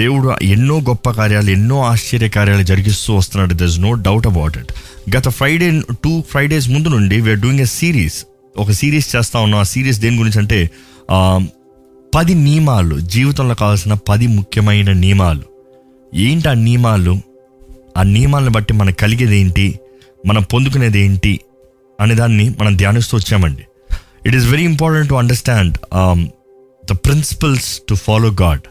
[0.00, 3.54] దేవుడు ఎన్నో గొప్ప కార్యాలు ఎన్నో ఆశ్చర్య కార్యాలు జరిగిస్తూ వస్తున్నాడు.
[3.54, 4.72] There is no doubt about it
[5.16, 5.68] గత ఫ్రైడే
[6.04, 8.18] టూ ఫ్రైడేస్ ముందు నుండి we are doing a series
[8.56, 9.60] ఒక సిరీస్ చేస్తా ఉన్నాం.
[9.60, 10.58] ఆ సిరీస్ దేని గురించి అంటే
[12.14, 15.44] పది నియమాలు జీవితంలో కావాల్సిన పది ముఖ్యమైన నియమాలు.
[16.14, 17.14] ఏంటి ఆ నియమాలు?
[17.98, 19.66] ఆ నియమాలను బట్టి మనకు కలిగేది ఏంటి?
[20.26, 21.34] మనం పొందుకునేది ఏంటి?
[22.00, 23.64] అనే దాన్ని మనం ధ్యానిస్తూ వచ్చామండి.
[24.26, 25.74] It is very important to understand
[26.84, 28.66] the principles to follow God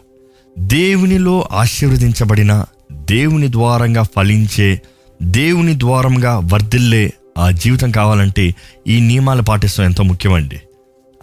[0.60, 4.82] దేవునిలో ఆశీర్వదించబడిన దేవుని ద్వారంగా ఫలించే
[5.22, 8.56] దేవుని ద్వారంగా వర్ధిల్లే ఆ జీవితం కావాలంటే
[8.88, 10.62] ఈ నియమాలు పాటిస్తాం ఎంతో ముఖ్యమండి.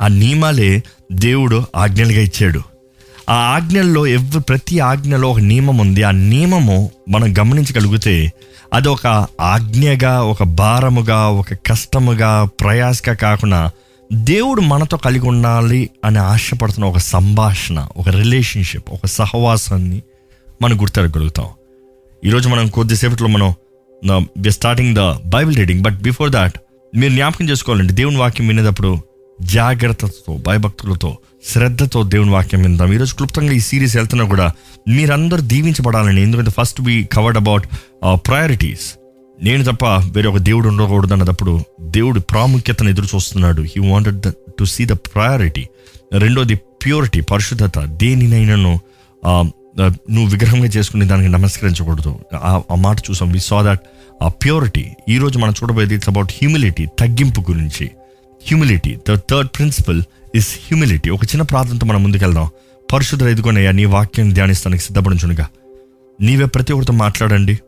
[0.02, 2.60] ఆ నియమాలే దేవుడు ఆజ్ఞలుగా ఇచ్చాడు.
[3.30, 6.02] ఆ ఆజ్ఞల్లో ఎవ్వ ప్రతి ఆజ్ఞలో ఒక నియమం ఉంది.
[6.02, 8.32] ఆ నియమము మనం గమనించగలిగితే
[8.72, 13.70] అది ఒక ఆజ్ఞగా ఒక భారముగా ఒక కష్టముగా ప్రయాసగా కాకుండా
[14.12, 20.02] దేవుడు మనతో కలిగి ఉండాలి అని ఆశపడుతున్న ఒక సంభాషణ ఒక రిలేషన్షిప్ ఒక సహవాసాన్ని
[20.62, 21.46] మనం గుర్తెరగలుగుతాం.
[22.24, 26.58] ఈరోజు మనం కొద్దిసేపట్లో మనం we starting the Bible reading but before that
[26.96, 27.92] మీరు జ్ఞాపకం చేసుకోవాలండి.
[27.92, 28.98] దేవుని వాక్యం వినేటప్పుడు
[29.42, 31.16] జాగ్రత్తతో భయభక్తులతో
[31.48, 32.92] శ్రద్ధతో దేవుని వాక్యం విందాం.
[32.92, 34.52] ఈరోజు క్లుప్తంగా ఈ సిరీస్ వెళ్తున్నా కూడా
[34.88, 37.66] మీరందరూ దీవించబడాలని ఎందుకంటే first we covered about
[38.28, 38.86] priorities
[39.42, 43.62] నేను తప్ప వేరే ఒక దేవుడు ఉండకూడదు అన్నప్పుడు దేవుడు ప్రాముఖ్యతను ఎదురు చూస్తున్నాడు.
[43.62, 45.66] He wanted the to see the priority
[46.12, 47.78] రెండోది ప్యూరిటీ పరిశుద్ధత.
[47.78, 48.80] దేనినైనాను
[50.10, 52.18] నువ్వు విగ్రహంగా చేసుకుని దానికి నమస్కరించకూడదు.
[52.34, 53.32] ఆ- ఆ మాట చూసాం.
[53.32, 53.80] వి సా దట్
[54.22, 57.86] ఆ ప్యూరిటీ ఈరోజు మనం చూడబోయేది ఇట్స్ అబౌట్ హ్యూమిలిటీ తగ్గింపు గురించి.
[58.46, 60.02] Humility the third principle
[60.34, 62.50] is humility ఒక చిన్న ప్రార్థనతో మనం ముందుకెళ్దాం.
[62.92, 65.48] పరిశుద్ధ ఎదుగునయ్యా నీ వాక్యం ధ్యానిస్తానికి సిద్ధపడించునుగా.
[66.20, 67.58] నీవే ప్రతి ఒక్కరితో మాట్లాడండి.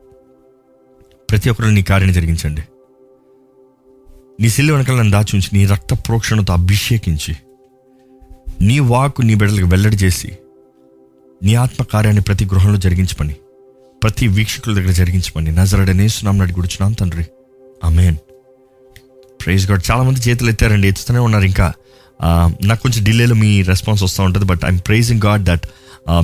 [1.30, 2.62] ప్రతి ఒక్కరు నీ కార్యం జరిగించండి.
[4.40, 7.32] నీ సిల్లు వెనకాల నన్ను దాచి ఉంచి నీ రక్త ప్రోక్షణతో అభిషేకించి
[8.60, 10.30] నీ వాకు నీ బిడ్డలకు వెల్లడి చేసి
[11.42, 13.36] నీ ఆత్మ కార్యాన్ని ప్రతి గృహంలో జరిగించమని
[14.02, 17.24] ప్రతి వీక్షకుల దగ్గర జరిగించమని నజరడనేస్తున్నాం నడి గుడిచున్నాం తండ్రి.
[17.84, 18.16] అమేన్
[19.44, 21.72] ప్రైజ్ గాడ్ చాలామంది చేతులు ఎత్తారండి ఎత్తుతూనే ఉన్నారు ఇంకా.
[22.64, 25.66] నాకు కొంచెం డిలేలో మీ రెస్పాన్స్ వస్తూ ఉంటుంది but I'm praising God that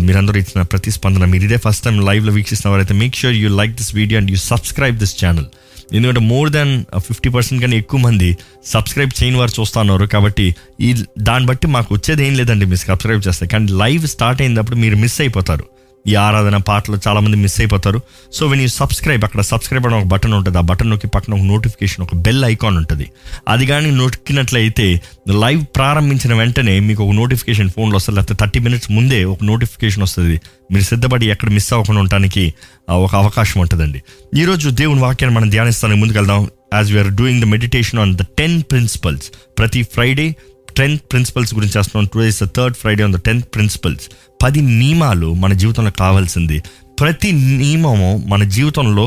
[0.06, 4.18] మీరందరూ ఇచ్చిన ప్రతిస్పందన మీరు ఇదే ఫస్ట్ టైం లైవ్లో వీక్షిస్తున్నవారైతే make sure you like this video
[4.20, 5.48] and you subscribe this channel
[5.92, 10.46] ఎందుకంటే మోర్ దాన్ ఫిఫ్టీ పర్సెంట్ కన్నా ఎక్కువ మంది సబ్స్క్రైబ్ చేయని వారు చూస్తున్నారు కాబట్టి
[10.80, 13.46] ఈ దాన్ని బట్టి మాకు వచ్చేది ఏం లేదండి మీరు సబ్స్క్రైబ్ చేస్తే.
[13.46, 15.64] కానీ లైవ్ స్టార్ట్ అయినప్పుడు మీరు మిస్ అయిపోతారు.
[16.06, 18.00] ఈ ఆరాధన పాటలు చాలామంది మిస్ అయిపోతారు.
[18.32, 20.58] సో వెన్ యూ సబ్స్క్రైబ్ అక్కడ సబ్స్క్రైబ్ అని ఒక బటన్ ఉంటుంది.
[20.58, 23.10] ఆ బటన్ నొక్కి పక్కన ఒక నోటిఫికేషన్ ఒక బెల్ ఐకాన్ ఉంటుంది.
[23.48, 28.20] అది కానీ నొక్కినట్లయితే లైవ్ ప్రారంభించిన వెంటనే మీకు ఒక నోటిఫికేషన్ ఫోన్లో వస్తుంది.
[28.20, 30.40] లేకపోతే థర్టీ మినిట్స్ ముందే ఒక నోటిఫికేషన్ వస్తుంది.
[30.72, 32.54] మీరు సిద్ధపడి ఎక్కడ మిస్ అవ్వకుండా ఉండటానికి
[32.90, 34.02] ఒక అవకాశం ఉంటుందండి.
[34.36, 36.50] ఈరోజు దేవుని వాక్యాన్ని మనం ధ్యానిస్తానికి ముందుకెళ్దాం.
[36.74, 39.22] As we are doing the meditation on the ten principles
[39.58, 40.36] ప్రతి ఫ్రైడే
[40.76, 42.06] టెన్త్ ప్రిన్సిపల్స్ గురించి చేస్తున్నాం.
[42.14, 44.06] Today is the third Friday on the tenth principles
[44.42, 46.62] పది నియమాలు మన జీవితంలో కావాల్సింది.
[47.00, 49.04] ప్రతి నియమము మన జీవితంలో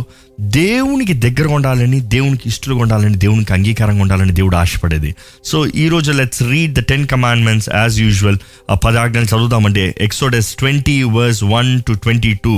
[0.58, 5.16] దేవునికి దగ్గరగా ఉండాలని దేవునికి ఇష్టలుగా ఉండాలని దేవునికి అంగీకారంగా ఉండాలని దేవుడు ఆశపడేది.
[5.46, 8.38] సో ఈ రోజు let's read the ten commandments as usual
[8.70, 12.56] ఆ పది చదువుదామంటే Exodus twenty verse one to twenty two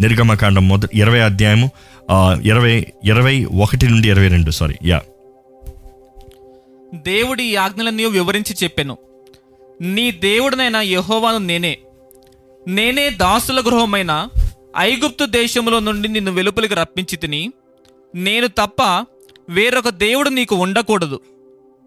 [0.00, 1.70] నిర్గమకాండం మొదటి ఇరవై అధ్యాయము
[2.42, 5.00] ఇరవై ఇరవై ఒకటి నుండి ఇరవై రెండు సారీ యా
[6.94, 8.96] దేవుడి ఈ ఆజ్ఞలన్నీ వివరించి చెప్పాను.
[9.80, 11.78] నీ దేవుడినైన యహోవాను నేనే.
[12.68, 14.28] నేనే దాసుల గృహమైన
[14.76, 17.52] ఐగుప్తు దేశములో నుండి నిన్ను వెలుపలికి రప్పించి తిని
[18.14, 19.06] నేను తప్ప
[19.48, 21.20] వేరొక దేవుడు నీకు ఉండకూడదు.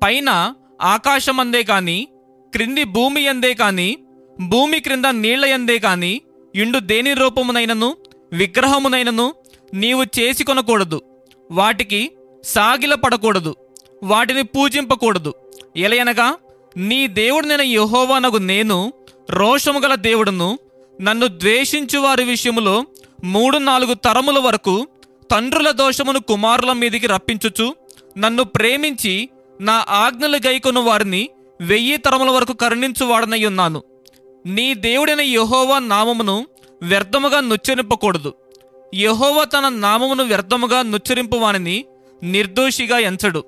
[0.04, 2.08] పైన ఆకాశం అందే కాని
[2.54, 3.98] క్రింది భూమి అందే కానీ
[4.42, 6.22] భూమి క్రింద నీళ్ళ యందే కానీ
[6.56, 7.98] ఇండు దేని రూపమునైనను
[8.34, 9.34] విగ్రహమునైనను
[9.74, 11.02] నీవు చేసి కొనకూడదు.
[11.52, 12.12] వాటికి
[12.44, 13.56] సాగిల పడకూడదు
[14.04, 15.34] వాటిని పూజింపకూడదు.
[15.78, 16.36] ఎలయనగా
[16.78, 18.94] నీ దేవుడినైన యహోవానగు నేను
[19.30, 20.60] రోషము గల దేవుడును
[21.02, 22.86] నన్ను ద్వేషించు వారి విషయములో
[23.24, 24.88] మూడు నాలుగు తరముల వరకు
[25.32, 27.76] తండ్రుల దోషమును కుమారుల మీదికి రప్పించుచు
[28.18, 29.30] నన్ను ప్రేమించి
[29.62, 31.30] నా ఆజ్ఞలు గైకొను వారిని
[31.62, 33.84] వెయ్యి తరముల వరకు కరుణించువాడనై ఉన్నాను
[34.46, 36.48] నీ దేవుడైన యెహోవా నామమును
[36.82, 38.34] వ్యర్థముగా నుచ్చరింపకూడదు.
[38.96, 41.86] యెహోవా తన నామమును వ్యర్థముగా నుచ్చరింపు వానిని
[42.24, 43.44] నిర్దోషిగా ఎంచడు.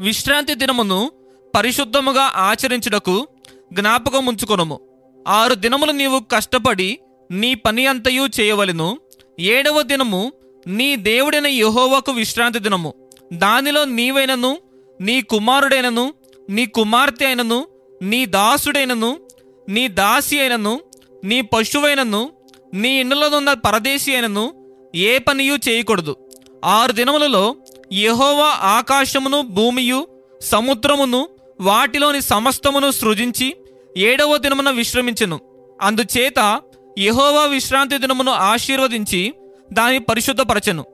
[0.00, 1.10] విశ్రాంతి దినమును
[1.56, 3.28] పరిశుద్ధముగా ఆచరించుటకు
[3.72, 4.80] జ్ఞాపకం ఉంచుకొనము
[5.28, 6.98] ఆరు దినములు నీవు కష్టపడి
[7.30, 8.98] నీ పని అంతయు చేయవలెను.
[9.40, 10.32] ఏడవ దినము
[10.66, 12.94] నీ దేవుడైన యెహోవాకు విశ్రాంతి దినము.
[13.32, 14.58] దానిలో నీవైనను
[15.00, 16.14] నీ కుమారుడైనను
[16.50, 17.66] నీ కుమార్తె అయినను
[18.02, 19.20] నీ దాసుడైనను
[19.68, 20.80] నీ దాసి అయినను
[21.24, 22.30] నీ పశువైనను
[22.74, 24.54] నీ ఇండ్లలోనున్న పరదేశి అయినను
[24.94, 26.16] ఏ పనియు చేయకూడదు.
[26.64, 27.56] ఆరు దినములలో
[27.94, 30.06] యహోవా ఆకాశమును భూమియు
[30.40, 31.28] సముద్రమును
[31.60, 33.56] వాటిలోని సమస్తమును సృజించి
[33.96, 35.40] ఏడవ దినమున విశ్రమించెను.
[35.80, 36.60] అందుచేత
[36.98, 39.34] యహోవా విశ్రాంతి దినమును ఆశీర్వదించి
[39.72, 40.84] దాన్ని పరిశుద్ధపరచెను.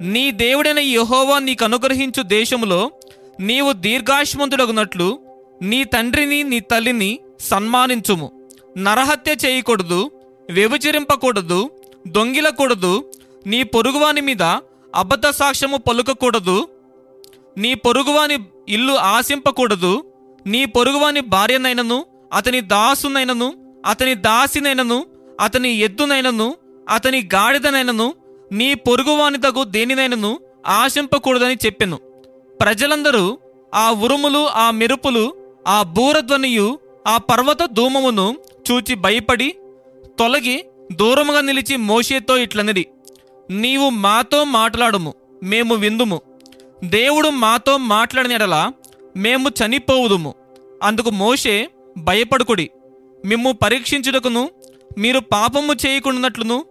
[0.00, 2.90] నీ దేవుడైన యహోవా నీకు అనుగ్రహించు దేశములో
[3.40, 5.18] నీవు దీర్ఘాశ్వంతుడగునట్లు
[5.62, 8.48] నీ తండ్రిని నీ తల్లిని సన్మానించుము.
[8.78, 10.10] నరహత్య చేయకూడదు
[10.50, 11.70] వ్యభిచరింపకూడదు
[12.08, 13.12] దొంగిలకూడదు
[13.46, 14.42] నీ పొరుగువాని మీద
[14.94, 16.68] అబద్ధ సాక్ష్యము పలుకకూడదు.
[17.58, 18.38] నీ పొరుగువాని
[18.68, 20.04] ఇల్లు ఆశింపకూడదు.
[20.46, 23.52] నీ పొరుగువాని భార్యనైనను అతని దాసునైనను
[23.86, 25.06] అతని దాసినైనను
[25.40, 26.56] అతని ఎద్దునైనను
[26.88, 28.14] అతని గాడిదనైనను
[28.52, 31.96] నీ పొరుగువాని తగు దేనినైనను ఆశింపకూడదని చెప్పెను.
[32.60, 33.38] ప్రజలందరూ
[33.74, 35.34] ఆ ఉరుములు ఆ మెరుపులు
[35.68, 38.36] ఆ బూరధ్వనియు ఆ పర్వత ధూమమును
[38.70, 39.54] చూచి భయపడి
[40.18, 42.86] తొలగి దూరముగా నిలిచి మోషేతో ఇట్లనిది.
[43.50, 46.20] నీవు మాతో మాట్లాడుము మేము విందుము.
[46.84, 48.72] దేవుడు మాతో మాట్లాడిన
[49.16, 50.34] మేము చనిపోవుదుము.
[50.82, 51.68] అందుకు మోషే
[51.98, 52.70] భయపడుకుడి.
[53.24, 54.50] మిమ్ము పరీక్షించుటకును
[54.98, 56.64] మీరు పాపము చేయకుండానట్లును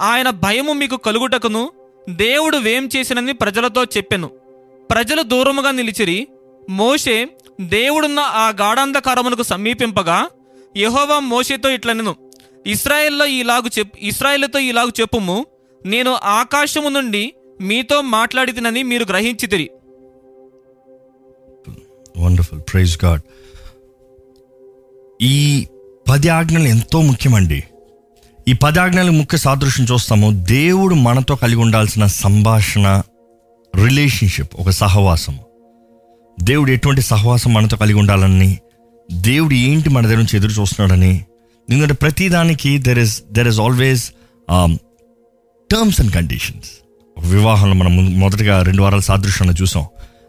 [0.00, 1.72] ఆయన భయము మీకు కలుగుటకును
[2.08, 4.28] దేవుడు వేం చేసినని ప్రజలతో చెప్పెను.
[4.90, 6.28] ప్రజలు దూరముగా నిలిచిరి
[6.70, 7.28] మోషే
[7.60, 10.28] దేవుడున్న ఆ గాఢాంధకారమునకు సమీపింపగా
[10.76, 12.14] యహోవా మోషేతో ఇట్లనెను.
[12.66, 15.46] ఇస్రాయేల్లో ఇలాగు చెప్ ఇస్రాయేలుతో ఇలాగు చెప్పుము
[15.86, 19.70] నేను ఆకాశము నుండి మీతో మాట్లాడితినని మీరు గ్రహించితిరి.
[22.18, 23.22] వండర్ఫుల్ ప్రైజ్ గాడ్
[25.22, 25.66] ఈ
[26.08, 27.64] పది ఆజ్ఞలు ఎంతో ముఖ్యమండి.
[28.48, 30.44] ఈ పది ఆజ్ఞలకు ముఖ్య సాదృశ్యం చూస్తాము.
[30.44, 33.02] దేవుడు మనతో కలిగి ఉండాల్సిన సంభాషణ
[33.84, 35.38] రిలేషన్షిప్ ఒక సహవాసం
[36.42, 38.58] దేవుడు ఎటువంటి సహవాసం మనతో కలిగి ఉండాలని
[39.12, 41.24] దేవుడు ఏంటి మన దగ్గర నుంచి ఎదురు చూస్తున్నాడని
[41.70, 44.12] ఎందుకంటే ప్రతిదానికి there is there is always
[45.72, 46.70] terms and conditions
[47.16, 49.84] వివాహంలో మనం మొదటగా రెండు వారాల సాదృశ్యాన్ని చూసాం.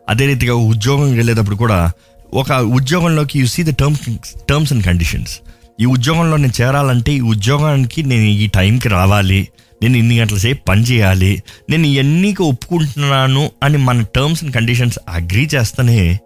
[0.10, 1.92] అదే రీతిగా ఉద్యోగం వెళ్ళేటప్పుడు కూడా
[2.34, 4.02] ఒక ఉద్యోగంలోకి you see the terms
[4.50, 5.34] terms and conditions
[5.80, 9.48] ఈ ఉద్యోగంలో నేను చేరాలంటే ఈ ఉద్యోగానికి నేను ఈ టైంకి రావాలి.
[9.82, 11.44] నేను ఇన్ని గంటల సేపు పని చేయాలి.
[11.70, 16.20] నేను ఇవన్నీకి ఒప్పుకుంటున్నాను అని మన టర్మ్స్ అండ్ కండిషన్స్ అగ్రీ చేస్తేనే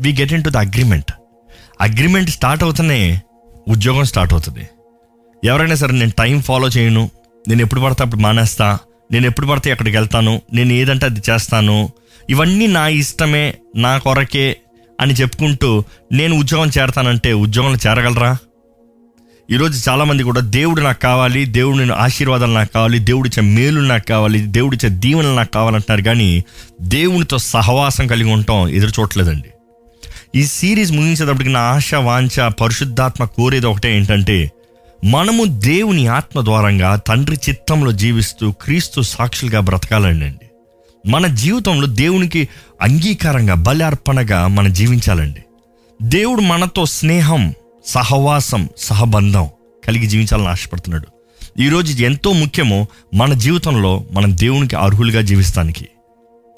[0.00, 1.12] we get into the agreement
[1.80, 3.20] agreement start అవుతూనే
[3.68, 4.64] ఉద్యోగం స్టార్ట్ అవుతుంది.
[5.44, 7.10] ఎవరైనా సరే నేను టైం ఫాలో చేయను.
[7.48, 8.78] నేను ఎప్పుడు పడితే అప్పుడు మానేస్తా.
[9.12, 10.42] నేను ఎప్పుడు పడితే అక్కడికి వెళ్తాను.
[10.52, 11.90] నేను ఏదంటే అది చేస్తాను.
[12.30, 14.56] ఇవన్నీ నా ఇష్టమే నా కొరకే
[15.00, 18.36] అని చెప్పుకుంటూ నేను ఉద్యోగం చేరతానంటే ఉద్యోగంలో చేరగలరా?
[19.50, 24.38] ఈరోజు చాలామంది కూడా దేవుడు నాకు కావాలి దేవుడు నేను ఆశీర్వాదాలు నాకు కావాలి దేవుడిచ్చే మేలు నాకు కావాలి
[24.38, 26.02] దేవుడిచ్చే దీవెనలు నాకు కావాలంటున్నారు.
[26.02, 26.44] కానీ
[26.82, 29.48] దేవునితో సహవాసం కలిగి ఉండటం ఎదురు చూడలేదండి
[30.34, 34.50] ఈ సిరీస్ ముగించేటప్పటికి నా ఆశ వాంఛ పరిశుద్ధాత్మ కోరేది ఒకటే ఏంటంటే
[35.04, 40.26] మనము దేవుని ఆత్మ ద్వారంగా తండ్రి చిత్తంలో జీవిస్తూ క్రీస్తు సాక్షులుగా బ్రతకాలండి.
[40.26, 40.50] అండి
[41.10, 42.48] మన జీవితంలో దేవునికి
[42.82, 45.44] అంగీకారంగా బలి అర్పణగా మనం జీవించాలండి.
[46.02, 47.54] దేవుడు మనతో స్నేహం
[47.86, 49.48] సహవాసం సహబంధం
[49.86, 51.06] కలిగి జీవించాలని ఆశపడుతున్నాడు.
[51.60, 55.88] ఈరోజు ఎంతో ముఖ్యమో మన జీవితంలో మనం దేవునికి అర్హులుగా జీవిస్తానికి.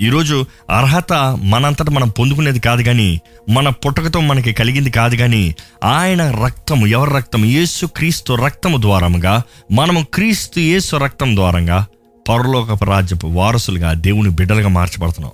[0.02, 1.12] ఈరోజు అర్హత
[1.42, 5.54] మనంతట మనం పొందుకునేది కాదు కానీ మన పుట్టకతో మనకి కలిగింది కాదు కానీ
[5.84, 11.86] ఆయన రక్తము ఎవరి రక్తం యేసు క్రీస్తు రక్తము ద్వారముగా మనము క్రీస్తు యేసు రక్తం ద్వారంగా
[12.28, 15.32] పరలోకపు రాజ్యపు వారసులుగా దేవుని బిడ్డలుగా మార్చబడుతున్నాం.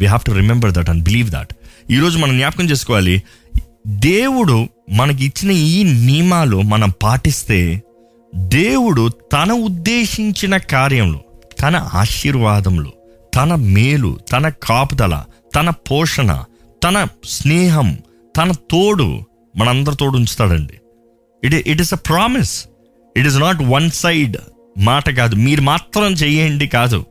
[0.00, 1.52] We have to remember that and believe that
[1.90, 3.22] ఈరోజు మనం జ్ఞాపకం చేసుకోవాలి
[3.86, 7.82] దేవుడు మనకి ఇచ్చిన ఈ నియమాలు మనం పాటిస్తే
[8.34, 11.20] దేవుడు తన ఉద్దేశించిన కార్యంలో
[11.60, 12.92] తన ఆశీర్వాదములు
[13.36, 15.22] తన మేలు తన కాపుదల
[15.54, 16.44] తన పోషణ
[16.84, 17.98] తన స్నేహం
[18.36, 19.20] తన తోడు
[19.56, 20.74] మనందరి తోడు ఉంచుతాడండి.
[21.44, 22.64] It it is a promise
[23.16, 24.36] it is not one side
[24.78, 25.34] మాట కాదు.
[25.34, 27.04] మీరు మాత్రం చేయండి కాదు.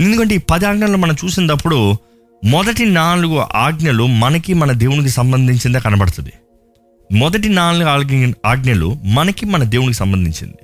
[0.00, 1.96] ఎందుకంటే ఈ పది ఆజ్ఞలు మనం చూసినప్పుడు
[2.44, 6.32] మొదటి నాలుగు ఆజ్ఞలు మనకి మన దేవునికి సంబంధించిందే కనబడుతుంది.
[7.12, 10.56] మొదటి నాలుగు ఆజ్ఞ ఆజ్ఞలు మనకి మన దేవునికి సంబంధించింది.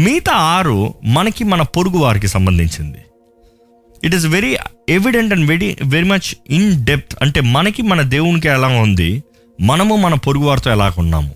[0.00, 2.98] మిగతా ఆరు మనకి మన పొరుగు వారికి సంబంధించింది.
[4.04, 4.56] It is very
[4.88, 9.22] evident and very very much in depth అంటే మనకి మన దేవునికి ఎలా ఉంది?
[9.60, 11.34] మనము మన పొరుగు వారితో ఎలా ఉన్నాము?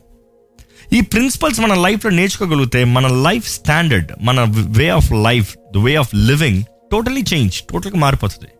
[0.92, 6.14] ఈ ప్రిన్సిపల్స్ మన లైఫ్లో నేర్చుకోగలిగితే మన లైఫ్ స్టాండర్డ్ మన way of life the way of
[6.14, 8.50] living totally change టోటల్గా మారిపోతుంది.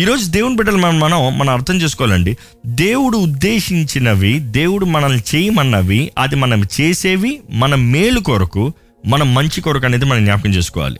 [0.00, 2.36] ఈరోజు దేవుని బిడ్డలు మనం మనం మనం అర్థం చేసుకోవాలండి.
[2.66, 8.72] దేవుడు ఉద్దేశించినవి దేవుడు మనల్ని చేయమన్నవి అది మనం చేసేవి మన మేలు కొరకు
[9.06, 10.98] మన మంచి కొరకు అనేది మనం జ్ఞాపకం చేసుకోవాలి.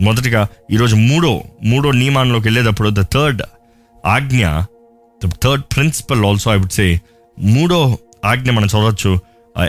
[0.00, 3.42] మొదటిగా ఈరోజు మూడో మూడో నియమాల్లోకి వెళ్ళేటప్పుడు ద థర్డ్
[4.06, 4.44] ఆజ్ఞ
[5.24, 7.00] the third principle also I would say
[7.38, 9.20] మూడో ఆజ్ఞ మనం చూడవచ్చు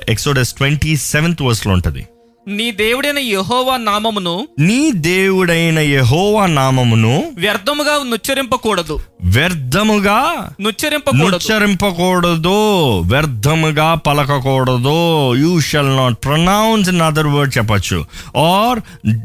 [0.07, 2.07] ఎక్సోడస్ ట్వంటీ సెవెంత్ వర్స్లో ఉంటుంది.
[2.47, 8.99] నీ దేవుడైన యెహోవా నామమును నీ దేవుడైన యెహోవా నామమును వ్యర్థముగా నుచ్చరింపకూడదు.
[9.23, 11.23] వ్యర్థముగా నుచ్చరింపకూడదు.
[11.23, 12.99] నుచ్చరింపకూడదు.
[12.99, 15.35] వ్యర్థముగా పలకకూడదు.
[15.35, 18.05] You shall not pronounce in other word చెప్పచ్చు.
[18.37, 18.79] Or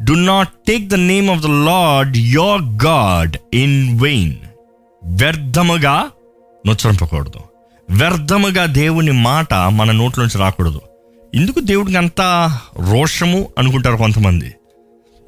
[0.04, 4.34] do not take the name of the Lord your God in vain
[5.04, 6.04] వ్యర్థముగా
[6.66, 7.40] నుచ్చరింపకూడదు.
[7.90, 10.80] వ్యర్థముగా దేవుని మాట మన నోట్లోంచి రాకూడదు.
[11.34, 12.20] ఇందుకు దేవుడికి అంత
[12.90, 14.54] రోషము అనుకుంటారు కొంతమంది.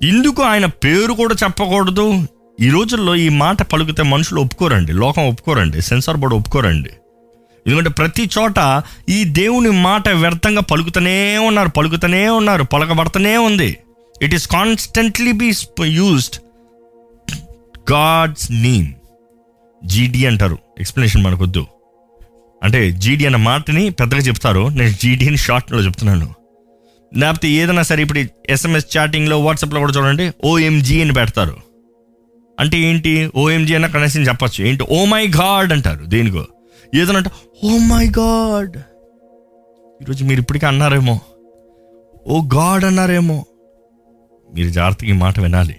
[0.03, 2.27] ఇందుకు ఆయన పేరు కూడా చెప్పకూడదు.
[2.61, 4.93] ఈ రోజుల్లో ఈ మాట పలుకుతే మనుషులు ఒప్పుకోరండి.
[4.93, 5.83] లోకం ఒప్పుకోరండి.
[5.83, 6.91] Censor board ఒప్పుకోరండి.
[7.67, 13.77] ఎందుకంటే ప్రతి చోట ఈ దేవుని మాట వ్యర్థంగా పలుకుతూనే ఉన్నారు పలుకుతూనే ఉన్నారు పలకబడుతూనే ఉంది.
[14.23, 15.53] It is constantly be
[15.85, 16.37] used
[17.93, 18.87] God's name
[19.85, 20.59] జీడి అంటారు.
[20.79, 21.67] ఎక్స్ప్లెనేషన్ మనకొద్దు.
[22.65, 24.69] అంటే జీడీ అన్న మాటని పెద్దగా చెప్తారు.
[24.69, 26.35] నేను జీడీని షార్ట్లో చెప్తున్నాను.
[27.17, 28.19] లేకపోతే ఏదైనా సరే ఇప్పుడు
[28.51, 30.33] ఎస్ఎంఎస్ చాటింగ్లో వాట్సాప్లో కూడా చూడండి.
[30.45, 31.57] ఓఎంజీ అని పెడతారు.
[32.61, 33.31] అంటే ఏంటి?
[33.37, 34.65] ఓఎంజీ అన్న కనెక్షన్ చెప్పచ్చు.
[34.65, 34.85] ఏంటి?
[34.91, 36.45] ఓ మై గాడ్ అంటారు దేనికో.
[36.95, 37.31] ఏదైనా అంటే
[37.65, 38.77] ఓ మై గాడ్
[40.03, 41.21] ఈరోజు మీరు ఇప్పటికీ అన్నారేమో.
[42.29, 43.47] Oh ఓ గాడ్ అన్నారేమో.
[44.55, 45.77] మీరు జాగ్రత్తగా ఈ మాట వినాలి.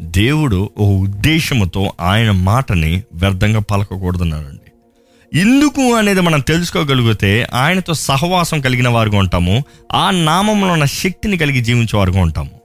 [0.00, 4.63] దేవుడు ఓ ఉద్దేశముతో ఆయన మాటని వ్యర్థంగా పలకకూడదన్నారండి
[5.34, 9.64] ఎందుకు అనేది మనం తెలుసుకోగలిగితే ఆయనతో సహవాసం కలిగిన వారుగా ఉంటాము.
[9.92, 12.60] ఆ నామంలో ఉన్న శక్తిని కలిగి జీవించే వారుగా ఉంటాము.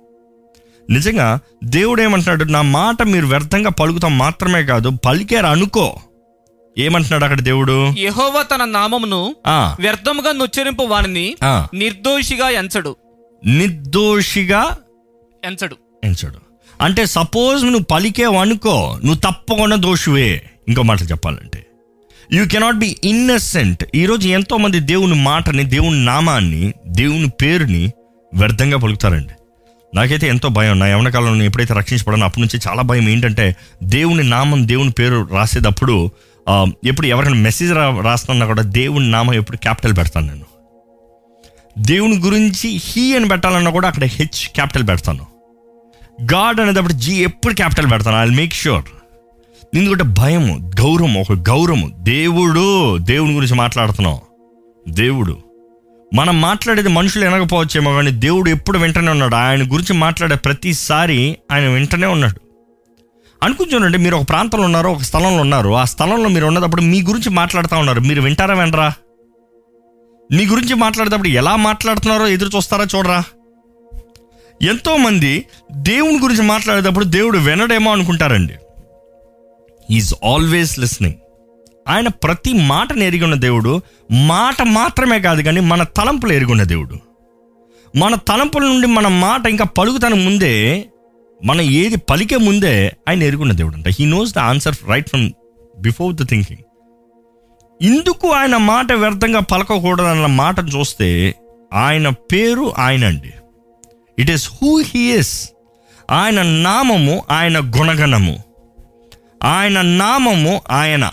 [0.89, 5.95] నిజంగా దేవుడు ఏమంటున్నాడు నా మాట మీరు వ్యర్థంగా పలుకుతాం మాత్రమే కాదు పలికారు అనుకో.
[6.77, 7.93] ఏమంటున్నాడు అక్కడ దేవుడు?
[7.97, 9.35] యెహోవా తన నామమును
[9.79, 11.67] వ్యర్థముగా నుచ్చరింపు వానిని ఆ.
[11.73, 12.95] నిర్దోషిగా ఎంచడు.
[13.45, 14.77] నిర్దోషిగా
[15.45, 15.77] ఎంచడు.
[16.03, 16.37] ఎంచాడు.
[16.81, 20.49] అంటే సపోజ్ నువ్వు పలికేవు అనుకో నువ్వు తప్పకుండా దోషువే.
[20.67, 21.65] ఇంకో మాటలు చెప్పాలంటే.
[22.33, 27.91] యూ కెనాట్ బి ఇన్నసెంట్ ఈరోజు ఎంతోమంది దేవుని మాటని దేవుని నామాన్ని దేవుని పేరుని
[28.33, 29.33] వ్యర్థంగా పలుకుతారండి.
[29.95, 30.79] నాకైతే ఎంతో భయం.
[30.79, 36.11] నా యవన కాలంలో ఎప్పుడైతే రక్షించబడానో అప్పటి నుంచి చాలా భయం ఏంటంటే దేవుని నామం దేవుని పేరు రాసేటప్పుడు
[36.85, 40.45] ఎప్పుడు ఎవరికైనా మెసేజ్ రా రాస్తున్నా కూడా దేవుని నామం ఎప్పుడు క్యాపిటల్ పెడతాను నేను.
[41.77, 45.25] దేవుని గురించి హీ అని పెట్టాలన్నా కూడా అక్కడ హెచ్ క్యాపిటల్ పెడతాను.
[46.23, 48.31] గాడ్ అనేటప్పుడు జీ ఎప్పుడు క్యాపిటల్ పెడతాను.
[48.31, 48.83] ఐ మేక్ ష్యూర్
[49.75, 51.91] ఎందుకంటే భయము గౌరవం ఒక గౌరవము.
[51.97, 54.17] దేవుడు దేవుని గురించి మాట్లాడుతున్నాం.
[54.87, 55.37] దేవుడు.
[56.13, 59.35] మనం మాట్లాడేది మనుషులు వినకపోవచ్చేమో కానీ దేవుడు ఎప్పుడు వెంటనే ఉన్నాడు.
[59.35, 62.41] ఆయన గురించి మాట్లాడే ప్రతిసారి ఆయన వెంటనే ఉన్నాడు.
[63.43, 67.77] అనుకుంటానండి మీరు ఒక ప్రాంతంలో ఉన్నారు ఒక స్థలంలో ఉన్నారు ఆ స్థలంలో మీరు ఉన్నప్పుడు మీ గురించి మాట్లాడుతూ
[67.77, 67.99] ఉన్నారు.
[67.99, 68.93] మీరు వింటారా వినరా?
[70.31, 73.23] మీ గురించి మాట్లాడేటప్పుడు ఎలా మాట్లాడుతున్నారో ఎదురు చూస్తారా చూడరా?
[74.61, 78.53] ఎంతోమంది దేవుని గురించి మాట్లాడేటప్పుడు దేవుడు వినడేమో అనుకుంటారండి.
[79.91, 81.15] ఈజ్ ఆల్వేస్ లిస్నింగ్
[81.87, 83.81] ఆయన ప్రతి మాటను ఎరిగి ఉన్న దేవుడు
[84.11, 86.95] మాట మాత్రమే కాదు కానీ మన తలంపులు ఎరుగున్న దేవుడు.
[87.95, 90.85] మన తలంపుల నుండి మన మాట ఇంకా పలుకుతాను ముందే
[91.45, 93.87] మన ఏది పలికే ముందే ఆయన ఎరుగున్న దేవుడు అంట.
[93.87, 95.31] He knows the answer right from
[95.79, 96.63] before the thinking
[97.81, 101.35] ఇందుకు ఆయన మాట వ్యర్థంగా పలకకూడదన్న మాటను చూస్తే
[101.73, 103.33] ఆయన పేరు ఆయన అండి.
[104.19, 105.49] It is who he is
[106.11, 108.48] ఆయన నామము ఆయన గుణగణము.
[109.43, 111.11] ఆయన నామము ఆయన.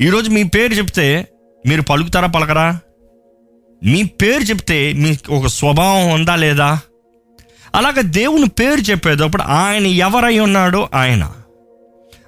[0.00, 1.28] ఈరోజు మీ పేరు చెప్తే
[1.66, 2.78] మీరు పలుకుతారా పలకరా?
[3.84, 6.80] మీ పేరు చెప్తే మీకు ఒక స్వభావం ఉందా లేదా?
[7.74, 11.30] అలాగ దేవుని పేరు చెప్పేటప్పుడు ఆయన ఎవరై ఉన్నాడో ఆయన.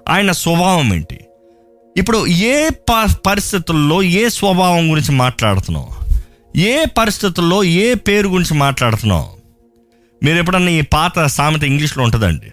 [0.09, 1.21] ఆయన స్వభావం ఏంటి?
[1.97, 5.91] ఇప్పుడు ఏ ప పరిస్థితుల్లో ఏ స్వభావం గురించి మాట్లాడుతున్నావు?
[6.59, 9.29] ఏ పరిస్థితుల్లో ఏ పేరు గురించి మాట్లాడుతున్నావు?
[10.25, 12.53] మీరు ఎప్పుడన్నా ఈ పాత సామెత ఇంగ్లీష్లో ఉంటుందండి.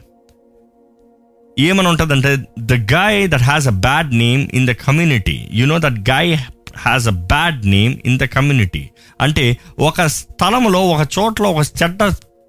[1.57, 2.31] ఏమని ఉంటుందంటే
[2.65, 6.31] the guy that has a bad name in the community you know that guy
[6.77, 8.83] has a bad name in the community
[9.19, 9.45] అంటే
[9.79, 12.01] ఒక స్థలంలో ఒక చోట్ల ఒక చెడ్డ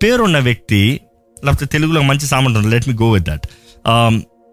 [0.02, 0.82] పేరున్న వ్యక్తి
[1.36, 3.46] లేకపోతే తెలుగులో మంచి సామర్థ్యం let me go with that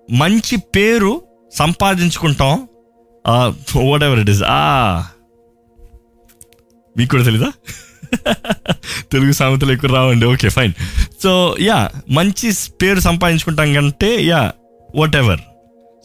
[0.09, 1.11] మంచి పేరు
[1.53, 2.53] సంపాదించుకుంటాం
[3.85, 4.61] వాట్ ఎవర్ ఇట్ ఇస్ ఆ
[6.95, 7.49] మీకు కూడా తెలీదా?
[9.11, 10.25] తెలుగు సామెతలు ఎక్కువ రావండి.
[10.25, 10.73] ఓకే ఫైన్
[11.23, 14.51] సో యా మంచి పేరు సంపాదించుకుంటాం కంటే యా
[14.95, 15.39] వాట్ ఎవర్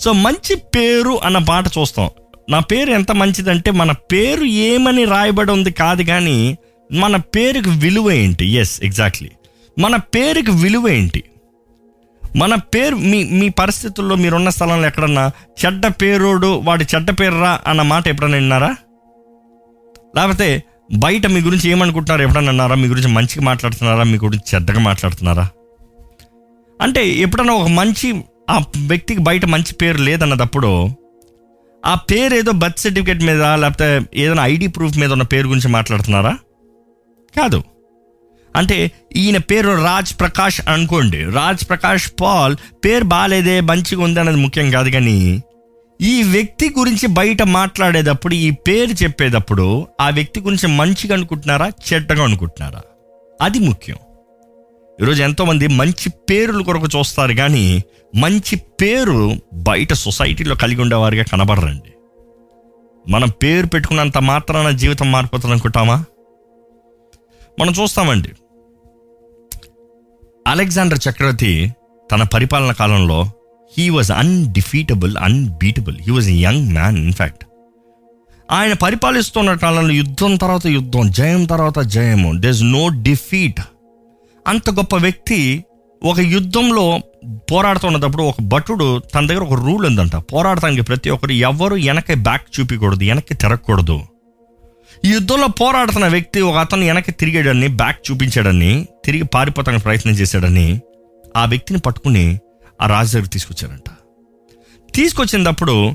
[0.00, 2.10] సో మంచి పేరు అన్న పాట చూస్తాం.
[2.50, 6.38] నా పేరు ఎంత మంచిదంటే మన పేరు ఏమని రాయబడి ఉంది కాదు కానీ
[6.90, 8.46] మన పేరుకి విలువ ఏంటి?
[8.52, 9.30] ఎస్ ఎగ్జాక్ట్లీ
[9.78, 11.22] మన పేరుకి విలువ ఏంటి?
[12.36, 15.30] మన పేరు మీ మీ పరిస్థితుల్లో మీరున్న స్థలంలో ఎక్కడన్నా
[15.60, 18.76] చెడ్డ పేరోడు వాడి చెడ్డ పేరు రా అన్న మాట ఎప్పుడన్నా విన్నారా?
[20.16, 20.48] లేకపోతే
[20.92, 22.22] బయట మీ గురించి ఏమనుకుంటున్నారు?
[22.22, 22.74] ఎప్పుడన్నా అన్నారా?
[22.74, 24.02] మీ గురించి మంచిగా మాట్లాడుతున్నారా?
[24.02, 25.48] మీ గురించి చెడ్డగా మాట్లాడుతున్నారా?
[26.80, 30.88] అంటే ఎప్పుడన్నా ఒక మంచి ఆ వ్యక్తికి బయట మంచి పేరు లేదన్నదప్పుడు
[31.86, 36.38] ఆ పేరు ఏదో బర్త్ సర్టిఫికేట్ మీద లేకపోతే ఏదైనా ఐడి ప్రూఫ్ మీద ఉన్న పేరు గురించి మాట్లాడుతున్నారా?
[37.36, 37.62] కాదు.
[38.56, 41.24] అంటే ఈయన పేరు రాజ్ ప్రకాష్ అనుకోండి.
[41.24, 45.42] రాజ్ ప్రకాష్ పాల్ పేరు బాగాలేదే మంచిగా ఉంది అనేది ముఖ్యం కాదు కానీ
[46.00, 52.80] ఈ వ్యక్తి గురించి బయట మాట్లాడేటప్పుడు ఈ పేరు చెప్పేటప్పుడు ఆ వ్యక్తి గురించి మంచిగా అనుకుంటున్నారా చెడ్డగా అనుకుంటున్నారా?
[53.42, 53.96] అది ముఖ్యం.
[55.02, 57.82] ఈరోజు ఎంతోమంది మంచి పేరుల కొరకు చూస్తారు కానీ
[58.16, 61.92] మంచి పేరు బయట సొసైటీలో కలిగి ఉండేవారిగా కనబడరండి.
[63.08, 66.04] మనం పేరు పెట్టుకున్నంత మాత్రాన జీవితం మారిపోతుంది అనుకుంటామా?
[67.60, 68.28] మనం చూస్తామండి.
[70.46, 71.74] అలెగ్జాండర్ చక్రవర్తి
[72.12, 73.26] తన పరిపాలన కాలంలో
[73.78, 77.44] he was undefeatable unbeatable he was young man in fact
[78.50, 82.40] ఆయన పరిపాలిస్తున్న కాలంలో యుద్ధం తర్వాత యుద్ధం జయం తర్వాత జయము.
[82.40, 83.60] దేస్ నో డిఫీట్
[84.46, 85.64] అంత గొప్ప వ్యక్తి
[86.02, 87.00] ఒక యుద్ధంలో
[87.52, 90.16] పోరాడుతున్నప్పుడు ఒక భటుడు తన దగ్గర ఒక రూల్ ఉందంట.
[90.16, 94.00] పోరాడటానికి ప్రతి ఒక్కరు ఎవరు వెనక్కి బ్యాక్ చూపించకూడదు వెనక్కి తిరగకూడదు.
[95.04, 100.80] ఈ యుద్ధంలో పోరాడుతున్న వ్యక్తి ఒక అతను వెనక్కి తిరిగాడని బ్యాక్ చూపించాడని తిరిగి పారిపోతానికి ప్రయత్నం చేశాడని
[101.36, 102.38] ఆ వ్యక్తిని పట్టుకుని
[102.80, 103.90] ఆ రాజు దగ్గర తీసుకొచ్చారంట.
[104.94, 105.94] తీసుకొచ్చినప్పుడు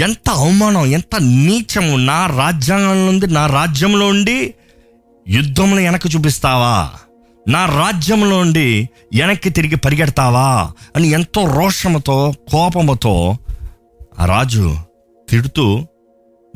[0.00, 4.54] ఎంత అవమానం ఎంత నీచము నా రాజ్యాంగంలో ఉంది నా రాజ్యంలో ఉండి
[5.28, 6.90] యుద్ధంలో వెనక్కి చూపిస్తావా?
[7.48, 8.88] నా రాజ్యంలో ఉండి
[9.18, 10.72] వెనక్కి తిరిగి పరిగెడతావా?
[10.96, 13.38] అని ఎంతో రోషముతో కోపముతో
[14.18, 14.76] ఆ రాజు
[15.30, 15.86] తిడుతూ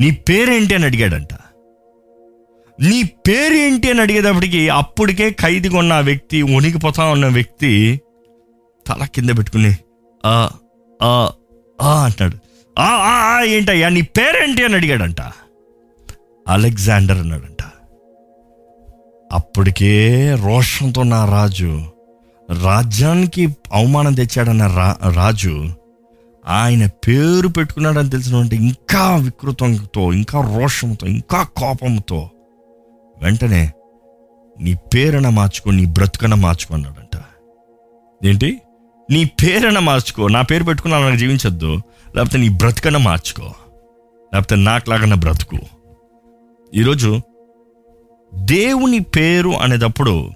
[0.01, 0.75] నీ పేరేంటి?
[0.75, 1.35] అని అడిగాడంట.
[2.81, 3.91] నీ పేరేంటి?
[3.91, 8.01] అని అడిగేటప్పటికి అప్పటికే ఖైదీగా ఉన్న వ్యక్తి వణికిపోతా ఉన్న వ్యక్తి
[8.87, 9.73] తల కింద పెట్టుకుని
[10.25, 10.51] ఆ
[11.01, 11.31] ఆ
[11.79, 12.37] ఆ అంటాడు
[12.77, 14.65] ఆ ఆ ఆ ఏంటయ్యా నీ పేరేంటి?
[14.65, 15.21] అని అడిగాడంట.
[16.47, 17.63] అలెగ్జాండర్ అన్నాడంట.
[19.33, 19.93] అప్పటికే
[20.45, 21.71] రోషంతో నా రాజు
[22.49, 25.55] రాజ్యానికి అవమానం తెచ్చాడన్న రా రాజు
[26.45, 32.31] ఆయన పేరు పెట్టుకున్నాడని తెలిసినటువంటి ఇంకా వికృతంతో ఇంకా రోషంతో ఇంకా కోపంతో
[33.17, 33.63] వెంటనే
[34.57, 37.17] నీ పేరున మార్చుకో నీ బ్రతుకన మార్చుకున్నాడంట
[38.21, 38.51] ఏంటి?
[39.11, 40.29] నీ పేరున మార్చుకో.
[40.29, 41.75] నా పేరు పెట్టుకుని నాకు జీవించొద్దు.
[42.17, 43.43] లేకపోతే నీ బ్రతుకన మార్చుకో.
[44.35, 45.59] లేకపోతే నాకులాగన బ్రతుకు.
[46.75, 47.21] ఈరోజు
[48.35, 50.31] దేవుని పేరు అనేటప్పుడు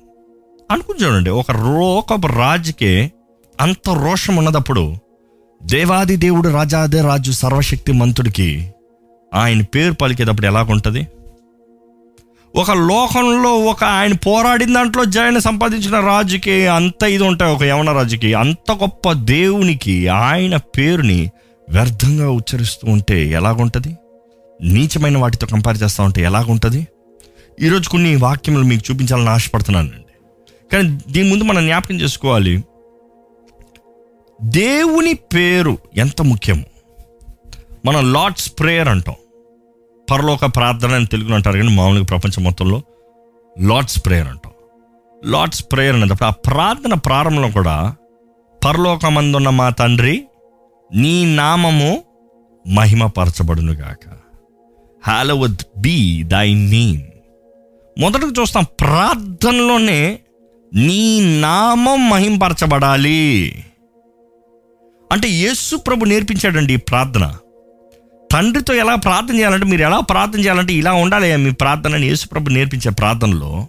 [0.70, 3.12] అనుకుని చూడండి ఒక రోకపు రాజుకే
[3.60, 4.96] అంత రోషం ఉన్నదప్పుడు
[5.62, 8.72] దేవాది దేవుడు రాజాదే రాజు సర్వశక్తి మంతుడికి
[9.34, 11.06] ఆయన పేరు పలికేటప్పుడు ఎలాగుంటుంది?
[12.56, 17.54] ఒక లోకంలో ఒక ఆయన పోరాడిన దాంట్లో జయను సంపాదించిన రాజుకి అంత ఇది ఉంటాయి.
[17.54, 21.30] ఒక యవన రాజుకి అంత గొప్ప దేవునికి ఆయన పేరుని
[21.70, 23.96] వ్యర్థంగా ఉచ్చరిస్తూ ఉంటే ఎలాగుంటుంది?
[24.62, 26.88] నీచమైన వాటితో కంపేర్ చేస్తూ ఉంటే ఎలాగుంటుంది?
[27.60, 30.14] ఈరోజు కొన్ని వాక్యములు మీకు చూపించాలని ఆశపడుతున్నానండి
[30.72, 32.64] కానీ దీని ముందు మనం జ్ఞాపకం చేసుకోవాలి.
[34.42, 36.64] దేవుని పేరు ఎంత ముఖ్యము?
[37.84, 39.14] మనం లార్డ్స్ ప్రేయర్ అంటాం.
[40.10, 42.82] పరలోక ప్రార్థన అని తెలుగులో అంటారు కానీ మామూలుగా ప్రపంచం మొత్తంలో
[43.60, 44.52] లార్డ్స్ ప్రేయర్ అంటాం.
[45.24, 47.94] లార్డ్స్ ప్రేయర్ అనేటప్పుడు ఆ ప్రార్థన ప్రారంభంలో కూడా
[48.64, 50.24] పరలోకమందున్న మా తండ్రి
[50.94, 52.04] నీ నామము
[52.66, 54.08] మహిమపరచబడునుగాక.
[55.06, 57.02] హాలవద్ బీ దై నేమ్
[58.00, 60.18] మొదటకు చూస్తాం ప్రార్థనలోనే
[60.74, 63.64] నీ నామం మహింపరచబడాలి.
[65.12, 67.36] అంటే యేసు ప్రభు నేర్పించాడండి ఈ ప్రార్థన.
[68.32, 72.14] తండ్రితో ఎలా ప్రార్థన చేయాలంటే మీరు ఎలా ప్రార్థన చేయాలంటే ఇలా ఉండాలి మీ ప్రార్థన అని
[72.50, 73.68] నేర్పించే ప్రార్థనలో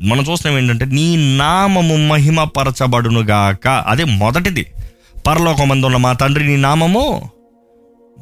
[0.00, 4.66] మనం చూస్తున్నాం ఏంటంటే నీ నామము మహిమపరచబడునుగాక అదే మొదటిది.
[5.26, 7.30] పరలోకమందు ఉన్న మా తండ్రి నీ నామము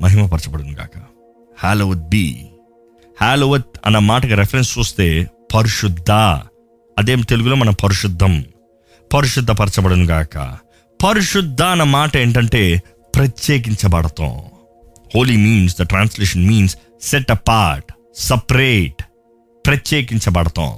[0.01, 0.99] మహిమపరచబడునుగాక
[1.63, 2.47] హ్యాలోవత్ బి
[3.23, 6.11] హ్యాలోవత్ అన్న మాటకి రెఫరెన్స్ చూస్తే పరిశుద్ధ.
[6.99, 8.45] అదేం తెలుగులో మన పరిశుద్ధం.
[9.15, 10.59] పరిశుద్ధపరచబడునుగాక
[11.05, 12.83] పరిశుద్ధ అన్న మాట ఏంటంటే
[13.17, 14.41] ప్రత్యేకించబడతాం.
[15.15, 19.03] Holy means the translation means set apart separate
[19.67, 20.73] ప్రత్యేకించబడతాం.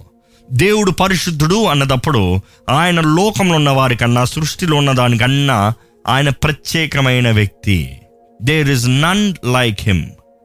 [0.52, 5.72] దేవుడు పరిశుద్ధుడు అన్నదప్పుడు ఆయన లోకంలో ఉన్న వారికన్నా సృష్టిలో ఉన్న దానికన్నా
[6.08, 7.98] ఆయన ప్రత్యేకమైన వ్యక్తి.
[8.42, 10.04] There is none like him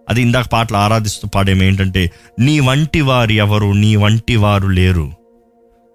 [0.09, 5.11] అది ఇందాక పాటలు ఆరాధిస్తూ పాడేమి ఏంటంటే నీ వంటి వారు ఎవరు నీ వంటి వారు లేరు.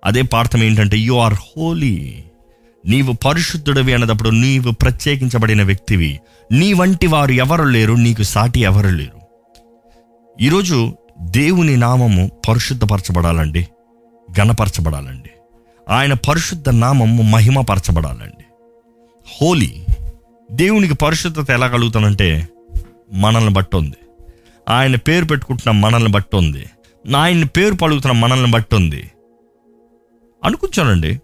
[0.05, 2.24] అదే పార్థం ఏంటంటే యు ఆర్ హోలీ
[2.87, 6.21] నీవు పరిశుద్ధుడివి అన్నదప్పుడు నీవు ప్రత్యేకించబడిన వ్యక్తివి.
[6.53, 9.21] నీ వంటి వారు ఎవరు లేరు నీకు సాటి ఎవరు లేరు.
[10.41, 13.69] ఈరోజు దేవుని నామము పరిశుద్ధపరచబడాలండి
[14.41, 15.31] గణపరచబడాలండి
[15.91, 18.45] ఆయన పరిశుద్ధ నామము మహిమపరచబడాలండి.
[19.41, 19.85] హోలీ
[20.53, 22.49] దేవునికి పరిశుద్ధత ఎలా కలుగుతానంటే
[23.13, 23.97] మనల్ని బట్టి ఉంది
[24.69, 26.65] ఆయన పేరు పెట్టుకుంటున్న మనల్ని బట్టి ఉంది
[27.17, 29.11] ఆయన పేరు పలుకుతున్న మనల్ని బట్టి ఉంది
[30.45, 31.21] అనుకుంటానండి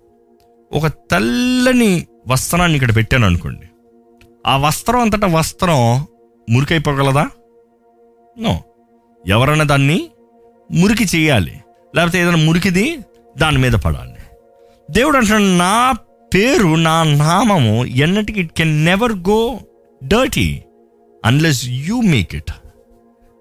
[0.73, 3.67] ఒక తెల్లని వస్త్రాన్ని ఇక్కడ పెట్టాను అనుకోండి.
[4.47, 6.07] ఆ వస్త్రం అంతటా వస్త్రం
[6.51, 7.31] మురికైపోగలదా?
[8.39, 8.61] నో.
[9.27, 10.11] ఎవరైనా దాన్ని
[10.73, 11.61] మురికి చేయాలి.
[11.97, 12.99] లేకపోతే ఏదైనా మురికిది
[13.39, 14.15] దాని మీద పడాలి.
[14.91, 15.93] దేవుడు అంటున్నాడు నా
[16.35, 19.59] పేరు నా నామము ఎన్నటికి it can never go
[20.05, 20.63] dirty
[21.25, 22.53] unless you make it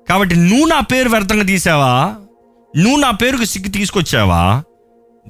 [0.10, 2.16] కాబట్టి నువ్వు నా పేరు వ్యర్థంగా తీసావా?
[2.78, 4.64] నువ్వు నా పేరుకు సిగ్గు తీసుకొచ్చావా?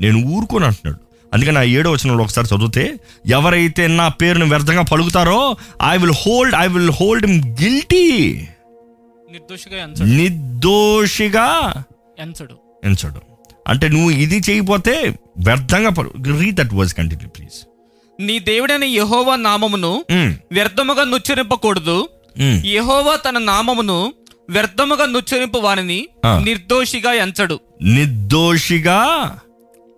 [0.01, 1.08] నేను ఊరుకోను అంటున్నాడు.
[1.33, 5.55] అందుకని ఆ ఏడో వచనంలో ఒకసారి చదివితే ఎవరైతే నా పేరును వ్యర్థంగా పలుకుతారో
[5.89, 7.25] I will hold I will hold
[7.61, 8.35] guilty
[9.31, 10.03] నిర్దోషిగా ఎంచడు.
[10.03, 11.73] నిర్దోషిగా
[12.19, 12.55] ఎంచడు.
[12.85, 13.21] ఎంచడు.
[13.67, 15.89] అంటే నువ్వు ఇది చేయకపోతే వ్యర్థంగా
[16.39, 17.65] read that verse continue please
[18.21, 20.05] నీ దేవుడైన యెహోవా నామమును
[20.51, 22.09] వ్యర్థముగా నుచ్చరింపకూడదు.
[22.65, 24.13] యెహోవా తన నామమును
[24.49, 26.07] వ్యర్థముగా నుచ్చరింపు వారిని.
[26.43, 27.59] నిర్దోషిగా ఎంచడు.
[27.81, 28.99] నిర్దోషిగా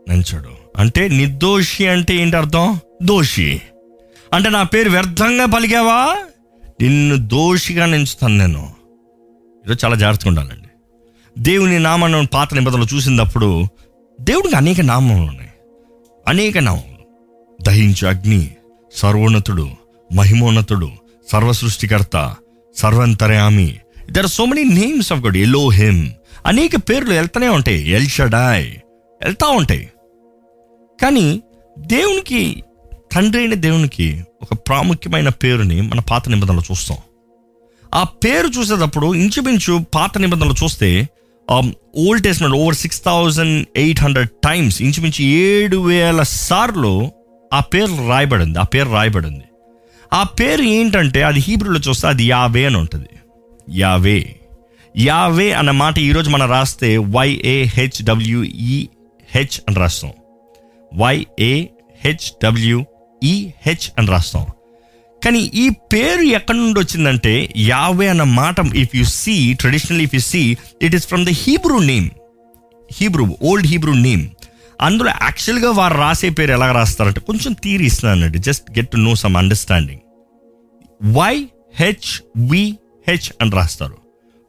[0.10, 0.61] ఎంచడు.
[0.77, 3.62] అంటే నిర్దోషి అంటే ఏంటి అర్థం దోషి.
[4.34, 6.17] అంటే నా పేరు వ్యర్థంగా పలికావా?
[6.81, 8.69] నిన్ను దోషిగా నించుతాను నేను.
[9.65, 10.67] ఈరోజు చాలా జాగ్రత్తగా ఉండాలండి.
[11.39, 13.65] దేవుని నామాన్ని పాత నిబంధనలు చూసినప్పుడు
[14.21, 15.49] దేవుడికి అనేక నామములు ఉన్నాయి.
[16.27, 16.91] అనేక నామములు.
[17.63, 18.51] దహించు అగ్ని
[18.95, 19.69] సర్వోన్నతుడు
[20.13, 20.91] మహిమోన్నతుడు
[21.31, 22.36] సర్వ సృష్టికర్త
[22.75, 23.77] సర్వంతర్యామి
[24.12, 25.38] there are so many names of God
[25.69, 26.10] Elohim
[26.45, 27.89] అనేక పేర్లు వెళ్తూనే ఉంటాయి.
[27.89, 28.81] ఎల్షడాయ్ వెళ్తూ
[29.23, 29.89] వెళ్తా ఉంటాయి.
[31.02, 31.42] కానీ
[31.80, 32.64] దేవునికి
[33.14, 36.98] తండ్రి అయిన దేవునికి ఒక ప్రాముఖ్యమైన పేరుని మన పాత నిబంధనలు చూస్తాం.
[37.96, 41.08] ఆ పేరు చూసేటప్పుడు ఇంచుమించు పాత నిబంధనలు చూస్తే
[41.52, 47.12] Old Testament over six thousand eight hundred times ఇంచుమించు ఏడు వేల సార్లు
[47.54, 49.44] ఆ పేరు రాయబడింది ఆ పేరు రాయబడింది.
[50.14, 53.10] ఆ పేరు ఏంటంటే అది హీబ్రూలో చూస్తే అది యావే అని ఉంటుంది.
[53.70, 54.36] యావే.
[54.98, 60.12] యావే అన్న మాట ఈరోజు మనం రాస్తే వైఏహెచ్డబ్ల్యూఈహెచ్ అని రాస్తాం.
[60.93, 64.45] వైఏహెచ్డబ్ల్యూఈహెచ్ అని రాస్తాం.
[65.23, 70.19] కానీ ఈ పేరు ఎక్కడి నుండి వచ్చిందంటే యావే అన్న మాట if you see traditional if you
[70.19, 72.10] see it is from the Hebrew name
[72.93, 74.30] Hebrew old Hebrew name
[74.82, 78.38] అందులో యాక్చువల్గా వారు రాసే పేరు ఎలా రాస్తారంటే కొంచెం theory ఇస్తున్నానండి.
[78.38, 80.01] Just get to know some understanding
[81.15, 83.97] Y H V H అని రాస్తారు.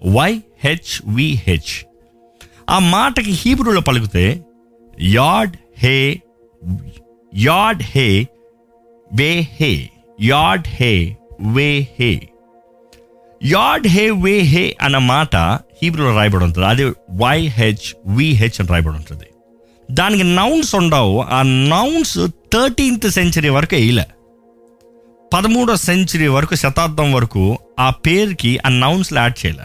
[0.02, 1.86] వై హెచ్ విహెచ్
[2.70, 4.44] ఆ మాటకి హీబ్రూలో పలికితే
[5.00, 6.20] యాడ్ హే
[7.34, 8.26] యాడ్ హే
[9.14, 12.28] వే హే యాడ్ హే వే హే
[13.44, 15.36] యాడ్ హే వే హే అన్న మాట
[15.82, 16.68] హీబ్రూలో రాయబడి ఉంటుంది.
[16.68, 19.24] అది వై హెచ్ విహెచ్ అని రాయబడి ఉంటుంది.
[19.90, 21.20] దానికి నౌన్స్ ఉండవు.
[21.20, 24.06] ఆ నౌన్స్ థర్టీన్త్ సెంచరీ వరకు వేయలే.
[25.34, 29.64] పదమూడో సెంచరీ వరకు శతాబ్దం వరకు ఆ పేరుకి ఆ నౌన్స్లు యాడ్ చేయలే.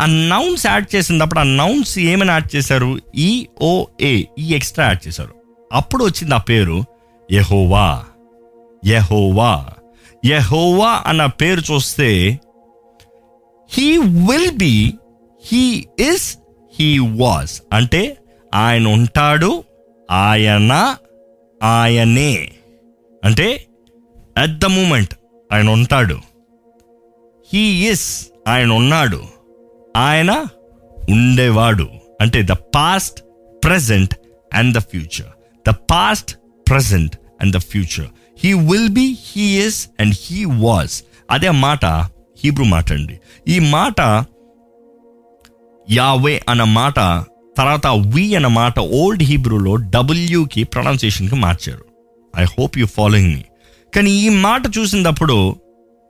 [0.00, 2.98] ఆ నౌన్స్ యాడ్ చేసినప్పుడు ఆ నౌన్స్ ఏమైనా యాడ్ చేశారు?
[3.14, 5.39] ఈఓఏ ఈ ఎక్స్ట్రా యాడ్ చేశారు.
[5.72, 6.84] అప్పుడు వచ్చింది ఆ పేరు
[7.32, 8.04] యహోవా.
[8.86, 9.66] యహోవా.
[10.26, 12.40] యహోవా అన్న పేరు చూస్తే
[13.70, 14.94] he will be
[15.46, 16.38] he is
[16.80, 17.62] he was.
[17.72, 18.16] అంటే
[18.54, 19.64] ఆయన ఉంటాడు
[20.10, 20.96] ఆయన
[21.62, 22.52] ఆయనే.
[23.24, 23.66] అంటే
[24.38, 25.14] అట్ ద మూమెంట్
[25.52, 26.18] ఆయన ఉంటాడు.
[27.52, 29.22] హీ ఇస్ ఆయన ఉన్నాడు.
[29.96, 30.44] ఆయన
[31.10, 31.88] ఉండేవాడు.
[32.20, 33.24] అంటే the past
[33.64, 34.14] present
[34.54, 35.39] and the future.
[35.70, 36.36] The past
[36.70, 38.08] present and the future
[38.44, 41.84] he will be he is and he was అదే మాట
[42.44, 43.20] హీబ్రూ మాట అండి.
[43.48, 44.00] ఈ మాట
[45.90, 47.24] యావే అన్న మాట
[47.58, 51.84] తర్వాత వి అన్న మాట ఓల్డ్ హీబ్రూలో డబ్ల్యూకి ప్రొనౌన్సియేషన్కి మార్చారు.
[52.40, 53.44] I hope you following me
[53.94, 55.56] కానీ ఈ మాట చూసినప్పుడు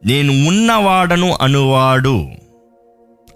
[0.07, 2.29] నేను ఉన్నవాడను అనువాడు.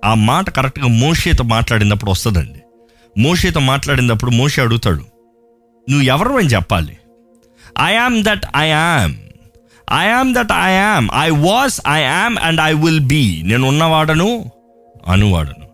[0.04, 2.60] ఆ మాట కరెక్ట్గా మోషేతో మాట్లాడినప్పుడు వస్తుందండి.
[3.18, 5.13] మోషేతో మాట్లాడినప్పుడు మోషే అడుగుతాడు
[5.90, 6.96] నువ్వు ఎవరు అని చెప్పాలి.
[7.80, 9.14] I am that I am
[9.92, 14.50] I am that I am I was I am and I will be నేను ఉన్నవాడను
[15.08, 15.66] అనువాడను.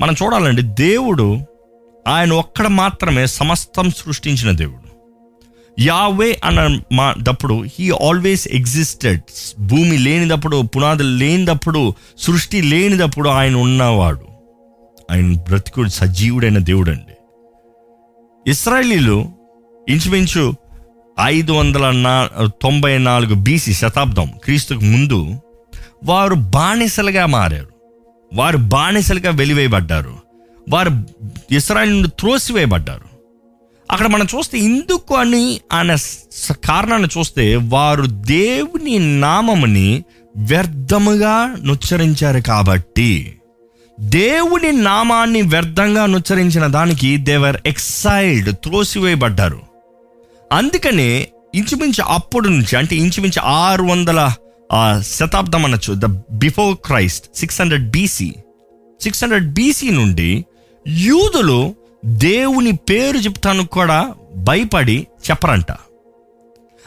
[0.00, 1.40] మనం చూడాలండి దేవుడు
[2.08, 4.92] ఆయన ఒక్కడ మాత్రమే సమస్తం సృష్టించిన దేవుడు.
[5.80, 9.20] యావే అన్న మా దప్పుడు హీ ఆల్వేస్ ఎగ్జిస్టెడ్
[9.58, 14.26] భూమి లేనిదప్పుడు పునాదులు లేనిదప్పుడు సృష్టి లేనిదప్పుడు ఆయన ఉన్నవాడు.
[15.10, 17.12] ఆయన బ్రతికుడు సజీవుడైన దేవుడు అండి
[18.50, 19.41] ఇస్రాయలీలు
[19.88, 20.54] ఇంచుమించు
[21.20, 22.28] ఐదు వందల నా
[22.62, 25.40] తొంభై నాలుగు బీసీ శతాబ్దం క్రీస్తుకు ముందు
[26.04, 27.68] వారు బానిసలుగా మారారు.
[28.34, 30.16] వారు బానిసలుగా వెలివేయబడ్డారు.
[30.70, 30.90] వారు
[31.50, 33.12] ఇస్రాయల్ నుండి త్రోసివేయబడ్డారు.
[33.90, 35.96] అక్కడ మనం చూస్తే ఎందుకు అని అనే
[36.64, 40.04] కారణాన్ని చూస్తే వారు దేవుని నామముని
[40.36, 43.36] వ్యర్థముగా నుచ్చరించారు కాబట్టి
[44.00, 49.71] దేవుని నామాన్ని వ్యర్థంగా నుచ్చరించిన దానికి దేవర్ ఎక్సైల్డ్ త్రోసివేయబడ్డారు.
[50.52, 54.32] అందుకనే ఇంచుమించు అప్పుడు నుంచి అంటే ఇంచుమించు ఆరు వందల
[54.72, 58.34] ఆ, శతాబ్దం అనొచ్చు the before Christ six hundred BC
[59.00, 60.46] six hundred BC నుండి
[60.86, 65.72] యూదులు దేవుని పేరు చెప్తాను కూడా భయపడి చెప్పరంట.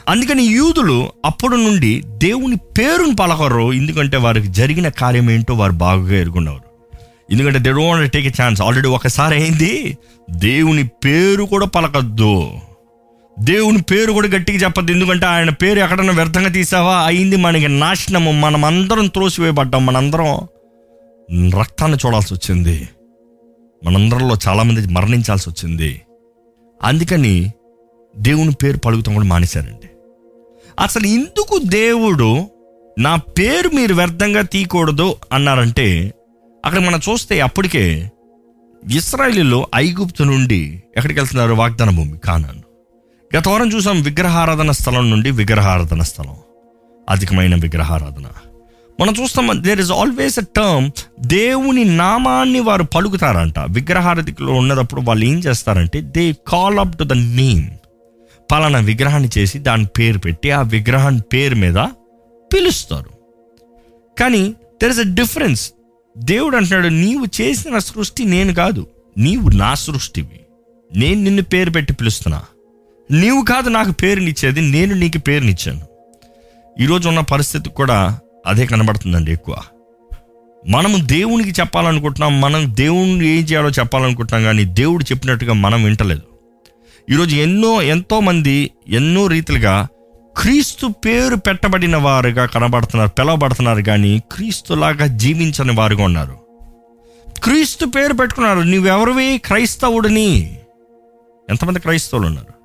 [0.08, 6.62] అందుకని యూదులు అప్పుడు నుండి దేవుని పేరును పలకరు ఎందుకంటే వారికి జరిగిన కార్యం ఏంటో వారు బాగా ఎరుగున్నారు
[7.30, 9.98] ఎందుకంటే they don't take a chance already ఒకసారి అయింది
[10.30, 12.50] దేవుని పేరు కూడా పలకద్దు.
[13.40, 14.92] దేవుని పేరు కూడా గట్టిగా చెప్పద్దు.
[14.92, 16.96] ఎందుకంటే ఆయన పేరు ఎక్కడన్నా వ్యర్థంగా తీసావా?
[16.96, 18.32] అయింది మనకి నాశనము.
[18.32, 19.86] మనం అందరం త్రోసివేయబడ్డాం.
[19.86, 20.38] మనందరం
[21.60, 22.88] రక్తాన్ని చూడాల్సి వచ్చింది.
[23.84, 26.00] మనందరిలో చాలామంది మరణించాల్సి వచ్చింది.
[26.82, 27.52] అందుకని
[28.18, 29.90] దేవుని పేరు పలుకుతాం కూడా మానేశారండి.
[30.80, 32.46] అసలు ఎందుకు దేవుడు
[32.98, 36.14] నా పేరు మీరు వ్యర్థంగా తీయకూడదు అన్నారంటే
[36.64, 38.10] అక్కడ మనం చూస్తే అప్పటికే
[38.92, 41.54] ఇస్రాయలీలో ఐగుప్తు నుండి ఎక్కడికి వెళ్తున్నారు?
[41.54, 42.65] వాగ్దాన భూమి కానాను.
[43.34, 46.36] గత వారం చూసాం విగ్రహారాధన స్థలం నుండి విగ్రహారాధన స్థలం.
[47.10, 48.24] అధికమైన విగ్రహారాధన.
[49.00, 53.58] మనం చూస్తాం there is always a term దేవుని నామాన్ని వారు పలుకుతారంట.
[53.58, 57.70] విగ్రహారధికలో ఉన్నప్పుడు వాళ్ళు ఏం చేస్తారంటే they call up to the name
[58.52, 61.76] పలానా విగ్రహాన్ని చేసి దాని పేరు పెట్టి ఆ విగ్రహాన్ని పేరు మీద
[62.54, 63.10] పిలుస్తారు.
[64.20, 65.72] కానీ దెర్ ఇస్ అ డిఫరెన్స్
[66.18, 68.86] దేవుడు అంటున్నాడు నీవు చేసిన సృష్టి నేను కాదు.
[69.18, 70.40] నీవు నా సృష్టివి.
[70.96, 72.42] నేను నిన్ను పేరు పెట్టి పిలుస్తున్నా.
[73.10, 75.80] నీవు కాదు నాకు పేరునిచ్చేది నేను నీకు పేరునిచ్చాను.
[76.80, 79.56] ఈరోజు ఉన్న పరిస్థితి కూడా అదే కనబడుతుందండి ఎక్కువ.
[80.68, 86.22] మనము దేవునికి చెప్పాలనుకుంటున్నాం మనం దేవుని ఏం చేయాలో చెప్పాలనుకుంటున్నాం కానీ దేవుడు చెప్పినట్టుగా మనం వింటలేదు.
[87.10, 89.88] ఈరోజు ఎన్నో ఎంతోమంది ఎన్నో రీతిలుగా
[90.36, 96.36] క్రీస్తు పేరు పెట్టబడిన వారుగా కనబడుతున్నారు పిలవబడుతున్నారు కానీ క్రీస్తులాగా జీవించని వారుగా ఉన్నారు.
[97.44, 99.38] క్రీస్తు పేరు పెట్టుకున్నారు నువ్వెవరివి?
[99.38, 100.60] క్రైస్తవుడిని.
[101.50, 102.55] ఎంతమంది క్రైస్తవులు ఉన్నారు?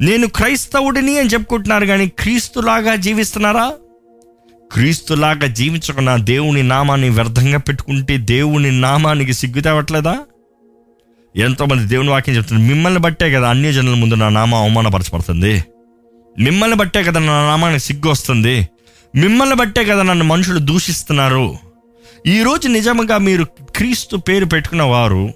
[0.00, 3.72] నేను క్రైస్తవుడిని అని చెప్పుకుంటున్నారు కానీ క్రీస్తులాగా జీవిస్తున్నారా?
[4.72, 10.18] క్రీస్తులాగా జీవించకుండా దేవుని నామాన్ని వ్యర్థంగా పెట్టుకుంటే దేవుని నామానికి సిగ్గు తేవట్లేదా?
[11.36, 15.64] ఎంతోమంది దేవుని వాక్యం చెప్తున్నారు మిమ్మల్ని బట్టే కదా అన్య జనుల ముందు నా నామం అవమానపరచబడుతుంది.
[16.38, 18.68] మిమ్మల్ని బట్టే కదా నా నామానికి సిగ్గు వస్తుంది.
[19.16, 21.56] మిమ్మల్ని బట్టే కదా నన్ను మనుషులు దూషిస్తున్నారు.
[22.26, 25.30] ఈరోజు నిజంగా మీరు క్రీస్తు పేరు పెట్టుకున్న వారు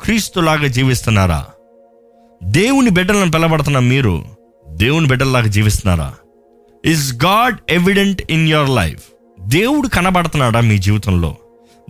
[0.00, 1.46] క్రీస్తులాగా జీవిస్తున్నారా?
[2.42, 4.24] దేవుని బిడ్డలను పిలబడుతున్న మీరు
[4.68, 6.14] దేవుని బిడ్డల్లాగా జీవిస్తున్నారా?
[6.84, 9.04] Is God evident in your life
[9.40, 11.36] దేవుడు కనబడుతున్నాడా మీ జీవితంలో?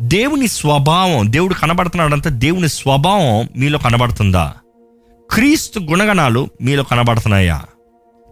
[0.00, 4.54] దేవుని స్వభావం దేవుడు కనబడుతున్నాడంటే దేవుని స్వభావం మీలో కనబడుతుందా?
[5.30, 7.62] క్రీస్తు గుణగణాలు మీలో కనబడుతున్నాయా?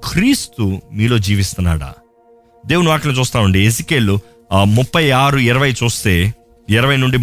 [0.04, 1.92] క్రీస్తు మీలో జీవిస్తున్నాడా?
[2.66, 4.18] దేవుని వాక్యం చూస్తామండి ఎసికేళ్ళు
[4.64, 6.34] ముప్పై ఆరు ఇరవై చూస్తే
[6.70, 7.18] ఇరవై నుండి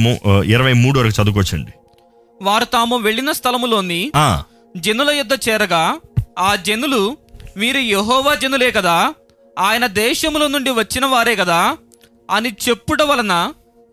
[0.51, 1.73] ఇరవై మూడు వరకు చదువుకోవచ్చండి.
[2.41, 4.11] వారు తాము వెళ్ళిన స్థలములోని
[4.75, 5.83] జనుల యుద్ధ చేరగా
[6.39, 7.01] ఆ జనులు
[7.57, 8.95] వీరు యహోవా జనులే కదా
[9.57, 11.59] ఆయన దేశముల నుండి వచ్చిన వారే కదా
[12.29, 13.33] అని చెప్పుట వలన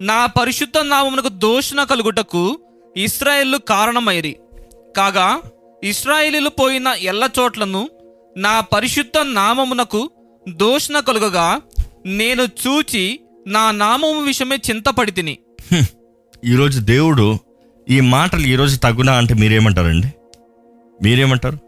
[0.01, 2.43] నా పరిశుద్ధ నామమునకు దోషణ కలుగుటకు
[2.97, 4.33] ఇస్రాయేళ్ళు కారణమైరి
[4.97, 5.27] కాగా
[5.83, 7.83] ఇస్రాయేలీలు పోయిన ఎల్ల చోట్లను
[8.37, 10.01] నా పరిశుద్ధ నామమునకు
[10.47, 11.47] దోషణ కలుగగా
[12.21, 13.05] నేను చూచి
[13.47, 15.35] నా నామము విషయమే చింతపడి తిని.
[16.45, 17.27] ఈరోజు దేవుడు
[17.89, 20.09] ఈ మాటలు ఈరోజు తగునా అంటే మీరేమంటారండి?
[21.03, 21.59] మీరేమంటారు?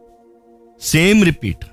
[0.83, 1.64] సేమ్ రిపీట్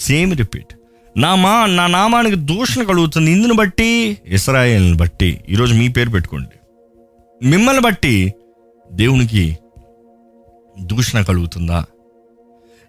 [0.00, 0.72] సేమ్ రిపీట్
[1.16, 3.30] నా మా నా నామానికి దూషణ కలుగుతుంది.
[3.30, 5.40] ఇందుని బట్టి ఇస్రాయేల్ని బట్టి.
[5.48, 6.56] ఈరోజు మీ పేరు పెట్టుకోండి.
[7.48, 8.34] మిమ్మల్ని బట్టి
[8.92, 9.58] దేవునికి
[10.78, 11.84] దూషణ కలుగుతుందా?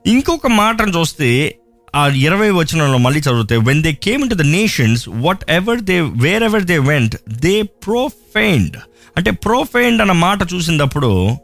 [0.05, 1.55] ఇంకొక మాటను చూస్తే
[1.95, 5.09] ఆ ఇరవై వచనంలో మళ్ళీ చదివితే when they came to the nations
[5.49, 6.01] whatever they
[6.43, 8.77] wherever they went they profaned
[9.17, 11.37] అంటే ప్రోఫెండ్ అన్న మాట చూసినప్పుడు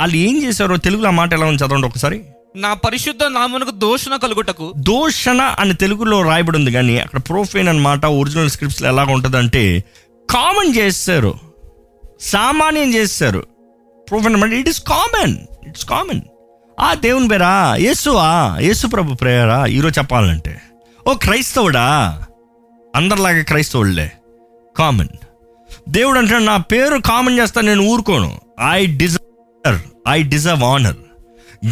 [0.00, 2.20] వాళ్ళు ఏం చేశారో తెలుగులో ఆ మాట ఎలా ఉంది చదవండి ఒకసారి.
[2.56, 4.72] నా పరిశుద్ధ నామమునకు దూషణ కలుగుటకు.
[4.76, 9.84] దోషణ అని తెలుగులో రాయబడి ఉంది కానీ అక్కడ ప్రోఫైన్ అన్నమాట ఒరిజినల్ స్క్రిప్ట్స్లో ఎలాగ ఉంటుందంటే
[10.30, 11.34] కామన్ చేస్తారు
[12.20, 13.46] సామాన్యం చేస్తారు.
[14.10, 16.20] ప్రోఫైన్ అంటే it is common it's common
[16.80, 20.60] ఆ దేవుని పేరా యేసువా యేసు ప్రభు ప్రేయరా ఈరోజు చెప్పాలంటే.
[21.06, 21.84] ఓ క్రైస్తవుడా
[22.96, 24.12] అందరిలాగే క్రైస్తవుళ్ళే
[24.78, 25.08] కామన్
[25.88, 28.40] దేవుడు అంటాడు నా పేరు కామన్ చేస్తా నేను ఊరుకోను.
[28.70, 29.23] I deserve
[30.08, 30.96] I deserve honour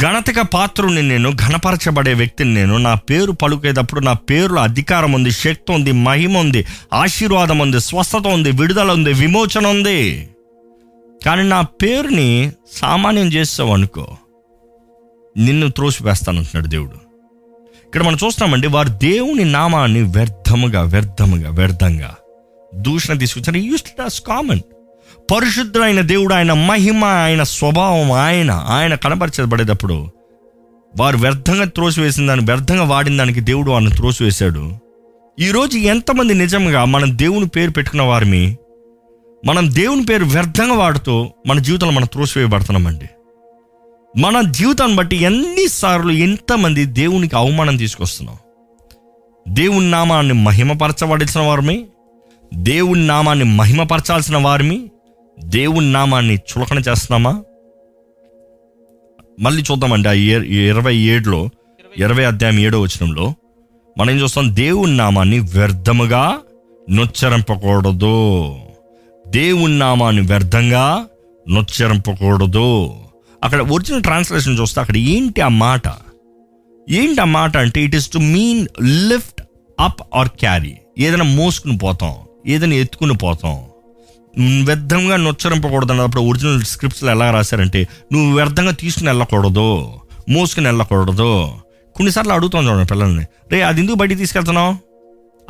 [0.05, 2.79] గణతిక పాత్రుని నేను ఘనపరచబడే వ్యక్తిని నేను.
[2.79, 8.51] నా పేరు పలుకేటప్పుడు నా పేరులో అధికారం ఉంది శక్తి ఉంది మహిమ ఉంది ఆశీర్వాదం ఉంది స్వస్థత ఉంది
[8.51, 10.29] విడుదల ఉంది విమోచన ఉంది.
[11.27, 14.09] కానీ నా పేరుని సామాన్యం చేస్తావు అనుకో
[15.37, 16.97] నిన్ను త్రోసివేస్తానంటున్నాడు దేవుడు.
[17.87, 22.15] ఇక్కడ మనం చూస్తామండి వారు దేవుని నామాన్ని వ్యర్థముగా వ్యర్థముగా వ్యర్థంగా
[22.75, 23.57] దూషణ తీసుకొచ్చారు.
[23.57, 24.61] యూస్ డాస్ కామన్
[25.33, 30.09] పరిశుద్ధుడైన దేవుడు ఆయన మహిమ ఆయన స్వభావం ఆయన ఆయన కనపరచబడేటప్పుడు
[30.99, 34.73] వారు వ్యర్థంగా త్రోసివేసిన దాన్ని వ్యర్థంగా వాడిన దానికి దేవుడు వారిని త్రోసివేశాడు.
[35.41, 38.57] ఈరోజు ఎంతమంది నిజంగా మనం దేవుని పేరు పెట్టుకున్న వారిని
[39.47, 43.07] మనం దేవుని పేరు వ్యర్థంగా వాడుతూ మన జీవితంలో మనం త్రోసివేయబడుతున్నామండి.
[44.21, 48.37] మన జీవితాన్ని బట్టి ఎన్నిసార్లు ఎంతమంది దేవునికి అవమానం తీసుకొస్తున్నాం.
[49.49, 51.85] దేవుని నామాన్ని మహిమపరచబడాల్సిన వారిని
[52.55, 54.89] దేవుని నామాన్ని మహిమపరచాల్సిన వారిమి
[55.41, 57.43] దేవుని నామాన్ని చులకన చేస్తున్నామా?
[59.41, 61.49] మళ్ళీ చూద్దామండి ఆ ఇర- ఇరవై ఏడులో
[61.99, 63.35] ఇరవై అధ్యాయం ఏడో వచనంలో
[63.99, 64.55] మనం ఏం చూస్తాం?
[64.57, 66.39] దేవుని నామాన్ని వ్యర్థముగా
[66.91, 68.55] నొచ్చరింపకూడదు.
[69.27, 71.07] దేవుని నామాన్ని వ్యర్థంగా
[71.49, 72.91] నొచ్చరింపకూడదు.
[73.45, 75.83] అక్కడ ఒరిజినల్ ట్రాన్స్లేషన్ చూస్తే అక్కడ ఏంటి ఆ మాట?
[76.91, 79.43] ఏంటి ఆ మాట అంటే it is to mean lift
[79.81, 82.15] up or carry ఏదైనా మోసుకుని పోతాం
[82.47, 83.63] ఏదైనా ఎత్తుకుని పోతాం.
[84.39, 89.93] వ్యర్థంగా నొచ్చరింపకూడదు అన్నప్పుడు ఒరిజినల్ స్క్రిప్ట్స్లో ఎలా రాశారంటే నువ్వు వ్యర్థంగా తీసుకుని వెళ్ళకూడదు
[90.29, 91.51] మోసుకుని వెళ్ళకూడదు.
[91.97, 94.77] కొన్నిసార్లు అడుగుతాం చూడండి పిల్లల్ని రే అది ఎందుకు బయటికి తీసుకెళ్తున్నావు?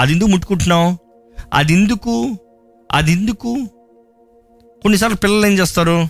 [0.01, 0.99] అది ఎందుకు ముట్టుకుంటున్నావు?
[1.55, 2.39] అది ఎందుకు?
[2.93, 3.67] అది ఎందుకు?
[4.83, 6.09] కొన్నిసార్లు పిల్లలు ఏం చేస్తారు?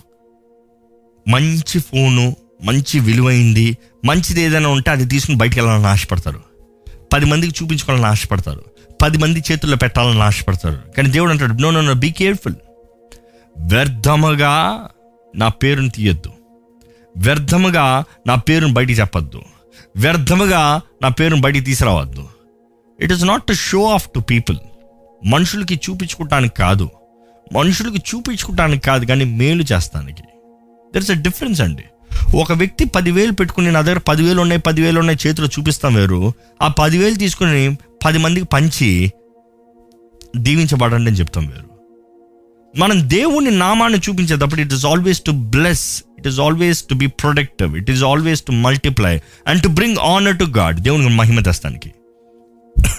[1.27, 6.41] మంచి ఫోను మంచి విలువైంది మంచిది ఏదైనా ఉంటే అది తీసుకుని బయటికి వెళ్ళాలని ఆశపడతారు.
[7.13, 8.63] పది మందికి చూపించుకోవాలని ఆశపడతారు.
[9.01, 10.79] పది మంది చేతుల్లో పెట్టాలని ఆశపడతారు.
[10.97, 12.55] కానీ దేవుడు అంటాడు no no no be careful.
[13.57, 14.87] వ్యర్థముగా
[15.35, 16.29] నా పేరుని తీయొద్దు.
[17.17, 19.41] వ్యర్థముగా నా పేరును బయటికి చెప్పొద్దు.
[19.95, 22.29] వ్యర్థముగా నా పేరును బయటికి తీసుకురావద్దు.
[22.99, 24.57] It is not to show off to people
[25.25, 26.89] మనుషులకి చూపించుకోవటానికి కాదు.
[27.53, 30.23] మనుషులకి చూపించుకోవటానికి కాదు కానీ మేలు చేస్తానికి.
[30.95, 31.83] దర్ ఇస్ అ డిఫరెన్స్ అండి.
[32.37, 36.33] ఒక వ్యక్తి పదివేలు పెట్టుకుని నా దగ్గర పదివేలు ఉన్నాయి పదివేలు ఉన్నాయి చేతిలో చూపిస్తాం వేరు.
[36.61, 39.11] ఆ పదివేలు తీసుకుని పది మందికి పంచి
[40.37, 41.72] దీవించబడండి అని చెప్తాం వేరు.
[42.77, 47.77] మనం దేవుని నామాన్ని చూపించేటప్పుడు it is always to bless it is always to be productive
[47.77, 51.93] it is always to multiply and to bring honour to God దేవుని మహిమ తెస్తానికి.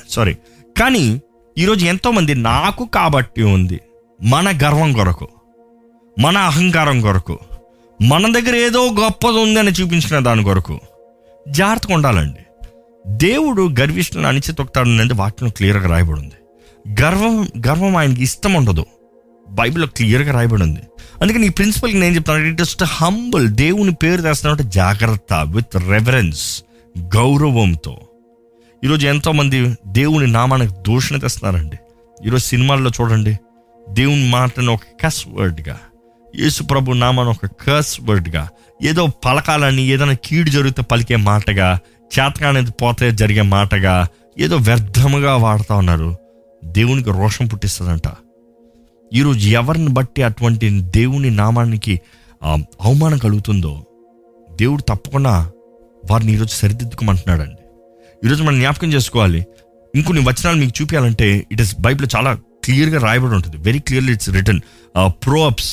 [0.08, 0.34] సారీ
[0.80, 1.20] కానీ
[1.58, 3.80] ఈరోజు ఎంతోమంది నాకు కాబట్టి ఉంది.
[4.22, 5.28] మన గర్వం కొరకు
[6.20, 7.38] మన అహంకారం కొరకు
[8.02, 10.80] మన దగ్గర ఏదో గొప్పది ఉందని చూపించిన దాని కొరకు
[11.48, 12.42] జాగ్రత్తగా ఉండాలండి.
[13.06, 16.34] దేవుడు గర్విష్ఠులను అణిచి తొక్కుతాడు అనేది వాటిలో క్లియర్గా రాయబడి ఉంది.
[17.02, 18.86] గర్వం గర్వం ఆయనకి ఇష్టం ఉండదు.
[19.48, 20.80] బైబిల్లో క్లియర్గా రాయబడి ఉంది
[21.22, 26.62] అందుకని ఈ ప్రిన్సిపల్కి నేను చెప్తాను ఇట్ ఇస్ హంబుల్ దేవుని పేరు తెస్తున్నట్టు జాగ్రత్త విత్ రెఫరెన్స్
[26.98, 28.00] గౌరవంతో.
[28.84, 31.76] ఈరోజు ఎంతోమంది దేవుని నామానికి దూషణ తెస్తున్నారండి.
[32.26, 33.38] ఈరోజు సినిమాల్లో చూడండి
[33.88, 35.78] దేవుని మాటను ఒక కస్ వర్డ్గా
[36.36, 38.48] యేసు ప్రభు నామాను ఒక కస్ వర్డ్గా
[38.82, 41.78] ఏదో పలకాలని ఏదైనా కీడు జరిగితే పలికే మాటగా
[42.18, 46.16] చేతకానేది పోతే జరిగే మాటగా ఏదో వ్యర్థముగా వాడుతూ ఉన్నారు.
[46.64, 48.08] దేవునికి రోషం పుట్టిస్తుందంట.
[49.14, 52.00] ఈరోజు ఎవరిని బట్టి అటువంటి దేవుని నామానికి
[52.44, 53.72] అవమానం కలుగుతుందో
[54.60, 55.34] దేవుడు తప్పకుండా
[56.10, 57.60] వారిని ఈరోజు సరిదిద్దుకోమంటున్నాడండి.
[58.26, 59.40] ఈరోజు మనం జ్ఞాపకం చేసుకోవాలి.
[59.94, 62.32] ఇంకొన్ని వచనాలు మీకు చూపించాలంటే ఇట్ ఇస్ బైబిల్ చాలా
[62.64, 63.56] క్లియర్గా రాయబడి ఉంటుంది.
[63.56, 64.60] Very clearly it's written
[65.24, 65.70] Proverbs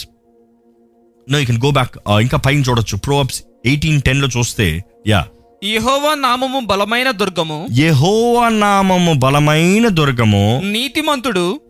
[1.28, 2.96] no you can go back ఇంకా పైన చూడొచ్చు.
[2.98, 4.68] ప్రోఅప్స్ ఎయిటీన్ టెన్లో చూస్తే
[5.08, 5.22] యా
[5.64, 7.68] యెహోవా నామము బలమైన దుర్గము.
[7.72, 10.62] యెహోవా నామము బలమైన దుర్గము.
[10.64, 11.62] నీతిమంతుడు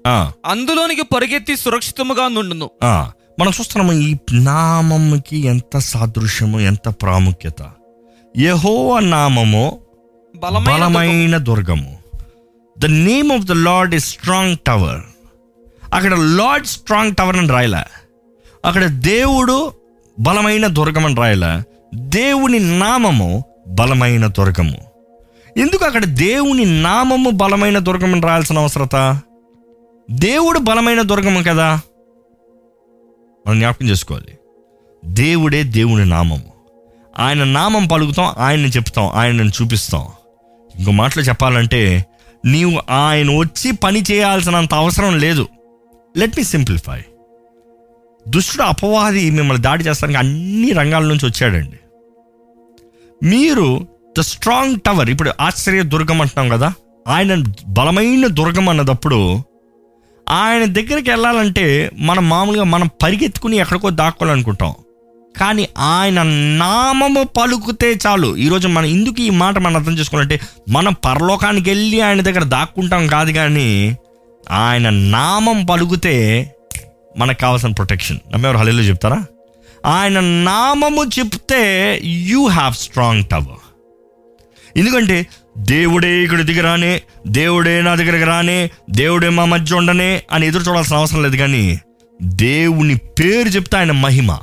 [0.46, 2.70] అందులోనికి పరిగెత్తి సురక్షితముగా నుండును.
[3.40, 7.70] మనం చూస్తున్నాము ఈ నామముకి ఎంత సాదృశ్యము ఎంత ప్రాముఖ్యత.
[8.38, 9.80] యెహోవా నామము.
[10.36, 11.98] బలమైన దుర్గము.
[12.80, 15.02] The name of the Lord is strong tower
[15.94, 17.86] అక్కడ లార్డ్ స్ట్రాంగ్ టవర్ అని రాయలే.
[18.66, 19.72] అక్కడ దేవుడు
[20.20, 21.64] బలమైన దుర్గం అని రాయలే.
[21.96, 24.78] దేవుని నామము బలమైన దుర్గము.
[25.58, 29.20] ఎందుకు అక్కడ దేవుని నామము బలమైన దుర్గం అని రాయాల్సిన అవసరత?
[30.12, 31.82] దేవుడు బలమైన దుర్గము కదా?
[33.48, 34.38] మనం జ్ఞాపకం చేసుకోవాలి.
[35.06, 36.54] దేవుడే దేవుని నామము.
[37.20, 40.08] ఆయన నామం పలుకుతాం ఆయన్ని చెప్తాం ఆయనను చూపిస్తాం.
[40.80, 42.06] ఇంకో మాటలో చెప్పాలంటే
[42.46, 45.48] నీవు ఆయన వచ్చి పని చేయాల్సినంత అవసరం లేదు.
[46.18, 47.02] లెట్ మీ సింప్లిఫై
[48.28, 51.80] దుష్టుడు అపవాది మిమ్మల్ని దాడి చేస్తానికి అన్ని రంగాల నుంచి వచ్చాడండి.
[53.24, 56.74] మీరు ద స్ట్రాంగ్ టవర్ ఇప్పుడు ఆశ్చర్య దుర్గం అంటున్నాం కదా
[57.08, 59.44] ఆయన బలమైన దుర్గం అన్నదప్పుడు
[60.30, 64.74] ఆయన దగ్గరికి వెళ్ళాలంటే మనం మామూలుగా మనం పరిగెత్తుకుని ఎక్కడికో దాక్కోవాలనుకుంటాం.
[65.38, 66.24] కానీ ఆయన
[66.58, 68.36] నామము పలుకుతే చాలు.
[68.36, 73.32] ఈరోజు మనం ఎందుకు ఈ మాట మనం అర్థం చేసుకోవాలంటే మనం పరలోకానికి వెళ్ళి ఆయన దగ్గర దాక్కుంటాం కాదు
[73.32, 73.98] కానీ
[74.52, 76.54] ఆయన నామం పలుకుతే
[77.18, 79.26] మనకు కావాల్సిన ప్రొటెక్షన్ నమ్మేవారు హలీలో చెప్తారా?
[79.86, 83.62] ఆయన నామము చెప్తే యూ హ్యావ్ స్ట్రాంగ్ టవర్
[84.78, 85.28] ఎందుకంటే
[85.58, 91.24] దేవుడే ఇక్కడ దిగరానే దేవుడే నా దగ్గరికి రానే దేవుడే మా మధ్య ఉండనే అని ఎదురు చూడాల్సిన అవసరం
[91.24, 91.80] లేదు కానీ
[92.24, 94.38] దేవుని పేరు చెప్తే ఆయన మహిమ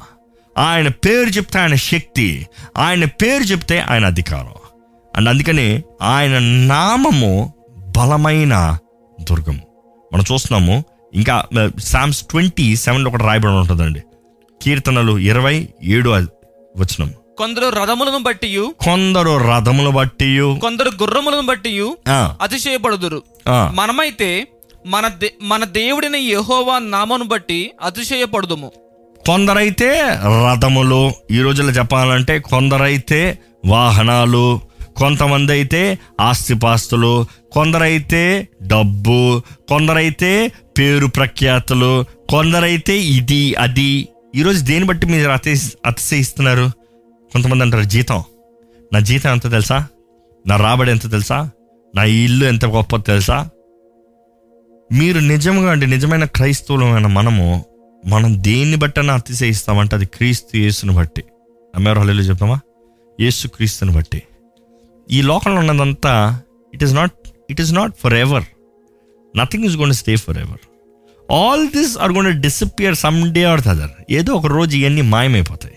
[0.59, 4.55] ఆయన పేరు చెప్తే ఆయన శక్తి ఆయన పేరు చెప్తే ఆయన అధికారం.
[5.17, 7.53] అండ్ అందుకని ఆయన నామము
[7.97, 8.79] బలమైన
[9.21, 9.63] దుర్గము
[10.15, 10.85] మనం చూస్తున్నాము
[11.15, 11.45] ఇంకా
[11.79, 14.03] శామ్స్ ట్వంటీ సెవెన్లో ఒకటి రాయబడి ఉంటుందండి.
[14.63, 17.13] కీర్తనలు ఇరవై ఏడు వచనం.
[17.39, 23.23] కొందరు రథములను బట్టి కొందరు రథములు బట్టి కొందరు గుర్రములను బట్టి అతిశయపడుదురు.
[23.75, 24.49] మనమైతే
[24.87, 25.11] మన
[25.43, 28.73] మన దేవుడిన యెహోవా నామను బట్టి అతిశయపడుదుము.
[29.27, 30.01] కొందరైతే
[30.53, 31.13] రథములు.
[31.31, 34.61] ఈ రోజుల్లో చెప్పాలంటే కొందరైతే వాహనాలు.
[34.97, 37.27] కొంతమంది అయితే ఆస్తిపాస్తులు.
[37.53, 39.43] కొందరైతే డబ్బు.
[39.69, 42.05] కొందరైతే పేరు ప్రఖ్యాతులు.
[42.29, 44.09] కొందరైతే ఇది అది.
[44.37, 46.71] ఈరోజు దేని బట్టి మీరు అతి అతిశయిస్తున్నారు?
[47.33, 48.25] కొంతమంది అంటారు జీతం.
[48.93, 49.87] నా జీతం ఎంత తెలుసా?
[50.47, 51.51] నా రాబడి ఎంత తెలుసా?
[51.95, 53.49] నా ఇల్లు ఎంత గొప్ప తెలుసా?
[54.93, 57.65] మీరు నిజంగా అంటే నిజమైన క్రైస్తవులమైన మనము
[58.07, 61.25] మనం దేన్ని బట్టన అతిశయిస్తామంటే అది క్రీస్తు యేసుని బట్టి.
[61.75, 62.61] అమ్మేవారు హల్లు చెప్తామా?
[63.21, 64.23] యేసు క్రీస్తుని బట్టి.
[65.11, 66.41] ఈ లోకంలో ఉన్నదంతా
[66.75, 67.13] it is not
[67.51, 68.45] it is not forever
[69.37, 70.59] nothing is gonna stay forever
[71.33, 75.75] all this are gonna disappear some day or other ఏదో ఒక రోజు ఇవన్నీ మాయమైపోతాయి.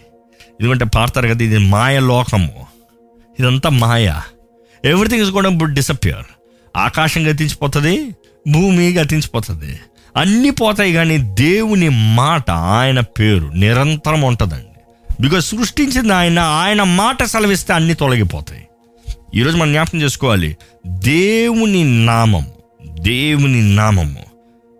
[0.62, 2.66] ఎందుకంటే పాడతారు కదా ఇది మాయ లోకము.
[3.40, 4.22] ఇదంతా మాయ.
[4.86, 6.24] ఎవ్రీథింగ్ ఇస్ గోన్ డిసపియర్
[6.78, 8.16] ఆకాశం గతించిపోతుంది
[8.52, 9.80] భూమి గతించిపోతుంది.
[10.18, 14.66] అన్నీ పోతాయి కానీ దేవుని మాట ఆయన పేరు నిరంతరం ఉంటుందండి.
[15.22, 18.68] బికాజ్ సృష్టించింది ఆయన ఆయన మాట సెలవిస్తే అన్నీ తొలగిపోతాయి.
[19.36, 20.58] ఈరోజు మనం జ్ఞాపకం చేసుకోవాలి.
[20.88, 22.48] దేవుని నామం
[23.00, 24.31] దేవుని నామము.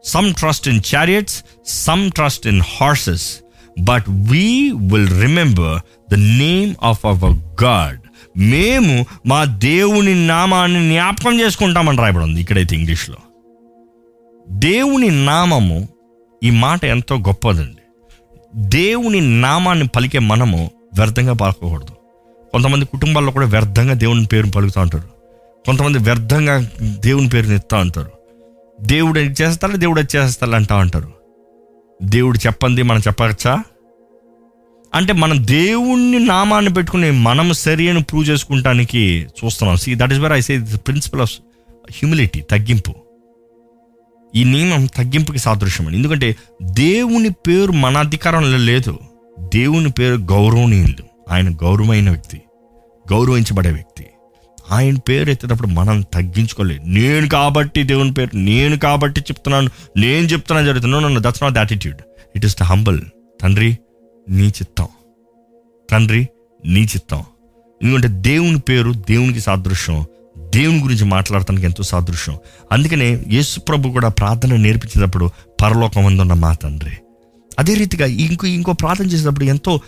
[0.04, 3.38] Some trust in chariots some trust in horses
[3.80, 5.80] but we will remember
[6.12, 8.00] the name of our God
[8.38, 13.16] మేము మా దేవుని నామాన్ని జ్ఞాపకం చేసుకుంటామని రాయబడి ఉంది ఇక్కడైతే ఇంగ్లీష్లో.
[14.50, 15.90] దేవుని నామము
[16.44, 17.82] ఈ మాట ఎంతో గొప్పదండి.
[18.56, 21.92] దేవుని నామాన్ని పలికే మనము వ్యర్థంగా పలకకూడదు.
[22.52, 25.08] కొంతమంది కుటుంబాల్లో కూడా వ్యర్థంగా దేవుని పేరుని పలుకుతూ ఉంటారు.
[25.66, 28.12] కొంతమంది వ్యర్థంగా దేవుని పేరుని ఎత్తా ఉంటారు.
[28.82, 31.12] దేవుడు ఇది చేస్తారా దేవుడు అది అంటా ఉంటారు.
[32.04, 33.64] దేవుడు చెప్పండి మనం చెప్పచ్చా
[34.96, 39.78] అంటే మనం దేవుణ్ణి నామాన్ని పెట్టుకుని మనం సరి అని ప్రూవ్ చేసుకుంటానికి చూస్తున్నాం.
[39.78, 41.32] See that is where I say principle of
[41.92, 42.94] humility తగ్గింపు.
[44.36, 45.98] ఈ నియమం తగ్గింపుకి సాదృశ్యం అండి.
[45.98, 49.00] ఎందుకంటే దేవుని పేరు మన అధికారంలో లేదు.
[49.40, 51.04] దేవుని పేరు గౌరవనీయులు.
[51.30, 52.42] ఆయన గౌరవమైన వ్యక్తి
[53.14, 54.08] గౌరవించబడే వ్యక్తి.
[54.72, 61.08] ఆయన పేరు ఎత్తేటప్పుడు మనం తగ్గించుకోలేదు నేను కాబట్టి దేవుని పేరు నేను కాబట్టి చెప్తున్నాను నేను చెప్తున్నా జరుగుతున్నాను
[61.08, 61.98] నన్ను that's not attitude
[62.36, 63.02] it is the humble
[63.42, 63.78] తండ్రి
[64.30, 64.88] నీ చిత్తం.
[65.92, 66.28] తండ్రి
[66.66, 67.24] నీ చిత్తం.
[67.84, 70.06] ఎందుకంటే దేవుని పేరు దేవునికి సాదృశ్యం.
[70.56, 72.38] దేవుని గురించి మాట్లాడటానికి ఎంతో సాదృశ్యం.
[72.72, 75.30] అందుకనే యేసు ప్రభు కూడా ప్రార్థన నేర్పించేటప్పుడు
[75.62, 76.92] పరలోకం ఉన్న మా తండ్రి.
[77.62, 79.80] అదే రీతిగా ఇంకో ఇంకో ప్రార్థన చేసేటప్పుడు ఎంతో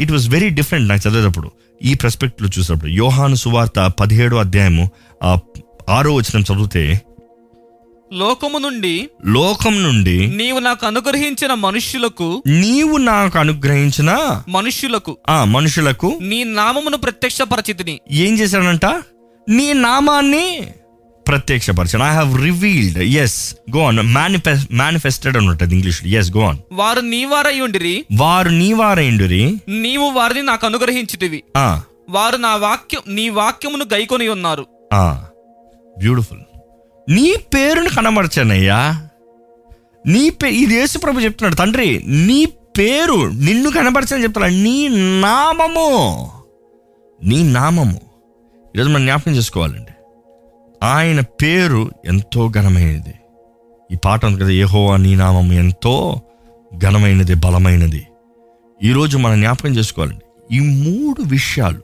[0.00, 1.50] ఇట్ వాస్ వెరీ డిఫరెంట్ నాకు చదివేటప్పుడు.
[1.82, 2.90] ఈ ప్రస్పెక్ట్లో చూసినప్పుడు.
[2.90, 4.90] యోహాను సువార్త పదిహేడో అధ్యాయము
[5.88, 7.00] ఆరో వచనం చదివితే
[8.12, 14.10] లోకము నుండి లోకం నుండి నీవు నాకు అనుగ్రహించిన మనుష్యులకు నీవు నాకు అనుగ్రహించిన
[14.48, 18.00] మనుష్యులకు ఆ మనుషులకు నీ నామమును ప్రత్యక్షపరచితిని.
[18.10, 18.86] ఏం చేశాడంట?
[19.48, 20.46] నీ నామాన్ని
[21.28, 26.58] ప్రత్యక్షపరచాను I have revealed yes go on manifest manifested అని ఉంటుంది ఇంగ్లీష్ ఎస్ గో ఆన్
[26.72, 31.82] వారు నీవారై ఉండిరి వారు నీవారైండురి నీవు వారిని నాకు అనుగ్రహించితివి ఆ.
[32.10, 34.66] వారు నా వాక్యం నీ వాక్యమును గైకొని ఉన్నారు.
[34.92, 35.24] ఆ.
[35.98, 36.40] బ్యూటిఫుల్
[37.08, 39.08] నీ పేరును కనబరచానయ్యా.
[40.06, 41.54] నీ పే ఇది యేసు ప్రభు చెప్తున్నాడు.
[41.54, 42.44] తండ్రి నీ
[42.78, 44.88] పేరు నిన్ను కనబరచని చెప్తున్నాడు నీ
[45.20, 45.88] నామము
[47.22, 48.00] నీ నామము.
[48.76, 49.93] ఈరోజు మనం జ్ఞాపకం చేసుకోవాలండి.
[50.84, 53.14] ఆయన పేరు ఎంతో ఘనమైనది.
[53.90, 56.20] ఈ పాట ఉంది కదా ఏహో నీ నామం ఎంతో
[56.78, 58.02] ఘనమైనది బలమైనది.
[58.82, 60.24] ఈరోజు మనం జ్ఞాపకం చేసుకోవాలండి.
[60.56, 61.80] ఈ మూడు విషయాలు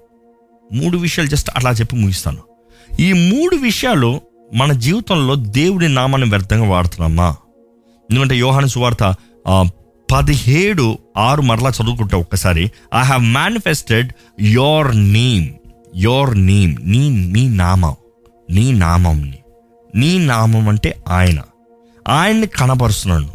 [0.72, 2.42] మూడు విషయాలు జస్ట్ అలా చెప్పి ముగిస్తాను.
[3.01, 4.20] ఈ మూడు విషయాలు
[4.55, 7.28] మన జీవితంలో దేవుడి నామాన్ని వ్యర్థంగా వాడుతున్నామా?
[8.11, 9.05] ఎందుకంటే యోహాను సువార్త
[10.12, 10.86] పదిహేడు
[11.16, 14.09] ఆరు మరలా చదువుకుంటా ఒక్కసారి I have manifested
[14.40, 15.48] your name
[15.96, 17.94] your name నీ నీ నామం.
[18.51, 19.38] నీ నామంని.
[19.94, 21.40] నీ నామం అంటే ఆయన.
[22.09, 23.26] ఆయన్ని కనపరుస్తున్నాడు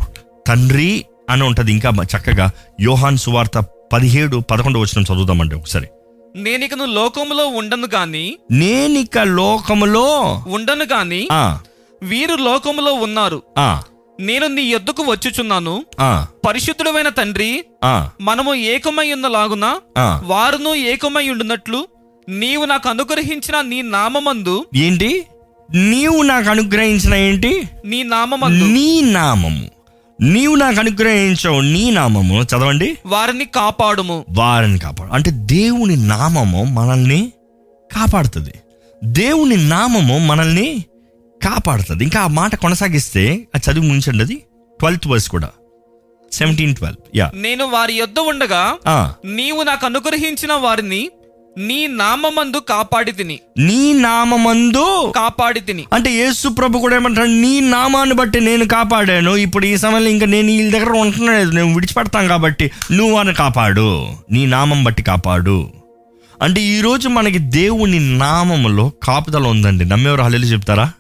[0.48, 2.52] తండ్రి అని ఉంటుంది ఇంకా చక్కగా
[2.82, 3.64] యోహాన్ సువార్త
[3.94, 5.88] పదిహేడు పదకొండు వచ్చిన చదువుదామంటే ఒకసారి.
[6.36, 10.06] నేనికను లోకములో ఉండను గాని నేనిక లోకములో
[10.48, 11.28] ఉండను గాని
[12.04, 13.44] వీరు లోకములో ఉన్నారు.
[14.20, 15.86] నేను నీ యొద్దకు వచ్చుచున్నాను.
[16.48, 17.66] పరిశుద్ధుడమైన తండ్రి
[18.22, 19.80] మనము ఏకమై ఉన్న లాగున.
[20.24, 21.88] వారును ఏకమై ఉండునట్లు
[22.30, 25.26] నీవు నాకు అనుగ్రహించిన నీ నామమందు ఏంటి?
[25.74, 27.70] నీవు నాకు అనుగ్రహించిన ఏంటి?
[27.86, 29.70] నీ నామమందు నీ నామము.
[30.22, 32.44] నీవు నాకు అనుగ్రహించవు నీ నామము.
[32.44, 32.98] చదవండి.
[33.06, 34.26] వారిని కాపాడుము.
[34.32, 35.12] వారిని కాపాడు.
[35.12, 37.32] అంటే దేవుని నామము మనల్ని
[37.96, 38.54] కాపాడుతుంది.
[39.04, 40.86] దేవుని నామము మనల్ని
[41.44, 42.04] కాపాడుతుంది.
[42.04, 44.36] ఇంకా ఆ మాట కొనసాగిస్తే అది చదివి ముంచండి అది.
[44.80, 45.50] ట్వెల్త్ వర్స్ కూడా.
[46.32, 47.32] Seventeen twelve yeah.
[47.36, 48.78] నేను వారి యొద్ద ఉండగా
[49.26, 51.10] నీవు నాకు అనుగ్రహించిన వారిని
[51.58, 53.40] నీ నామమందు కాపాడి తిని.
[53.58, 55.86] నీ నామందు కాపాడి తిని.
[55.94, 59.32] అంటే యేసు ప్రభు కూడా ఏమంటాడు నీ నామాన్ని బట్టి నేను కాపాడాను.
[59.32, 61.52] ఇప్పుడు ఈ సమయంలో ఇంకా నేను వీళ్ళ దగ్గర ఉంటున్నాను.
[61.52, 64.08] నేను విడిచిపెడతాను కాబట్టి నువ్వు వారిని కాపాడు.
[64.32, 65.70] నీ నామం బట్టి కాపాడు.
[66.42, 69.86] అంటే ఈరోజు మనకి దేవుని నామములో కాపుదల ఉందండి.
[69.86, 70.92] నమ్మేవారు హల్లెలు చెప్తారా?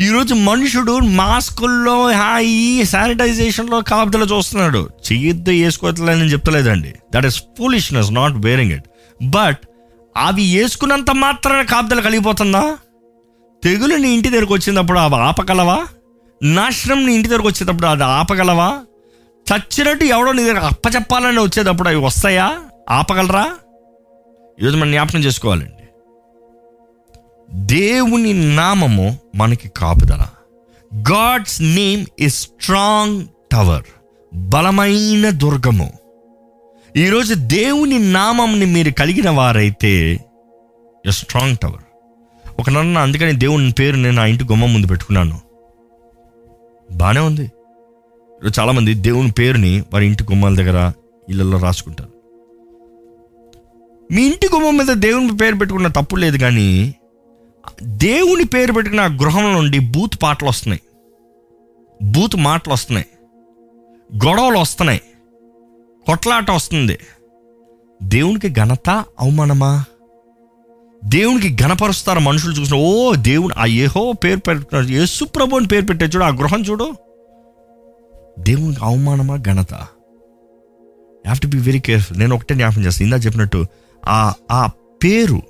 [0.00, 4.90] ఈరోజు మనుషుడు మాస్కుల్లో హాయి శానిటైజేషన్లో కాపుదల చూస్తున్నాడు.
[5.12, 6.94] చెయ్యొద్దు వేసుకోవట్లేదని చెప్తలేదండి.
[7.14, 8.84] That is foolishness not wearing it
[9.22, 9.58] but
[10.16, 12.78] అవి వేసుకున్నంత మాత్రమే కాపుదల కలిగిపోతుందా?
[13.64, 15.86] తెగులు నీ ఇంటి దగ్గరకు వచ్చినప్పుడు అవి ఆపగలవా?
[16.42, 18.80] నాశనం నీ ఇంటి దగ్గరకు వచ్చేటప్పుడు అది ఆపగలవా?
[19.52, 22.58] చచ్చినట్టు ఎవడో నీ దగ్గర అప్పచెప్పాలని వచ్చేటప్పుడు అవి వస్తాయా?
[22.90, 23.50] ఆపగలరా?
[24.60, 25.72] ఈరోజు మనం జ్ఞాపకం చేసుకోవాలండి.
[27.54, 30.26] దేవుని నామము మనకి కాపుదల.
[31.12, 33.82] God's name is strong tower
[34.34, 35.92] బలమైన దుర్గము.
[36.96, 40.20] ఈరోజు దేవుని నామంని మీరు కలిగిన వారైతే
[41.06, 41.82] ఎ స్ట్రాంగ్ టవర్
[42.60, 45.40] ఒక నన్ను అందుకని దేవుని పేరు నేను నా ఇంటి గుమ్మం ముందు పెట్టుకున్నాను.
[46.92, 47.42] బాగానే ఉంది.
[47.42, 50.92] ఈరోజు చాలామంది దేవుని పేరుని వారి ఇంటి గుమ్మాల దగ్గర
[51.28, 52.10] ఇళ్ళల్లో రాసుకుంటారు.
[54.12, 56.94] మీ ఇంటి గుమ్మం మీద దేవుని పేరు పెట్టుకున్న తప్పు లేదు కానీ
[57.82, 60.82] దేవుని పేరు పెట్టుకున్న గృహం నుండి బూత్ పాటలు వస్తున్నాయి.
[62.12, 63.06] బూత్ మాటలు వస్తున్నాయి.
[64.28, 65.00] గొడవలు వస్తున్నాయి.
[66.06, 66.98] కొట్లాట వస్తుంది.
[68.02, 69.84] దేవునికి ఘనత అవమానమా?
[71.04, 76.04] దేవునికి ఘనపరుస్తారు మనుషులు చూసిన ఓ దేవుని ఆ ఏహో పేరు పెట్టుకున్నారు యేసు ప్రభు అని పేరు పెట్టే
[76.04, 76.92] చూడు ఆ గృహం చూడు.
[78.38, 79.74] దేవునికి అవమానమా ఘనత?
[79.74, 83.66] Have to be very careful నేను ఒకటే జ్ఞాపకం చేస్తాను ఇందా చెప్పినట్టు
[84.08, 84.66] ఆ ఆ
[85.04, 85.42] పేరు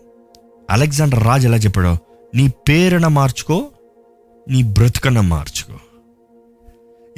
[0.70, 1.98] అలెగ్జాండర్ రాజు ఎలా చెప్పాడో
[2.34, 3.68] నీ పేరున మార్చుకో
[4.48, 5.91] నీ బ్రతుకన మార్చుకో.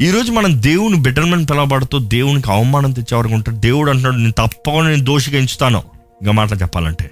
[0.01, 3.57] ఈరోజు మనం దేవుని బిడ్డలను పిలవబడుతూ దేవునికి అవమానం తెచ్చేవారు ఉంటాడు?
[3.57, 5.79] దేవుడు అంటున్నాడు నేను తప్పకుండా నేను దోషిగా ఎంచుతాను.
[6.23, 7.11] ఇంకా మాట చెప్పాలంటే.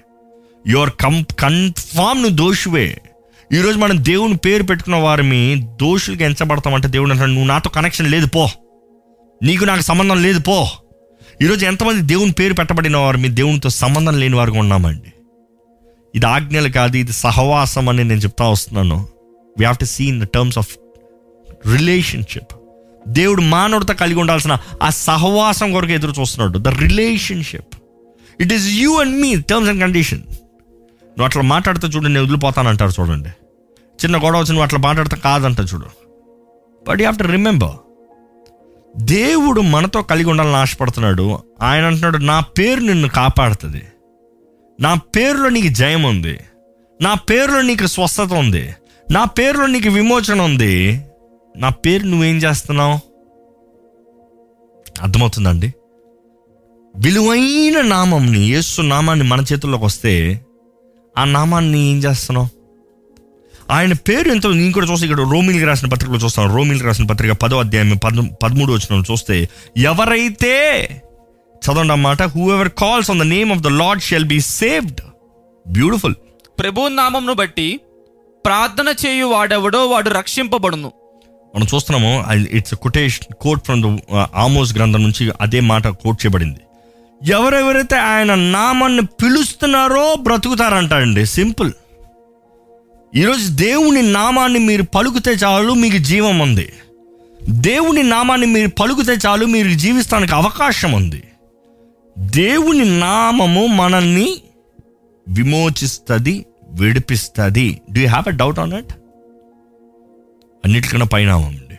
[0.68, 3.00] యువర్ కం కన్ఫామ్ నువ్వు దోషువే.
[3.52, 8.48] ఈరోజు మనం దేవుని పేరు పెట్టుకున్న వారిని దోషులుగా ఎంచబడతామంటే దేవుడు అంటున్నాడు నువ్వు నాతో కనెక్షన్ లేదు పో.
[9.42, 10.68] నీకు నాకు సంబంధం లేదు పో.
[11.42, 15.12] ఈరోజు ఎంతమంది దేవుని పేరు పెట్టబడిన వారు మీ దేవునితో సంబంధం లేని వారుగా ఉన్నామండి.
[16.14, 18.96] ఇది ఆజ్ఞలు కాదు ఇది సహవాసం అని నేను చెప్తా వస్తున్నాను.
[19.58, 20.76] We have to see in the terms of
[21.72, 22.52] relationship
[23.08, 26.58] దేవుడు మానవుడితో కలిగి ఉండాల్సిన ఆ సహవాసం కొరకు ఎదురు చూస్తున్నాడు.
[26.58, 27.74] The relationship
[28.40, 33.28] it is you and me terms and condition నువ్వు అట్లా మాట్లాడితే చూడు నేను వదిలిపోతానంటారు చూడండి.
[34.04, 35.86] చిన్న గొడవ వచ్చి నువ్వు అట్లా మాట్లాడితే కాదంట చూడు.
[36.88, 37.70] But you have to remember
[38.96, 41.38] దేవుడు మనతో కలిగి ఉండాలని ఆశపడుతున్నాడు.
[41.62, 43.82] ఆయన అంటున్నాడు నా పేరు నిన్ను కాపాడుతుంది.
[44.80, 46.38] నా పేరులో నీకు జయం ఉంది
[47.02, 48.74] నా పేరులో నీకు స్వస్థత ఉంది.
[49.10, 51.00] నా పేరులో నీకు విమోచన ఉంది.
[51.56, 52.98] నా పేరు నువ్వేం చేస్తున్నావు?
[55.02, 55.72] అర్థమవుతుందండి?
[56.96, 60.40] విలువైన నామంని యేసు నామాన్ని మన చేతుల్లోకి వస్తే
[61.18, 62.48] ఆ నామాన్ని ఏం చేస్తున్నావు?
[63.70, 66.56] ఆయన పేరు ఎంతో నేను కూడా చూస్తే ఇక్కడ రోమిల్కి రాసిన పత్రికలో చూస్తాను.
[66.56, 70.56] రోమిల్కి రాసిన పత్రిక పదో అధ్యాయం పద పదమూడు వచ్చిన చూస్తే ఎవరైతే
[71.56, 72.22] చదవండి అన్నమాట
[72.52, 75.00] whoever calls on the name of the Lord shall be saved
[75.68, 76.14] beautiful
[76.58, 77.80] ప్రభు నామంను బట్టి
[78.46, 80.92] ప్రార్థన చేయు వాడెవడో వాడు రక్షింపబడును.
[81.54, 82.10] మనం చూస్తున్నాము
[82.50, 83.98] it's quotation quote from the
[84.34, 86.60] Amos గ్రంథం నుంచి అదే మాట కోట్ చేయబడింది.
[87.22, 91.72] ఎవరెవరైతే ఆయన నామాన్ని పిలుస్తున్నారో బ్రతుకుతారంటారండి సింపుల్
[93.14, 96.72] ఈరోజు దేవుని నామాన్ని మీరు పలుకుతే చాలు మీకు జీవం ఉంది.
[97.64, 101.22] దేవుని నామాన్ని మీరు పలుకుతే చాలు మీరు జీవిస్తానికి అవకాశం ఉంది.
[102.18, 104.28] దేవుని నామము మనల్ని
[105.28, 107.80] విమోచిస్తుంది విడిపిస్తుంది.
[107.92, 108.92] Do you have a doubt on it
[110.64, 111.78] అన్నిటికన్నా పైనామం అండి.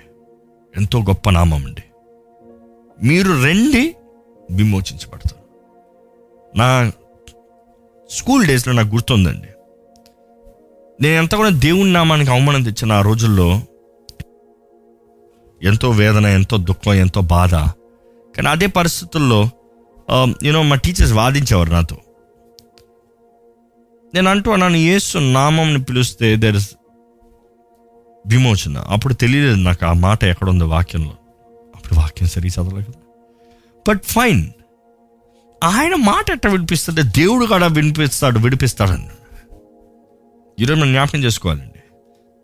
[0.77, 1.83] ఎంతో గొప్ప నామం అండి.
[3.03, 3.95] మీరు రెండి
[4.51, 5.43] విమోచించబడతారు.
[6.57, 6.91] నా
[8.09, 9.47] స్కూల్ డేస్లో నాకు గుర్తుందండి.
[11.01, 13.61] నేను ఎంత కూడా దేవుని నామానికి అవమానం తెచ్చిన ఆ రోజుల్లో
[15.63, 17.55] ఎంతో వేదన ఎంతో దుఃఖం ఎంతో బాధ.
[18.35, 19.49] కానీ అదే పరిస్థితుల్లో
[20.43, 21.97] యూనో మా టీచర్స్ వాదించేవారు నాతో.
[24.13, 26.75] నేను అంటూ అన్నాను యేసు నామంని పిలిస్తే దర్ ఇస్
[28.27, 28.77] విమోచన.
[28.77, 31.11] అప్పుడు తెలియలేదు నాకు ఆ మాట ఎక్కడుందో వాక్యంలో.
[31.75, 32.91] అప్పుడు వాక్యం సరి చదవలేదు.
[32.91, 32.99] కదా
[33.89, 34.49] బట్ ఫైన్
[35.63, 39.09] ఆయన మాట ఎట్ట వినిపిస్తుంటే దేవుడు కూడా వినిపిస్తాడు విడిపిస్తాడని.
[40.59, 41.79] ఈరోజు మనం జ్ఞాపకం చేసుకోవాలండి.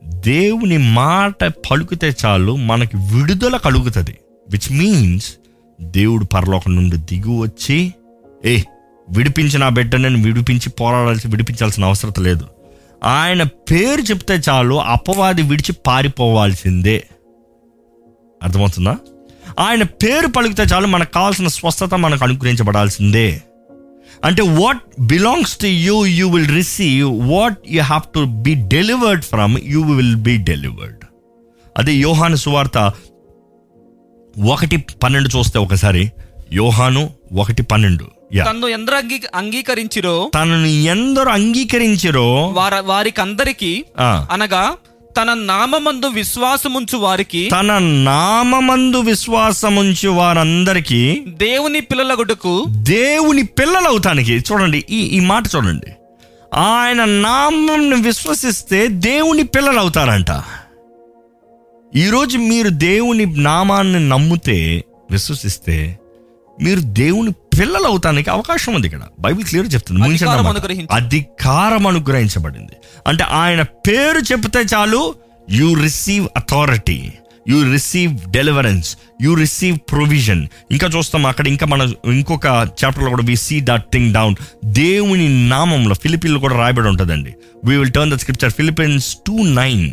[0.04, 4.18] దేవుని మాట పలుకుతే చాలు మనకి విడుదల కలుగుతుంది.
[4.50, 5.36] విచ్ మీన్స్
[5.82, 7.94] దేవుడు పరలోకం నుండి దిగు వచ్చి
[8.46, 8.62] ఏ
[9.10, 12.48] విడిపించిన ఆ బిడ్డ నేను విడిపించి పోరాడాల్సి విడిపించాల్సిన అవసరం లేదు.
[13.04, 17.08] ఆయన పేరు చెప్తే చాలు అపవాది విడిచి పారిపోవాల్సిందే.
[18.44, 18.98] అర్థమవుతుందా?
[19.60, 23.42] ఆయన పేరు పలికితే చాలు మనకు కావాల్సిన స్వస్థత మనకు అనుగ్రహించబడాల్సిందే.
[24.26, 29.58] అంటే what belongs to you you will receive what you have to be delivered from
[29.64, 31.00] you will be delivered
[31.78, 32.92] అదే యోహాను సువార్త
[34.52, 36.12] ఒకటి పన్నెండు చూస్తే ఒకసారి.
[36.54, 38.06] యోహాను ఒకటి పన్నెండు.
[38.38, 40.32] తన్ను ఎందరు అంగీ అంగీకరించిరో?
[40.36, 42.48] తనను ఎందరు అంగీకరించరో?
[42.48, 44.74] వార వారికి అందరికి అనగా
[45.18, 55.00] తన నామమందు విశ్వాసముంచు వారికి తన నామమందు విశ్వాసముంచు వారందరికీ దేవుని పిల్లలగుటకు దేవుని పిల్లలు అవుతానికి చూడండి ఈ
[55.00, 55.88] ఈ మాట చూడండి.
[56.60, 60.44] ఆయన నామంను విశ్వసిస్తే దేవుని పిల్లలు అవుతారంట
[61.96, 66.00] ఈరోజు మీరు దేవుని నామాన్ని నమ్మితే విశ్వసిస్తే
[66.62, 69.02] మీరు దేవుని పిల్లలు అవుతానికి అవకాశం ఉంది ఇక్కడ.
[69.20, 70.00] బైబిల్ క్లియర్ చెప్తుంది.
[70.02, 72.76] ముగించండి అధికారం అనుగ్రహించబడింది.
[73.08, 75.16] అంటే ఆయన పేరు చెప్తే చాలు
[75.52, 77.12] you receive authority
[77.50, 82.46] you receive deliverance you receive provision ఇంకా చూస్తాం అక్కడ ఇంకా మన ఇంకొక
[82.84, 84.36] చాప్టర్లో కూడా we see that thing down
[84.66, 87.34] దేవుని నామంలో ఫిలిపిన్లో కూడా రాయబడి ఉంటుందండి.
[87.66, 89.92] We will turn the scripture Philippians two nine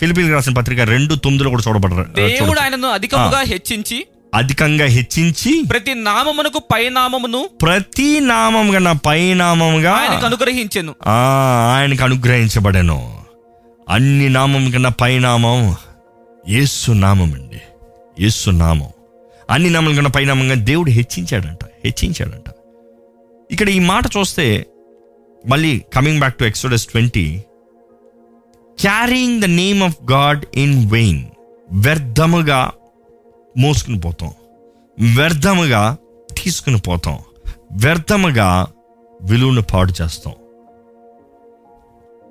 [0.00, 6.58] Philippines రాసిన పత్రిక రెండు తొమ్మిదిలో కూడా చూడబడరు దేవుడు ఆయనను అధికముగా హెచ్చించి అధికంగా హెచ్చించి ప్రతి నామమునకు
[6.58, 10.94] పై నామమును ప్రతి నామం పై నామంగా ఆయనకు అనుగ్రహించెను.
[11.06, 11.12] ఆ,
[11.76, 13.20] ఆయనకు అనుగ్రహించబడెను.
[13.88, 15.76] అన్ని నామం కన్నా పై నామం
[16.48, 17.60] యేసు నామం అండి
[18.22, 18.88] యేసు నామం.
[19.50, 22.44] అన్ని నామం కన్నా పై నామంగా దేవుడు హెచ్చించాడంట హెచ్చించాడంట.
[23.50, 24.66] ఇక్కడ ఈ మాట చూస్తే
[25.48, 27.42] మళ్ళీ coming back to Exodus twenty
[28.80, 31.24] carrying the name of God in vain
[31.72, 32.72] వ్యర్థముగా
[33.58, 34.30] మోసుకుని పోతాం.
[35.16, 35.96] వ్యర్థముగా
[36.32, 37.18] తీసుకుని పోతాం.
[37.72, 38.66] వ్యర్థముగా
[39.22, 40.34] విలువను పాడు చేస్తాం.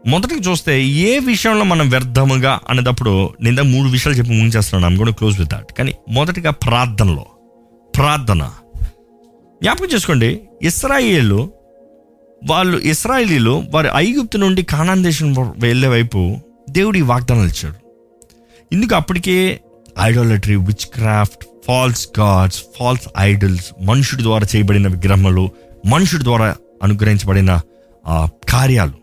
[0.08, 5.40] మొదటికి చూస్తే ఏ విషయంలో మనం వ్యర్థముగా అనేటప్పుడు నేను మూడు విషయాలు చెప్పి ముంచేస్తున్నాను ఐమ్ కూడా క్లోజ్
[5.40, 7.26] విత్ దాట్ కానీ మొదటిగా ప్రార్థనలో
[7.98, 8.52] ప్రార్థన.
[9.64, 11.52] జ్ఞాపకం చేసుకోండి ఇస్రాయేలు
[12.50, 16.38] వాళ్ళు ఇస్రాయేలీలు వారి ఐగుప్తు నుండి కానాన్ దేశం వెళ్ళే వైపు
[16.70, 17.76] దేవుడి వాగ్దానాలు ఇచ్చాడు.
[18.72, 19.60] ఇందుకు అప్పటికే
[20.00, 20.56] idolatry
[20.88, 25.50] witchcraft false gods false idols మనుషుడి ద్వారా చేయబడిన విగ్రహములు
[25.86, 27.62] మనుషుడి ద్వారా అనుగ్రహించబడిన
[28.50, 28.94] కార్యాలు.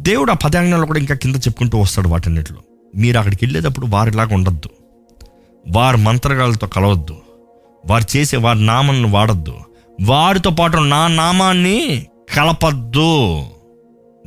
[0.00, 2.58] దేవుడు ఆ పదాజ్ఞాలు కూడా ఇంకా కింద చెప్పుకుంటూ వస్తాడు వాటన్నిటిలో.
[2.96, 4.68] మీరు అక్కడికి వెళ్ళేటప్పుడు వారిలాగా ఉండొద్దు.
[5.70, 7.16] వారి మంత్రగాలతో కలవద్దు.
[7.86, 9.54] వారు చేసే వారి నామాన్ని వాడద్దు.
[10.02, 13.40] వారితో పాటు నా నామాన్ని కలపద్దు.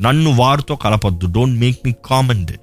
[0.01, 1.25] నన్ను వారితో కలపద్దు.
[1.25, 2.53] డోంట్ మేక్ మీ కామన్ దే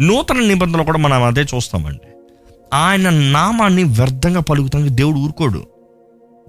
[0.00, 2.06] నూతన నిబంధనలు కూడా మనం అదే చూస్తామండి.
[2.74, 5.60] ఆయన నామాన్ని వ్యర్థంగా పలుకుతానికి దేవుడు ఊరుకోడు.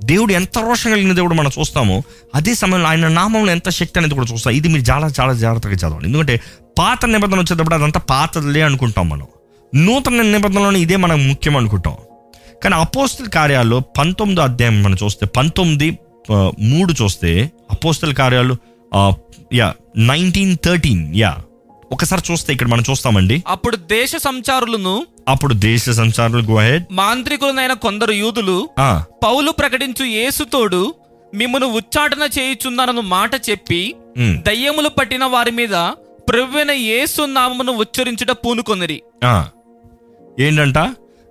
[0.03, 2.01] దేవుడు ఎంత రోషం కలిగిన దేవుడు మనం చూస్తామో
[2.35, 4.53] అదే సమయంలో ఆయన నామంలో ఎంత శక్తి అనేది కూడా చూస్తాం.
[4.53, 6.05] ఇది మీరు చాలా చాలా జాగ్రత్తగా చదవండి.
[6.05, 6.35] ఎందుకంటే
[6.79, 9.27] పాత నిబంధన వచ్చేటప్పుడు అదంతా పాతదిలే అనుకుంటాం మనం.
[9.75, 11.95] నూతన నిబంధనలోనే ఇదే మనం ముఖ్యం అనుకుంటాం.
[12.63, 15.89] కానీ అపోస్తుల కార్యాల్లో పంతొమ్మిదో అధ్యాయం మనం చూస్తే పంతొమ్మిది
[16.59, 18.55] మూడు చూస్తే అపోస్తుల కార్యాలు
[19.53, 21.37] యా నైన్టీన్ థర్టీన్ యా.
[21.91, 23.43] ఒకసారి చూస్తే ఇక్కడ మనం చూస్తామండి.
[23.47, 28.69] అప్పుడు దేశ సంచారులను అప్పుడు దేశ సంచారులు గో హెడ్ మాంత్రికులనైన కొందరు యూదులు
[29.23, 30.95] పౌలు ప్రకటించు యేసుతోడు
[31.33, 33.95] మిమ్మను ఉచ్చాటన చేయుచున్నారను మాట చెప్పి
[34.47, 35.75] దయ్యములు పట్టిన వారి మీద
[36.29, 39.01] ప్రభువైన యేసు నామమును ఉచ్చరించుట పూనుకొనిరి.
[40.39, 40.77] ఏంటంట?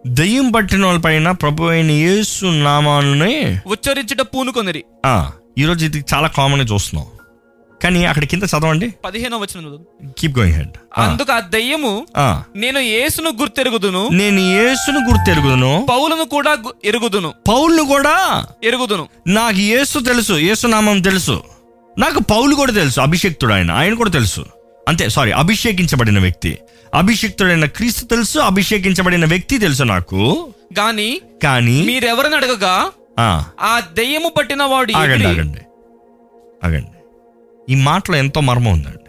[0.06, 4.84] దయ్యం పట్టిన వాళ్ళ పైన ప్రభు అయిన యేసు నామాలనే ఉచ్చరించుట పూనుకొనిరి.
[5.06, 7.06] ఆ, ఈరోజు ఇది చాలా కామన్ చూస్తున్నాం.
[7.82, 8.94] కానీ అక్కడ కింద చదవండి.
[9.04, 9.84] పదిహేనో వచనం
[10.18, 12.06] కీప్ గోయింగ్ హెడ్ అందుకు ఆ దయ్యము
[12.56, 14.08] నేను యేసును గుర్తెరుగుదును.
[14.12, 15.86] నేను యేసును గుర్తెరుగుదును.
[15.90, 17.34] పౌలను కూడా ఎరుగుదును.
[17.48, 19.08] పౌల్ను కూడా ఎరుగుదును.
[19.26, 21.42] నాకు యేసు తెలుసు యేసు నామం తెలుసు.
[21.98, 24.44] నాకు పౌలు కూడా తెలుసు అభిషేక్తుడు ఆయన ఆయన కూడా తెలుసు.
[24.88, 26.58] అంతే సారీ అభిషేకించబడిన వ్యక్తి.
[26.94, 30.48] అభిషేక్తుడైన క్రీస్తు తెలుసు అభిషేకించబడిన వ్యక్తి తెలుసు నాకు.
[30.78, 35.58] గాని కానీ మీరెవరిని అడగగా ఆ, దయ్యము పట్టిన వాడు ఆగండి ఆగండి
[36.64, 36.88] ఆగండి.
[37.70, 39.04] ఈ మాటలో ఎంతో మర్మం ఉందండి.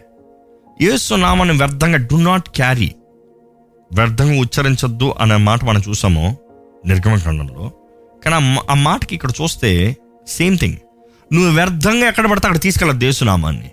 [0.84, 2.94] యేసు నామాన్ని వ్యర్థంగా డు నాట్ క్యారీ
[3.92, 6.36] వ్యర్థంగా ఉచ్చరించొద్దు అనే మాట మనం చూసాము
[6.86, 7.72] నిర్గమకాండంలో
[8.24, 9.96] కానీ ఆ మాటకి ఇక్కడ చూస్తే
[10.28, 10.76] సేమ్ థింగ్
[11.32, 13.70] నువ్వు వ్యర్థంగా ఎక్కడ పడితే అక్కడ తీసుకెళ్ళదు యేసునామాన్ని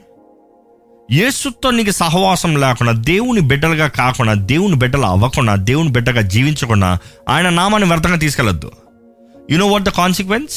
[1.12, 7.90] యేసుతో నీకు సహవాసం లేకుండా దేవుని బిడ్డలుగా కాకుండా దేవుని బిడ్డలు అవ్వకుండా దేవుని బిడ్డగా జీవించకుండా ఆయన నామాన్ని
[7.90, 8.72] వ్యర్థంగా తీసుకెళ్ళొద్దు.
[9.52, 10.56] You know what the consequence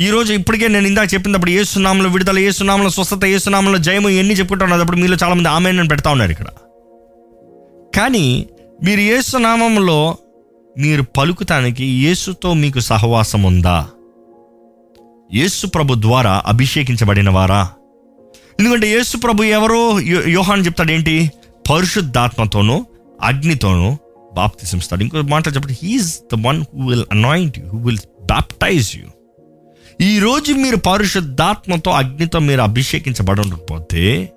[0.00, 4.34] ఈరోజు ఇప్పటికే నేను ఇందాక చెప్పినప్పుడు ఏ సునామంలో విడుదల ఏ సునామంలో స్వస్థత ఏ సునామంలో జయము ఎన్ని
[4.34, 6.46] చెప్పుకుంటున్నారు అప్పుడు మీలో చాలామంది ఆమెను పెడతా ఉన్నారు ఇక్కడ.
[7.96, 8.46] కానీ
[8.84, 10.16] మీరు ఏసునామంలో
[10.78, 13.88] మీరు పలుకుతానికి యేసుతో మీకు సహవాసం ఉందా?
[15.34, 17.68] యేసు ప్రభు ద్వారా అభిషేకించబడిన వారా?
[18.60, 21.30] ఎందుకంటే యేసు ప్రభు ఎవరో యో- యోహాన్ చెప్తాడు ఏంటి?
[21.70, 22.84] పరిశుద్ధాత్మతోనూ
[23.22, 23.96] అగ్నితోనూ
[24.34, 25.78] బాప్తిసిస్తాడు ఇంకో మాట చెప్పండి.
[25.82, 27.98] He is the one who will anoint you who will
[28.30, 29.07] baptise you
[30.00, 34.32] ఈరోజు మీరు పారిశుద్ధాత్మతో అగ్నితో మీరు అభిషేకించబడి ఉండకపోతే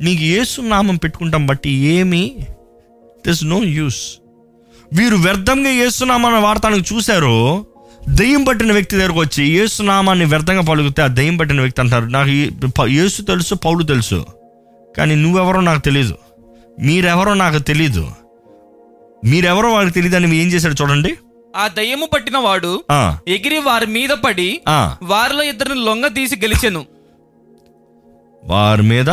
[0.00, 2.36] నీకు యేసు నామం పెట్టుకుంటాం బట్టి ఏమి
[3.26, 4.00] దిస్ నో యూస్
[4.92, 7.66] వీరు వ్యర్థంగా ఏసునామాన్ని వార్తానికి చూశారు
[8.08, 13.22] దయ్యం పట్టిన వ్యక్తి దగ్గరకు వచ్చి ఏసునామాన్ని వ్యర్థంగా పలుకుతే ఆ దయ్యం పట్టిన వ్యక్తి అంటారు నాకు ఏసు
[13.22, 14.26] తెలుసు పౌలు తెలుసు
[14.96, 16.14] కానీ నువ్వెవరో నాకు తెలీదు.
[16.80, 18.10] మీరెవరో నాకు తెలీదు.
[19.24, 21.16] మీరెవరో వాళ్ళకి తెలియదు అని ఏం చేశాడు చూడండి.
[21.56, 22.72] ఆ దయ్యము పట్టిన వాడు
[23.28, 24.48] ఎగిరి వారి మీద పడి
[25.02, 26.82] వారిలో ఇద్దరిని లొంగ తీసి గెలిచెను.
[28.44, 29.10] వారి మీద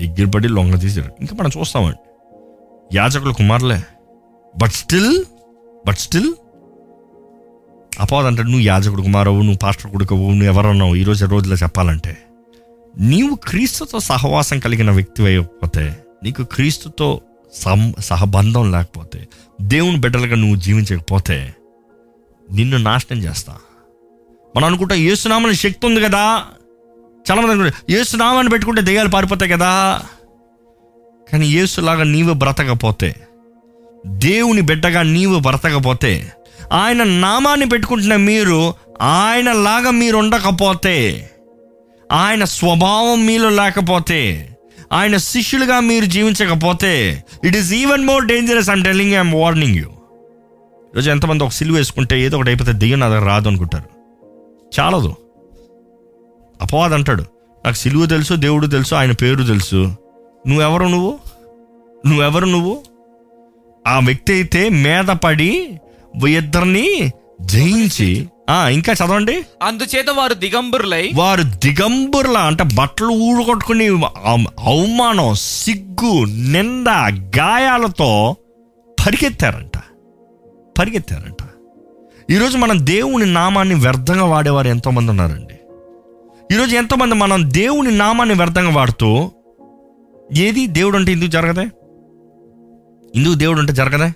[0.00, 1.12] ఎగ్గిరిపడి లొంగ తీశారు.
[1.20, 2.00] ఇంకా మనం చూస్తామండి
[2.96, 3.80] యాజకుల కుమారులే.
[4.54, 5.24] బట్ స్టిల్
[5.86, 6.32] బట్ స్టిల్
[8.28, 10.94] అంటాడు నువ్వు యాజకుడు కుమారవు నువ్వు పాస్టర్ కొడుకవు నువ్వు ఎవరన్నావు?
[10.94, 12.16] ఈ రోజు రోజులో చెప్పాలంటే
[12.98, 15.84] నీవు క్రీస్తుతో సహవాసం కలిగిన వ్యక్తి అయిపోతే
[16.22, 17.08] నీకు క్రీస్తుతో
[17.54, 19.20] సం సహబంధం లేకపోతే
[19.60, 21.36] దేవుని బిడ్డలుగా నువ్వు జీవించకపోతే
[22.52, 23.56] నిన్ను నాశనం చేస్తా.
[24.56, 26.42] మనం అనుకుంటా ఏసునామని శక్తి ఉంది కదా.
[27.30, 30.02] చాలా అనుకుంటా ఏసునామాన్ని పెట్టుకుంటే దెయ్యాలు పారిపోతాయి కదా.
[31.32, 33.16] కానీ ఏసులాగా నీవు బ్రతకపోతే
[34.06, 36.32] దేవుని బిడ్డగా నీవు బ్రతకపోతే
[36.72, 41.30] ఆయన నామాన్ని పెట్టుకుంటున్న మీరు ఆయనలాగా మీరు ఉండకపోతే
[42.12, 44.50] ఆయన స్వభావం మీలో లేకపోతే
[44.92, 49.90] ఆయన శిష్యులుగా మీరు జీవించకపోతే it is even more dangerous I'm telling I'm warning you
[50.94, 53.84] ఈరోజు ఎంతమంది ఒక సిలువ వేసుకుంటే ఏదో ఒకటి అయిపోతే దెయ్యం నా దగ్గర రాదు అనుకుంటారు.
[54.80, 55.14] చాలదు.
[56.62, 57.22] అపవాద్ అంటాడు.
[57.66, 59.76] నాకు సిలువ తెలుసు దేవుడు తెలుసు ఆయన పేరు తెలుసు.
[60.46, 61.18] నువ్వెవరు నువ్వు?
[62.06, 62.82] నువ్వెవరు నువ్వు?
[63.88, 65.80] ఆ వ్యక్తి అయితే మీద పడి
[66.28, 69.42] ఇద్దరిని జయించి ఆ ఇంకా చదవండి.
[69.62, 76.86] అందుచేత వారు దిగంబరులై వారు దిగంబరులా అంటే బట్టలు ఊడగొట్టుకుని అవ- అవమానం సిగ్గు నింద
[77.38, 78.36] గాయాలతో
[79.06, 79.69] పరిగెత్తారంట
[80.80, 81.36] పరిగెత్తారంట.
[82.30, 85.54] ఈరోజు మనం దేవుని నామాన్ని వ్యర్థంగా వాడేవారు ఎంతోమంది ఉన్నారండి.
[86.54, 89.30] ఈరోజు ఎంతోమంది మనం దేవుని నామాన్ని వ్యర్థంగా వాడుతూ
[90.36, 90.66] ఏది?
[90.66, 91.62] దేవుడు అంటే ఎందుకు జరగదే?
[93.16, 94.12] ఎందుకు దేవుడు అంటే జరగదే?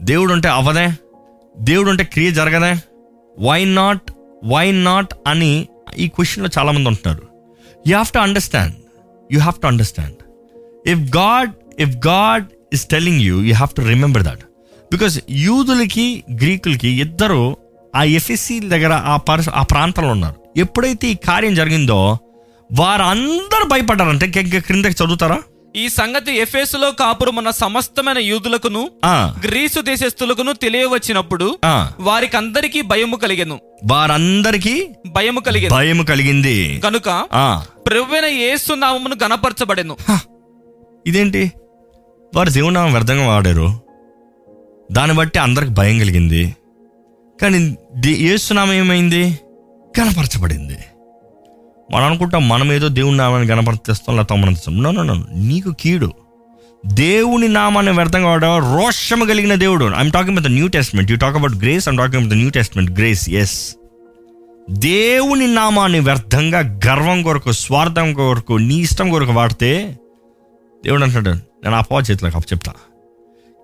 [0.00, 0.88] దేవుడు అంటే అవ్వదే?
[1.60, 2.80] దేవుడు అంటే క్రియ జరగదే?
[3.38, 4.12] వై నాట్
[4.44, 5.68] వై నాట్ అని
[5.98, 7.22] ఈ క్వశ్చన్లో చాలామంది ఉంటున్నారు.
[7.86, 8.74] You have to understand
[9.32, 10.16] you have to understand
[10.88, 14.40] if God if God is telling you you have to remember that
[14.92, 17.56] because యూదులకి గ్రీకులకి ఇద్దరు
[17.96, 20.34] ఆ ఎఫ్ఎస్సి దగ్గర ఆ పరి ఆ ప్రాంతంలో ఉన్నారు.
[20.56, 22.18] ఎప్పుడైతే ఈ కార్యం జరిగిందో
[22.72, 24.26] వారందరూ భయపడ్డారంటే
[24.60, 25.42] క్రిందకి చదువుతారా?
[25.76, 31.58] ఈ సంగతి ఎఫేసులో కాపురమున్న సమస్తమైన యూదులకును ఆ, గ్రీసు దేశస్థులకును తెలియవచ్చినప్పుడు.
[32.00, 33.58] వారికి అందరికీ భయము కలిగెను.
[33.86, 35.74] వారందరికీ భయము కలిగెను.
[35.74, 36.80] భయం కలిగింది.
[36.84, 37.64] కనుక ఆ.
[37.86, 39.96] ప్రభువైన యేసు నామమును గణపరచబడెను
[41.06, 41.52] ఇదేంటి?
[42.36, 43.91] వారు దేవునామం వ్యర్థంగా వాడారు.
[44.92, 46.56] దాన్ని బట్టి అందరికి భయం కలిగింది.
[47.42, 49.38] కానీ దే- ఏమైంది?
[49.98, 50.76] కనపరచబడింది
[51.94, 56.12] మనం అనుకుంటాం మనం ఏదో దేవుని నామాన్ని గణపరిస్తాం లేకపోతే అవమానిస్తాం నో నో నీకు కీడు.
[56.86, 59.84] దేవుని నామాన్ని వ్యర్థంగా కావడం రోషము కలిగిన దేవుడు.
[59.84, 62.50] I'm talking with the New Testament you talk about grace I'm talking with the New
[62.50, 63.76] Testament grace yes
[64.70, 69.96] దేవుని నామాన్ని వ్యర్థంగా గర్వం కొరకు స్వార్థం కొరకు నీ ఇష్టం కొరకు వాడితే
[70.84, 72.72] దేవుడు అంటాడు నేను అపవా చేతిలోకి అప్పు చెప్తా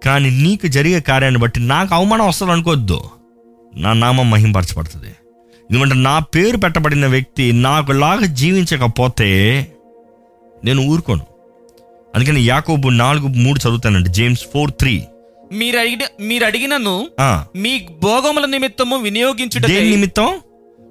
[0.05, 3.01] కానీ నీకు జరిగే కార్యాన్ని బట్టి నాకు అవమానం వస్తుంది అనుకోవద్దు.
[3.76, 5.07] నా నామం మహింపరచబడుతుంది.
[5.70, 9.28] ఎందుకంటే నా పేరు పెట్టబడిన వ్యక్తి నాకు లాగా జీవించకపోతే
[10.64, 11.26] నేను ఊరుకోను.
[12.14, 15.05] అందుకని యాకోబు నాలుగు మూడు చదువుతానండి జేమ్స్ ఫోర్ త్రీ.
[15.53, 16.94] మీరు అడిగిన మీరు అడిగినను
[17.57, 17.72] మీ
[18.03, 20.30] భోగముల నిమిత్తము వినియోగించుట నిమిత్తం?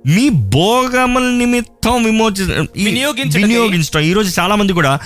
[0.07, 2.43] మీ భోగముల నిమిత్తం విమోచి
[2.83, 4.99] వినియోగించడం ఈ రోజు చాలా మంది కూడా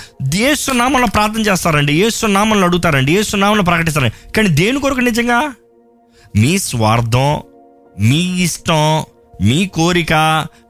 [0.72, 4.32] నామంలో ప్రార్థన చేస్తారండి యేసు నామంలో అడుగుతారండి యేసు నామంలో ప్రకటిస్తారండి.
[4.32, 5.52] కానీ దేని కొరకు నిజంగా?
[6.36, 7.40] మీ స్వార్థం
[8.00, 9.02] మీ ఇష్టం
[9.42, 10.12] మీ కోరిక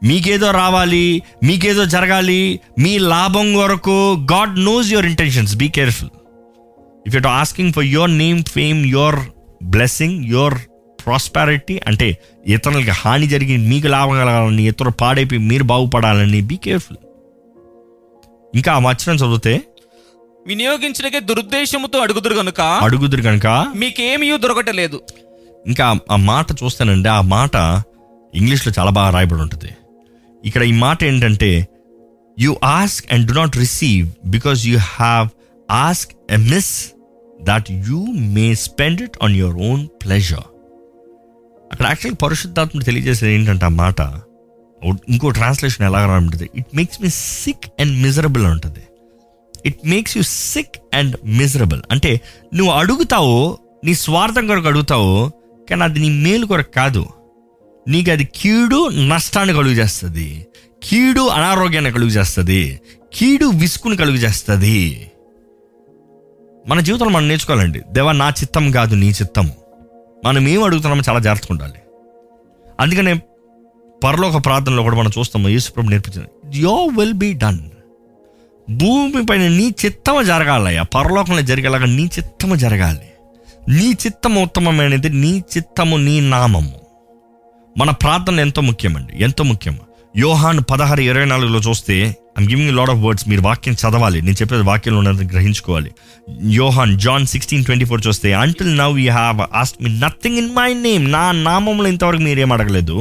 [0.03, 5.55] మీకేదో రావాలి మీకేదో జరగాలి మీ లాభం కొరకు God knows your intentions.
[5.55, 6.09] Be careful.
[7.07, 9.15] If you're asking for your name fame your
[9.63, 10.53] blessing your
[11.05, 16.97] prosperity అంటే ఇతరులకి హాని జరిగి మీకు లాభం కలగాలని ఇతరులు పాడైపోయి మీరు బాగుపడాలని బీ కేర్ఫుల్
[18.55, 19.53] ఇంకా ఆ వచనం చదివితే
[20.47, 24.97] వినియోగించుటకే దురుద్దేశముతో అడుగుదురు గనుక అడుగుదురు కనుక మీకేమీ దొరకటలేదు.
[25.67, 27.55] ఇంకా ఆ మాట చూస్తానండి ఆ మాట
[28.33, 29.69] ఇంగ్లీష్లో చాలా బాగా రాయబడి ఉంటుంది.
[30.43, 31.67] ఇక్కడ ఈ మాట ఏంటంటే
[32.39, 35.27] you ask and do not receive because you have
[35.71, 36.73] ask amiss
[37.43, 37.99] that you
[38.37, 40.45] may spend it on your own pleasure
[41.73, 44.01] అక్కడ యాక్చువల్లీ పరిశుద్ధాత్మ తెలియజేసేది ఏంటంటే ఆ మాట.
[45.09, 48.79] ఇంకో ట్రాన్స్లేషన్ ఎలా ఉంటుంది it makes me sick and miserable ఉంటుంది
[49.65, 52.21] it makes you sick and miserable అంటే
[52.55, 55.31] నువ్వు అడుగుతావు నీ స్వార్థం కొరకు అడుగుతావు
[55.69, 57.05] కానీ అది నీ మేలు కొరకు కాదు.
[57.87, 60.47] నీకు అది కీడు నష్టాన్ని కలుగు చేస్తుంది.
[60.83, 62.79] కీడు అనారోగ్యాన్ని కలుగు చేస్తుంది.
[63.13, 65.11] కీడు విసుకుని కలుగు చేస్తుంది.
[66.67, 67.81] మన జీవితంలో మనం నేర్చుకోవాలండి.
[67.91, 69.62] దేవా నా చిత్తం కాదు నీ చిత్తము
[70.25, 71.79] మనం ఏం అడుగుతున్నామో చాలా జాగ్రత్తగా ఉండాలి.
[72.79, 73.21] అందుకనే
[74.03, 77.59] పరలోక ప్రార్థనలో కూడా మనం చూస్తాము యేసుప్రభు నేర్పించింది యో విల్ బీ డన్
[78.69, 80.83] భూమి పైన నీ చిత్తము జరగాలయ్యా.
[80.83, 83.09] పరలోకంలో జరిగేలాగా నీ చిత్తము జరగాలి.
[83.69, 86.79] నీ చిత్తము ఉత్తమమైనది నీ చిత్తము నీ నామము.
[87.77, 89.79] మన ప్రార్థన ఎంతో ముఖ్యమండి ఎంతో ముఖ్యం
[90.21, 91.95] యోహాన్ పదహారు ఇరవై నాలుగులో చూస్తే
[92.39, 94.19] I'm giving lot of words మీరు వాక్యం చదవాలి.
[94.25, 95.91] నేను చెప్పేది వాక్యంలో ఉన్నది గ్రహించుకోవాలి.
[96.57, 100.69] యోహాన్ జాన్ సిక్స్టీన్ ట్వంటీ ఫోర్ చూస్తే until now you have asked me nothing in my
[100.85, 102.97] name నా నామంలో ఇంతవరకు మీరు అడగలేదు?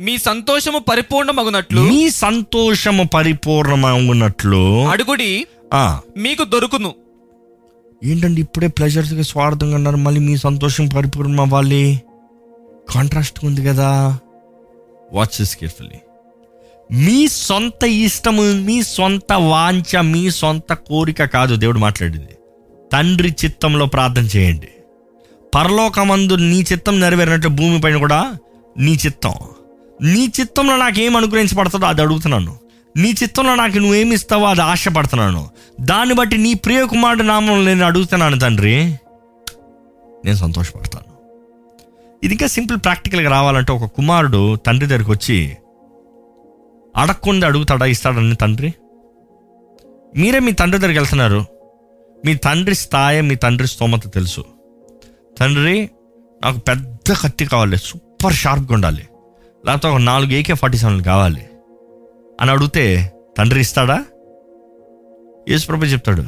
[0.00, 5.32] మీ సంతోషము పరిపూర్ణమగునట్లు మీ సంతోషము పరిపూర్ణమవునట్లు అడుగుడి
[6.24, 6.90] మీకు దొరుకును.
[8.10, 11.84] ఏంటండి ఇప్పుడే ప్లెజర్స్గా స్వార్థంగా అన్నారు మళ్ళీ మీ సంతోషం పరిపూర్ణం అవ్వాలి
[12.94, 13.90] కాంట్రాస్ట్ ఉంది కదా.
[15.12, 15.98] వాచ్ దిస్ కేర్ఫుల్లీ
[16.92, 22.34] మీ సొంత ఇష్టము మీ సొంత వాంఛ మీ సొంత కోరిక కాదు దేవుడు మాట్లాడింది.
[22.92, 24.68] తండ్రి చిత్తంలో ప్రార్థన చేయండి.
[25.54, 28.36] పరలోకమందు నీ చిత్తం నెరవేరినట్లు భూమిపైన కూడా
[28.78, 29.34] నీ చిత్తం.
[30.02, 32.58] నీ చిత్తంలో నాకేం అనుగ్రహించబడుతుందో అది అడుగుతున్నాను.
[32.96, 35.50] నీ చిత్తంలో నాకు నువ్వేమి ఇస్తావో అది ఆశపడుతున్నాను.
[35.80, 38.76] దాన్ని బట్టి నీ ప్రియకుమారుడు నామం నేను అడుగుతున్నాను తండ్రి
[40.24, 41.09] నేను సంతోషపడతాను.
[42.24, 45.56] ఇది ఇంకా సింపుల్ ప్రాక్టికల్గా రావాలంటే ఒక కుమారుడు తండ్రి దగ్గరికి వచ్చి
[46.96, 48.74] అడగకుండా అడుగుతాడా ఇస్తాడని తండ్రి?
[50.16, 51.44] మీరే మీ తండ్రి దగ్గరికి వెళ్తున్నారు.
[52.26, 54.44] మీ తండ్రి స్థాయి మీ తండ్రి స్తోమత తెలుసు.
[55.38, 55.90] తండ్రి
[56.44, 59.08] నాకు పెద్ద కత్తి కావాలి సూపర్ షార్ప్గా ఉండాలి.
[59.66, 61.46] లేకపోతే ఒక నాలుగు ఏకే ఫార్టీ సెవెన్ కావాలి.
[62.40, 64.04] అని అడిగితే తండ్రి ఇస్తాడా?
[65.48, 66.22] యేసుప్రభు చెప్తాడు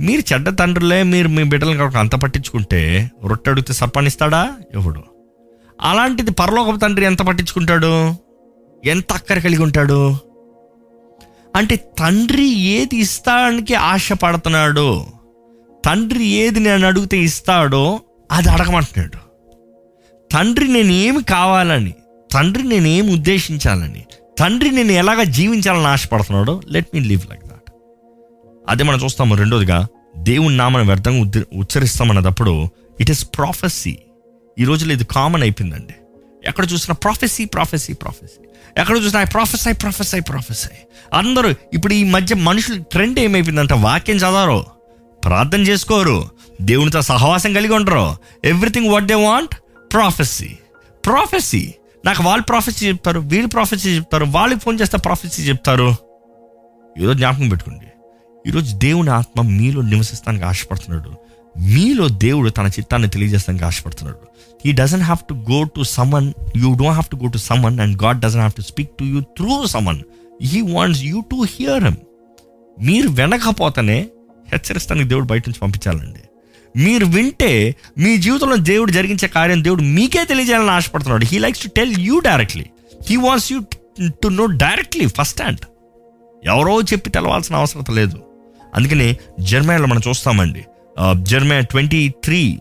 [0.00, 5.09] మీరు చెడ్డ తండ్రులే మీరు మీ బిడ్డలను కనుక అంత పట్టించుకుంటే రొట్టె అడిగితే సర్పానిస్తాడా ఎవడు.
[5.82, 8.14] అలాంటిది పరలోక తండ్రి ఎంత పట్టించుకుంటాడు?
[8.84, 10.16] ఎంత అక్కర కలిగి ఉంటాడు?
[11.56, 15.06] అంటే తండ్రి ఏది ఇస్తానికి ఆశపడుతున్నాడు
[15.84, 18.00] తండ్రి ఏది నేను అడిగితే ఇస్తాడో
[18.30, 19.18] అది అడగమంటున్నాడు.
[20.32, 21.94] తండ్రి నేనేమి కావాలని
[22.32, 24.04] తండ్రి నేనేమి ఉద్దేశించాలని
[24.38, 27.70] తండ్రి నేను ఎలాగ జీవించాలని ఆశపడుతున్నాడో let me live like that
[28.68, 29.86] అదే మనం చూస్తాము రెండోదిగా
[30.18, 32.68] దేవుని నామని వ్యర్థంగా ఉద్ద ఉచ్చరిస్తామన్నప్పుడు
[33.00, 33.98] ఇట్ ఇస్ ప్రాఫెసీ
[34.60, 35.94] ఈ రోజులో ఇది కామన్ అయిపోయిందండి.
[36.48, 38.44] ఎక్కడ చూసినా ప్రాఫెసీ ప్రాఫెసీ ప్రాఫెసీ
[38.80, 40.76] ఎక్కడ చూసినా ప్రాఫెసై ప్రాఫెసై ప్రాఫెసై
[41.14, 43.74] అందరూ ఇప్పుడు ఈ మధ్య మనుషులు ట్రెండ్ ఏమైపోయిందంటే?
[43.74, 44.64] వాక్యం చదవరు.
[45.24, 46.30] ప్రార్థన చేసుకోరు.
[46.62, 48.16] దేవునితో సహవాసం కలిగి ఉండరు.
[48.44, 49.54] Everything what they want
[49.92, 50.58] prophecy
[51.06, 55.96] prophecy నాకు వాళ్ళు ప్రాఫెసీ చెప్తారు వీళ్ళు ప్రాఫెసీ చెప్తారు వాళ్ళకి ఫోన్ చేస్తే ప్రాఫెసీ చెప్తారు.
[56.98, 57.86] ఈరోజు జ్ఞాపకం పెట్టుకోండి.
[58.46, 61.19] ఈరోజు దేవుని ఆత్మ మీలో నివసిస్తానికి ఆశపడుతున్నాడు.
[61.58, 64.18] మీలో దేవుడు తన చిత్తాన్ని తెలియజేస్తానికి ఆశపడుతున్నాడు.
[64.66, 68.02] He doesn't have to go to someone you don't have to go to someone and
[68.02, 70.00] God doesn't have to speak to you through someone
[70.42, 71.96] he wants you to hear him
[72.80, 74.06] మీరు వినకపోతేనే
[74.52, 76.20] హెచ్చరిస్తానికి దేవుడు బయట నుంచి పంపించాలండి.
[76.76, 81.24] మీరు వింటే మీ జీవితంలో దేవుడు జరిగించే కార్యం దేవుడు మీకే తెలియజేయాలని ఆశపడుతున్నాడు.
[81.24, 82.66] He likes to tell you directly
[83.10, 83.60] he wants you
[84.08, 85.60] to know directly first hand
[86.44, 88.18] ఎవరో చెప్పి తెలవాల్సిన అవసరం లేదు.
[88.74, 90.64] అందుకని జర్మనీలో మనం చూస్తామండి.
[91.22, 92.58] Jeremiah twenty three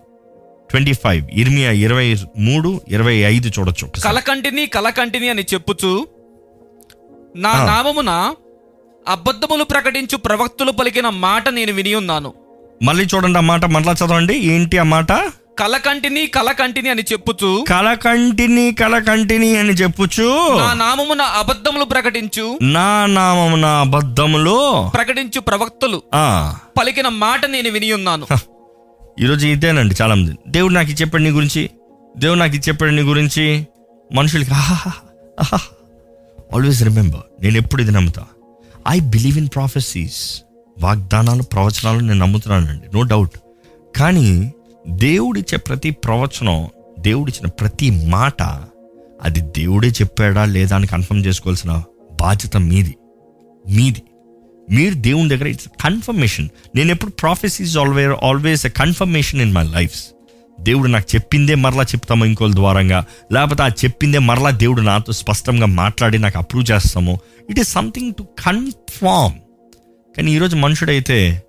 [0.70, 3.86] twenty five ఇర్మియా ఇరవై మూడు ఇరవై ఐదు చూడొచ్చు.
[4.04, 6.08] కలకంటిని కలకంటిని అని చెప్పుచు
[7.36, 7.54] నా.
[7.66, 8.12] నామమున
[9.08, 12.34] అబద్ధములు ప్రకటించు ప్రవక్తులు పలికిన మాట నేను విని ఉన్నాను
[12.84, 15.12] మళ్ళీ చూడండి ఆ మాట మరలా చదవండి ఏంటి ఆ మాట
[15.60, 17.66] కలకంటిని కలకంటిని అని చెప్పుచు.
[17.70, 20.57] కలకంటిని కలకంటిని అని చెప్పుచు.
[20.57, 22.60] నా నామమున అబద్ధములు ప్రకటించు.
[22.62, 24.91] నా నామమున అబద్ధములో.
[24.93, 26.01] ప్రకటించు ప్రవక్తలు.
[26.16, 26.55] ఆ.
[26.80, 28.28] పలికిన మాట నేను విని ఉన్నాను
[29.20, 30.32] ఈరోజు ఇదేనండి చాలా మంది.
[30.47, 31.70] దేవుడు నాకు చెప్పాడు నీ గురించి
[32.18, 33.68] దేవుడు నాకు చెప్పాడు నీ గురించి
[34.14, 34.51] మనుషులకి
[36.55, 38.26] ఆల్వేస్ రిమెంబర్ నేను ఎప్పుడు ఇది నమ్ముతా.
[38.89, 40.41] ఐ బిలీవ్ ఇన్ ప్రాఫెసీస్
[40.80, 43.38] వాగ్దానాలు ప్రవచనాలు నేను నమ్ముతున్నానండి నో డౌట్
[43.97, 44.53] కానీ
[44.90, 46.68] దేవుడిచ్చే ప్రతి ప్రవచనం
[47.00, 48.44] దేవుడిచ్చిన ప్రతి మాట
[49.24, 52.96] అది దేవుడే చెప్పాడా లేదా అని కన్ఫర్మ్ చేసుకోవాల్సిన బాధ్యత మీది.
[53.70, 54.02] మీది.
[54.72, 59.64] మీరు దేవుని దగ్గర ఇట్స్ కన్ఫర్మేషన్ నేను ఎప్పుడు prophecy is ఆల్వేర్ always a confirmation in my
[59.64, 60.06] life
[60.62, 63.06] దేవుడు నాకు చెప్పిందే మరలా చెప్తాము ఇంకోళ్ళ ద్వారంగా.
[63.34, 67.20] లేకపోతే ఆ చెప్పిందే మరలా దేవుడు నాతో స్పష్టంగా మాట్లాడి నాకు అప్రూవ్ చేస్తాము.
[67.50, 69.34] It is something to confirm
[70.18, 71.44] కానీ ఈరోజు మనుషుడైతే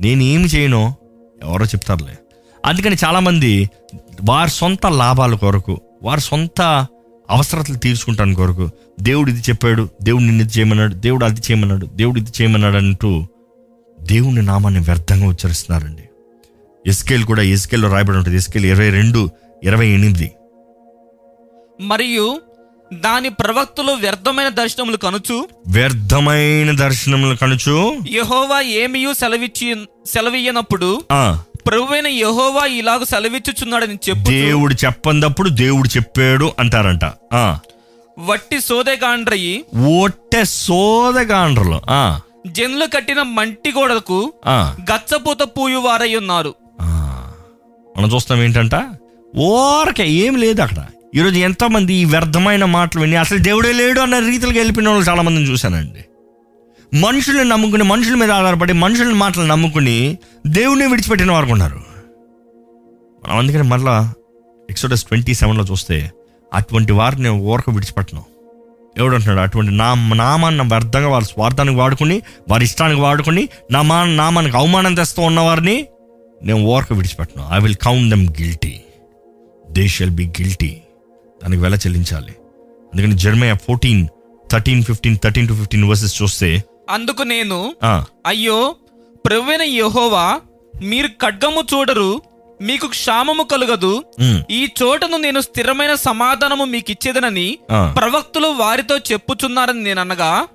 [0.00, 0.94] నేను ఏమి చేయను
[1.42, 2.12] ఎవరో చెప్తారులే.
[2.64, 3.70] అందుకని చాలామంది
[4.24, 6.86] వారి సొంత లాభాల కొరకు వారి సొంత
[7.30, 8.70] అవసరతలు తీర్చుకుంటాను కొరకు
[9.02, 13.26] దేవుడు ఇది చెప్పాడు దేవుడు నిన్ను ఇది చేయమన్నాడు దేవుడు అది చేయమన్నాడు దేవుడు ఇది చేయమన్నాడు అంటూ
[14.00, 16.02] దేవుని నామాన్ని వ్యర్థంగా ఉచ్చరిస్తున్నారండి.
[16.86, 18.36] ఎస్కేల్ కూడా ఎస్కేల్లో రాయబడి ఉంటుంది.
[18.36, 19.30] ఎస్కేల్ ఇరవై రెండు
[19.64, 20.30] ఇరవై ఎనిమిది.
[21.80, 22.40] మరియు
[22.92, 25.48] దాని ప్రవక్తలు వ్యర్థమైన దర్శనములు కనుచు?
[25.66, 27.96] వ్యర్థమైన దర్శనములు కనుచు?
[28.10, 31.02] యహోవా ఏమియు సెలవిచ్చి సెలవియ్యనప్పుడు
[31.66, 37.04] ప్రభువైన యహోవా ఇలాగ సెలవిచ్చుచున్నాడని చెప్పు దేవుడు చెప్పందప్పుడు దేవుడు చెప్పాడు అంటారంట.
[37.34, 37.58] ఆ.
[38.18, 39.64] వట్టి సోదెగాండ్రయి
[40.00, 41.80] ఒట్టె సోదగాండ్రలు.
[41.90, 42.20] ఆ.
[42.46, 44.76] జనులు కట్టిన మంటి గోడకు ఆ.
[44.92, 46.54] గచ్చపూత పూయు వారై ఉన్నారు.
[47.98, 48.74] మనం చూస్తాం ఏంటంట?
[49.36, 50.86] ఓరకే ఏం లేదు అక్కడ.
[51.14, 55.22] ఈరోజు ఎంతో మంది ఈ వ్యర్థమైన మాటలు విని అసలు దేవుడే లేడు అన్న రీతిలోకి వెళ్ళిపోయిన వాళ్ళు చాలా
[55.22, 56.04] మందిని చూశానండి.
[56.94, 61.80] మనుషుల్ని నమ్ముకుని మనుషుల మీద ఆధారపడి మనుషుల మాటలు నమ్ముకుని దేవుణ్ణి విడిచిపెట్టిన వారు ఉన్నారు.
[63.24, 64.12] మనం అందుకని మళ్ళా
[64.70, 66.10] ఎక్సోడస్ ట్వంటీ సెవెన్లో చూస్తే
[66.54, 68.24] అటువంటి వారిని ఓరక విడిచిపెట్టను.
[68.98, 74.56] ఎవడు అంటున్నాడు అటువంటి నా నామాన్ని వ్యర్థంగా వారి స్వార్థానికి వాడుకుని వారి ఇష్టానికి వాడుకుని నా మా నామానికి
[74.56, 75.86] అవమానం తెస్తూ ఉన్నవారిని
[76.42, 77.48] నేను ఓరక విడిచిపెట్టను.
[77.52, 78.80] I will count them guilty
[79.70, 80.76] they shall be guilty
[81.42, 82.34] దానికి వెల చెల్లించాలి.
[82.92, 84.06] అందుకని Jeremiah fourteen
[84.52, 87.74] thirteen fifteen thirteen to fifteen verses చూస్తే అందుకు నేను
[88.26, 88.76] అయ్యో
[89.26, 90.40] ప్రభువైన యహోవా
[90.82, 92.22] మీరు ఖడ్గము చూడరు
[92.62, 94.04] మీకు క్షామము కలుగదు.
[94.50, 97.58] ఈ చోటను నేను స్థిరమైన సమాధానము మీకు ఇచ్చేదనని
[97.96, 100.46] ప్రవక్తులు వారితో చెప్పుచున్నారని నేను అనగా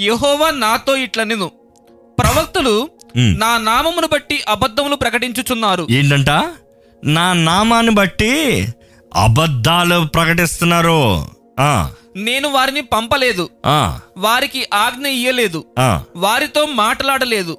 [0.00, 1.50] యహోవా నాతో ఇట్ల నేను
[2.18, 2.88] ప్రవక్తులు.
[3.16, 5.86] నా నామమును బట్టి అబద్ధములు ప్రకటించుచున్నారు.
[5.90, 6.30] ఏంటంట?
[7.04, 8.32] నా నామాన్ని బట్టి
[9.14, 11.26] అబద్ధాలు ప్రకటిస్తున్నారు.
[12.16, 13.48] నేను వారిని పంపలేదు.
[14.18, 15.64] వారికి ఆజ్ఞ ఇయ్యలేదు.
[16.16, 17.58] వారితో మాట్లాడలేదు.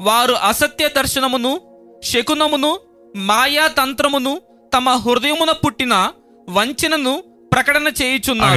[0.00, 1.60] వారు అసత్య దర్శనమును
[2.04, 2.78] శకునమును
[3.16, 4.40] మాయా తంత్రమును
[4.74, 6.08] తమ హృదయమున పుట్టిన
[6.48, 7.22] వంచనను
[7.52, 8.50] ప్రకటన చేయుచున్నారు.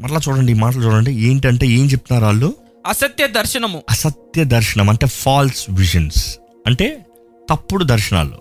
[0.00, 1.12] మరలా చూడండి ఈ మాటలు చూడండి.
[1.12, 2.54] ఏంటంటే ఏం చెప్తున్నారు వాళ్ళు?
[2.86, 3.82] అసత్య దర్శనము.
[3.90, 7.06] అసత్య దర్శనం అంటే ఫాల్స్ విజన్స్ అంటే
[7.50, 8.38] తప్పుడు దర్శనాలు.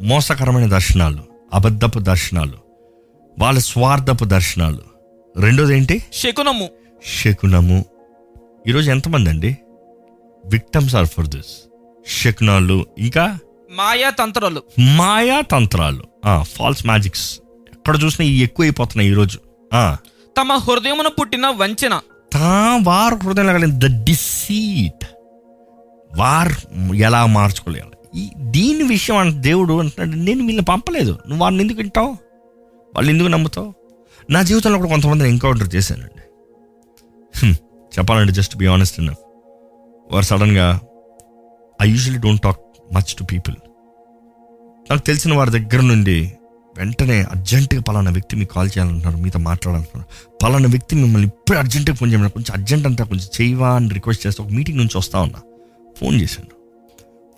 [0.00, 1.22] మోసకరమైన దర్శనాలు.
[1.54, 2.67] అబద్ధపు దర్శనాలు.
[3.38, 4.78] వాళ్ళ స్వార్థపు దర్శనాలు.
[5.36, 6.68] రెండోది ఏంటి శకునము.
[7.20, 7.84] శకునము.
[8.68, 9.56] ఈరోజు ఎంతమంది అండి?
[10.46, 11.68] Victims are for this.
[12.22, 13.38] శకునాలు ఇంకా?
[13.76, 16.04] మాయా తంత్రాలు మాయా తంత్రాలు
[16.42, 17.40] ఫాల్స్ మ్యాజిక్స్.
[17.72, 19.38] ఎక్కడ చూసినా ఇవి ఎక్కువైపోతున్నాయి ఈరోజు.
[20.36, 22.00] తమ హృదయమున పుట్టిన వంచన.
[22.32, 25.06] తా వారు హృదయంలో కలిగిన ద డిసీట్.
[26.16, 27.92] వారు ఎలా మార్చుకోలేరు.
[28.16, 31.10] ఈ దీని విషయం అంట దేవుడు అంటున్నాడు నేను వీళ్ళని పంపలేదు.
[31.10, 32.27] నువ్వు వారిని ఎందుకు వింటావు?
[32.94, 33.74] వాళ్ళు ఎందుకు నమ్ముతావు?
[34.30, 36.22] నా జీవితంలో కూడా కొంతమందిని ఎన్కౌంటర్ చేశానండి.
[37.36, 37.54] హ్మ్,
[37.98, 39.18] చెప్పాలంటే జస్ట్ బి ఆనెస్ట్ ఎనఫ్
[40.12, 40.80] వారు సడన్గా
[41.82, 42.60] I usually don't talk
[42.94, 43.54] much to people
[44.90, 46.32] నాకు తెలిసిన వారి దగ్గర నుండి
[46.76, 50.36] వెంటనే అర్జెంటుగా పలానా వ్యక్తి మీకు కాల్ చేయాలంటున్నారు మీతో మాట్లాడాలంటున్నారు.
[50.44, 54.42] పలానా వ్యక్తి మిమ్మల్ని ఇప్పుడు అర్జెంటుగా ఫోన్ చేయమని కొంచెం అర్జెంట్ అంతా కొంచెం చేయవా అని రిక్వెస్ట్ చేస్తే
[54.42, 55.40] ఒక మీటింగ్ నుంచి వస్తా ఉన్నా.
[56.00, 56.48] ఫోన్ చేశాను.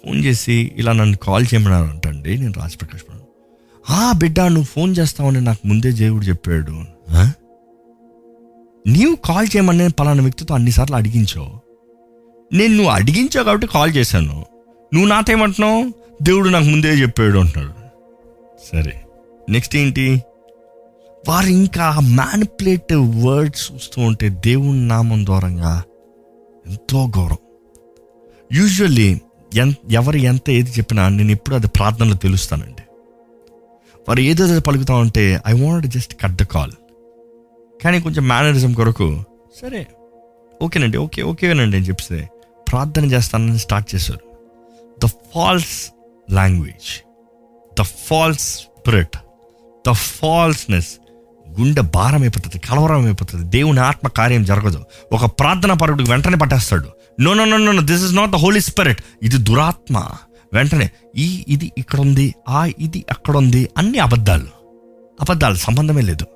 [0.06, 3.02] ఫోన్ చేసి ఇలా నన్ను కాల్ చేయమన్నారు నేను రాజప్రకాష్
[3.90, 6.72] ఆ బిడ్డ నువ్వు ఫోన్ చేస్తావని నాకు ముందే దేవుడు చెప్పాడు.
[7.10, 7.32] "ఆ?
[8.86, 11.60] నీవు కాల్ చేయమని పలానా వ్యక్తితో అన్నిసార్లు అడిగించావు
[12.54, 14.46] నేను నువ్వు అడిగించావు కాబట్టి కాల్ చేశాను.
[14.94, 15.84] నువ్వు నాతో ఏమంటున్నావు?
[16.22, 17.74] దేవుడు నాకు ముందే చెప్పాడు అంటున్నాడు.
[18.72, 19.04] సరే.
[19.48, 20.22] నెక్స్ట్ ఏంటి?
[21.28, 22.92] వారు ఇంకా మ్యానిపులేట్
[23.24, 25.82] వర్డ్స్ చూస్తూ ఉంటే దేవుని నామం ద్వారంగా
[26.66, 27.38] ఎంతో గౌరవం
[28.52, 29.20] యూజువల్లీ
[29.54, 32.79] ఎన్ ఎవరు ఎంత ఏది చెప్పినా నేను ఎప్పుడు అది ప్రార్థనలో తెలుస్తానండి.
[34.08, 36.72] వారు ఏదో పలుకుతా ఉంటే I want just cut the call
[37.84, 39.24] కానీ కొంచెం మేనరిజం కొరకు
[39.60, 39.86] సరే
[40.62, 42.30] ఓకేనండి ఓకే ఓకేనండి అని చెప్తే
[42.72, 44.20] ప్రార్థన చేస్తానని స్టార్ట్ చేశారు.
[45.04, 45.92] The false
[46.30, 47.02] language
[47.80, 49.16] the false spirit
[49.88, 50.88] the falseness
[51.60, 54.84] గుండె భారం అయిపోతుంది కలవరం అయిపోతుంది దేవుని ఆత్మ కార్యం జరగదు.
[55.12, 56.88] ఒక ప్రార్థన పరుడికి వెంటనే పట్టేస్తాడు.
[57.20, 60.16] No no no no this is not the holy spirit ఇది దురాత్మ.
[60.54, 64.46] వెంటనే ఈ ఇది ఇక్కడ ఉంది ఆ ఇది అక్కడ ఉంది అన్ని అబద్ధాలు.
[65.20, 66.26] అబద్ధాలు సంబంధమే లేదు.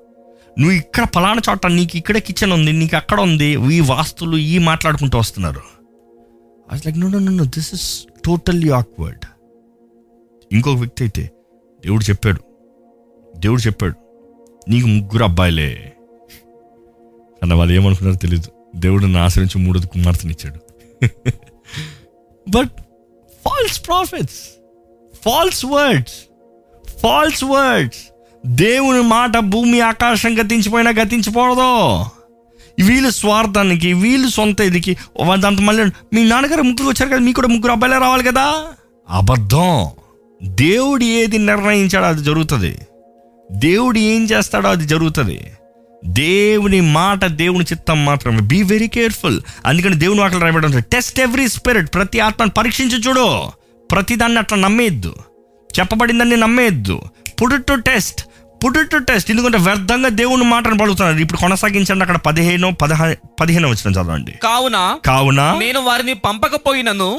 [0.59, 5.17] నువ్వు ఇక్కడ ఫలానా చోట నీకు ఇక్కడే కిచెన్ ఉంది నీకు అక్కడ ఉంది ఈ వాస్తులు ఈ మాట్లాడుకుంటూ
[5.17, 5.61] వస్తున్నారు.
[6.73, 9.25] I like no no no this is totally awkward
[10.51, 11.31] ఇంకొక వ్యక్తి అయితే
[11.85, 12.41] దేవుడు చెప్పాడు.
[13.37, 13.95] దేవుడు చెప్పాడు.
[14.69, 15.93] నీకు ముగ్గురు అబ్బాయిలే.
[17.43, 20.59] అన్న వాళ్ళు ఏమనుకున్నారో తెలియదు దేవుడు నా ఆశ్రయించి మూడోది కుమార్తెనిచ్చాడు.
[22.49, 22.84] But
[23.47, 24.39] false prophets
[25.25, 26.13] false words
[27.01, 27.99] false words
[28.45, 32.05] దేవుని మాట భూమి ఆకాశం గతించిపోయినా గతించిపోవడదు
[32.83, 34.97] వీళ్ళు స్వార్థానికి వీళ్ళు సొంత ఇదికి
[35.39, 35.83] దాంతో మళ్ళీ
[36.13, 38.63] మీ నాన్నగారు ముగ్గురు వచ్చారు కదా మీకు కూడా ముగ్గురు అబ్బాయిలే రావాలి కదా?
[39.09, 39.89] అబద్ధం.
[40.43, 42.79] దేవుడు ఏది నిర్ణయించాడో అది జరుగుతుంది.
[43.51, 45.51] దేవుడు ఏం చేస్తాడో అది జరుగుతుంది.
[46.05, 48.39] దేవుని మాట దేవుని చిత్తం మాత్రమే.
[48.39, 53.43] బీ వెరీ కేర్ఫుల్ అందుకని దేవుని వాటిలో రాయబడి ఉంటుంది టెస్ట్ ఎవ్రీ స్పిరిట్ ప్రతి ఆత్మను పరీక్షించి చూడు.
[53.91, 55.15] ప్రతిదాన్ని అట్లా నమ్మేయద్దు.
[55.79, 57.01] చెప్పబడిందాన్ని నమ్మేయద్దు.
[57.41, 58.21] Put to test
[58.65, 61.17] put to test ఎందుకంటే వ్యర్థంగా దేవుని మాటను పలుకుతున్నారు.
[61.17, 62.01] ఇప్పుడు కొనసాగించండి.
[62.01, 64.31] అక్కడ పదిహేను పదహా పదిహేను వచ్చిన చదవండి.
[64.31, 67.17] కావున కావున నేను వారిని పంపకపోయినను.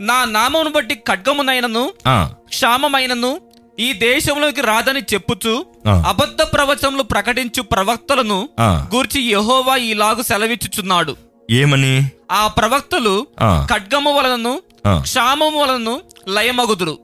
[0.00, 3.40] నా నామమును బట్టి ఖడ్గమునైనను క్షామమైనను
[3.80, 5.64] ఈ దేశంలోకి రాదని చెప్పుచు.
[5.88, 8.48] అబద్ధ ప్రవచనలు ప్రకటించు ప్రవక్తలను.
[8.62, 11.16] గూర్చి యెహోవా ఈలాగు సెలవిచ్చుచున్నాడు
[11.50, 13.26] ఏమని ఆ ప్రవక్తలు.
[13.70, 14.62] ఖడ్గము వలనను.
[15.00, 16.98] క్షామము వలనను లయమగుదురు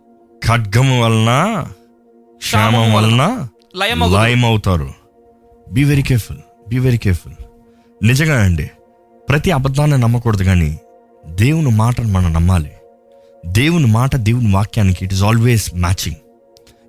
[0.48, 1.30] ఖడ్గము వలన
[2.36, 4.20] క్షామం వలన లయమగుదురు.
[4.20, 4.94] లయం అవుతారు
[5.72, 6.38] be very careful
[6.68, 7.34] be very careful
[8.04, 8.70] నిజంగా అండి
[9.28, 10.78] ప్రతి అబద్ధాన్ని నమ్మకూడదు కానీ
[11.26, 12.70] దేవుని మాటను మనం నమ్మాలి
[13.46, 16.16] దేవుని మాట దేవుని వాక్యానికి ఇట్ ఇస్ ఆల్వేస్ మ్యాచింగ్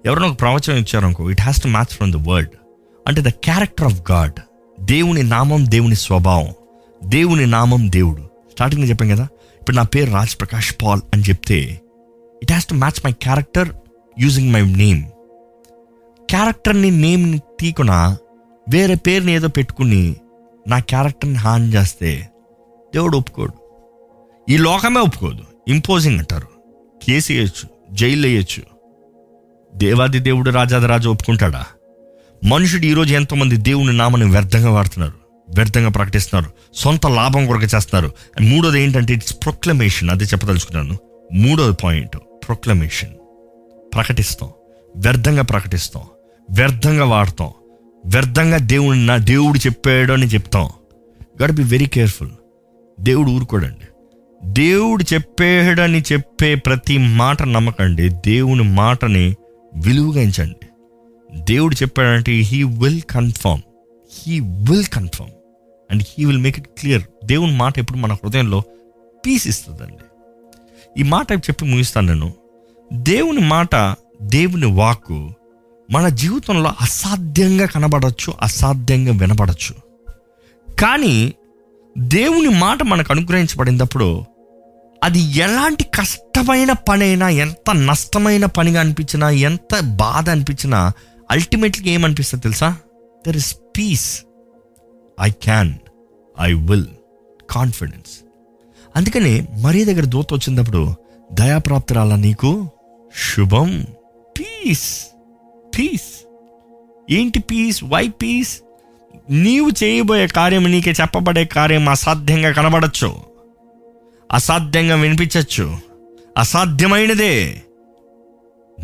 [0.06, 2.50] ఎవరైనా ఒక ప్రవచనం ఇచ్చారనుకో it has to match from the word
[3.08, 4.34] అంటే ద క్యారెక్టర్ ఆఫ్ గాడ్
[4.86, 6.47] దేవుని నామం దేవుని స్వభావం
[7.04, 8.22] దేవుని నామం దేవుడు.
[8.52, 9.24] స్టార్టింగ్ చెప్పాం కదా
[9.62, 11.82] ఇప్పుడు నా పేరు రాజ్ ప్రకాష్ పాల్ అని చెప్తే
[12.43, 13.70] it has to match my character
[14.20, 15.04] using my name
[16.30, 18.18] క్యారెక్టర్ని నేమ్ని తీకున
[18.70, 20.16] వేరే పేరుని ఏదో పెట్టుకుని
[20.68, 22.30] నా క్యారెక్టర్ని హాన్ చేస్తే
[22.93, 23.54] దేవుడు ఒప్పుకోడు.
[24.50, 25.43] ఈ లోకమే ఒప్పుకోదు.
[25.68, 26.47] ఇంపోజింగ్ అంటారు.
[27.04, 27.95] కేసు వేయచ్చు.
[27.95, 28.78] జైలు వేయచ్చు.
[29.76, 31.65] దేవాది దేవుడు రాజాదిరాజు ఒప్పుకుంటాడా?
[32.45, 35.13] మనుషుడు ఈరోజు ఎంతోమంది దేవుని నామని వ్యర్థంగా వాడుతున్నారు
[35.55, 38.11] వ్యర్థంగా ప్రకటిస్తున్నారు సొంత లాభం కొరకు చేస్తున్నారు.
[38.41, 40.97] మూడోది ఏంటంటే ఇట్స్ ప్రొక్లమేషన్ అదే చెప్పదలుచుకున్నాను.
[41.34, 43.09] మూడోది పాయింట్ ప్రొక్లమేషన్
[43.93, 44.49] ప్రకటిస్తాం
[44.95, 46.03] వ్యర్థంగా ప్రకటిస్తాం
[46.51, 47.49] వ్యర్థంగా వాడతాం
[48.05, 50.70] వ్యర్థంగా దేవుని నా దేవుడు చెప్పాడు అని చెప్తాం.
[51.43, 52.30] గడ్ బి వెరీ కేర్ఫుల్
[52.99, 53.88] దేవుడు ఊరుకోడండి.
[54.43, 58.09] దేవుడు చెప్పాడని చెప్పే ప్రతి మాట నమ్మకండి.
[58.09, 59.36] దేవుని మాటని
[59.76, 60.67] విలువగా ఎంచండి.
[61.41, 63.61] దేవుడు చెప్పాడంటే he will confirm
[64.13, 65.32] he will confirm
[65.91, 68.63] and he will make it clear దేవుని మాట ఎప్పుడు మన హృదయంలో
[69.26, 70.03] పీస్ ఇస్తుందండి.
[70.99, 72.34] ఈ మాట చెప్పి ముగిస్తాను నేను.
[72.93, 75.34] దేవుని మాట దేవుని వాక్కు
[75.91, 79.76] మన జీవితంలో అసాధ్యంగా కనబడచ్చు అసాధ్యంగా వినబడచ్చు.
[80.82, 81.34] కానీ
[81.97, 84.26] దేవుని మాట మనకు అనుగ్రహించబడినప్పుడు
[85.04, 90.91] అది ఎలాంటి కష్టమైన పనైనా ఎంత నష్టమైన పనిగా అనిపించినా ఎంత బాధ అనిపించినా
[91.32, 92.78] అల్టిమేట్లీ ఏమనిపిస్తుంది తెలుసా?
[93.28, 94.22] There is peace
[95.22, 95.74] I can
[96.41, 96.88] I will
[97.50, 98.20] confidence
[98.95, 100.95] అందుకని మరీ దగ్గర దూత వచ్చినప్పుడు
[101.34, 102.72] దయాప్రాప్తురాల నీకు
[103.36, 103.86] శుభం.
[104.39, 105.06] పీస్
[105.78, 106.26] పీస్
[107.10, 108.62] ఏంటి పీస్ వై పీస్
[109.30, 113.28] నీవు చేయబోయే కార్యం నీకే చెప్పబడే కార్యం అసాధ్యంగా కనబడచ్చు.
[114.32, 115.77] అసాధ్యంగా వినిపించవచ్చు
[116.38, 117.63] అసాధ్యమైనదే.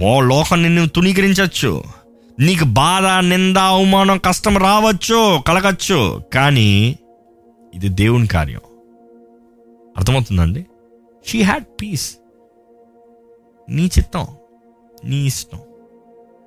[0.03, 1.83] ఓ లోకం నిన్ను తుణీకరించవచ్చు
[2.39, 6.21] నీకు బాధ నింద అవమానం కష్టం రావచ్చు కలగచ్చు.
[6.33, 6.97] కానీ
[7.73, 8.61] ఇది దేవుని కార్యం.
[9.97, 10.65] అర్థమవుతుందండి?
[11.27, 12.17] షీ హ్యాడ్ పీస్
[13.69, 14.27] నీ చిత్తం
[15.05, 15.59] నీ ఇష్టం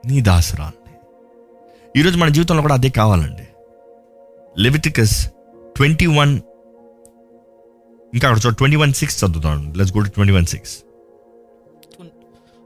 [0.06, 0.92] నీ దాసరాన్ని
[2.00, 3.42] ఈరోజు మన జీవితంలో కూడా అదే కావాలండి.
[4.58, 5.26] లెవిటికస్
[5.76, 6.40] ట్వంటీ వన్
[8.14, 10.78] ఇంకా అక్కడ ట్వంటీ వన్ సిక్స్ చదువుతాను let's go to twenty one six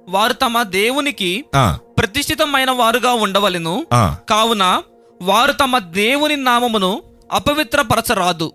[0.09, 1.45] వారు తమ దేవునికి
[1.99, 3.87] ప్రతిష్ఠితమైన వారుగా ఉండవలెను.
[4.31, 4.83] కావున
[5.23, 8.53] వారు తమ దేవుని నామమును అపవిత్రపరచరాదు.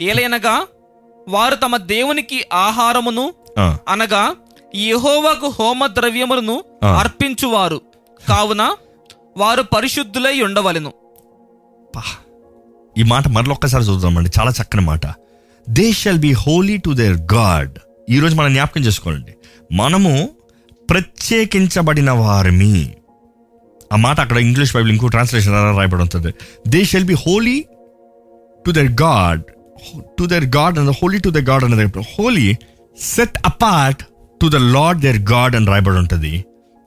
[0.00, 0.66] ఏలైనగా
[1.28, 3.34] వారు తమ దేవునికి ఆహారమును
[3.88, 4.34] అనగా
[4.76, 6.64] యెహోవాకు హోమ ద్రవ్యములను.
[6.84, 7.80] అర్పించువారు.
[8.28, 8.76] కావున
[9.36, 10.92] వారు పరిశుద్ధులై ఉండవలెను.
[12.98, 15.06] ఈ మాట మరొక్కసారి చూద్దామండి చాలా చక్కని మాట.
[15.68, 17.70] They shall be holy to their God
[18.10, 19.34] ఈరోజు మనం జ్ఞాపకం చేసుకోవాలండి.
[19.72, 20.28] మనము
[20.90, 22.94] ప్రత్యేకించబడిన వారిమి.
[23.92, 26.34] ఆ మాట అక్కడ ఇంగ్లీష్ బైబిల్ ఇంకో ట్రాన్స్లేషన్ రాయబడి ఉంటుంది.
[26.68, 27.64] They shall be holy
[28.66, 29.42] to their God
[30.18, 32.54] to their God and holy to the God అనేది holy
[33.00, 34.02] set apart
[34.42, 36.44] to the Lord their God అని రాయబడి ఉంటుంది.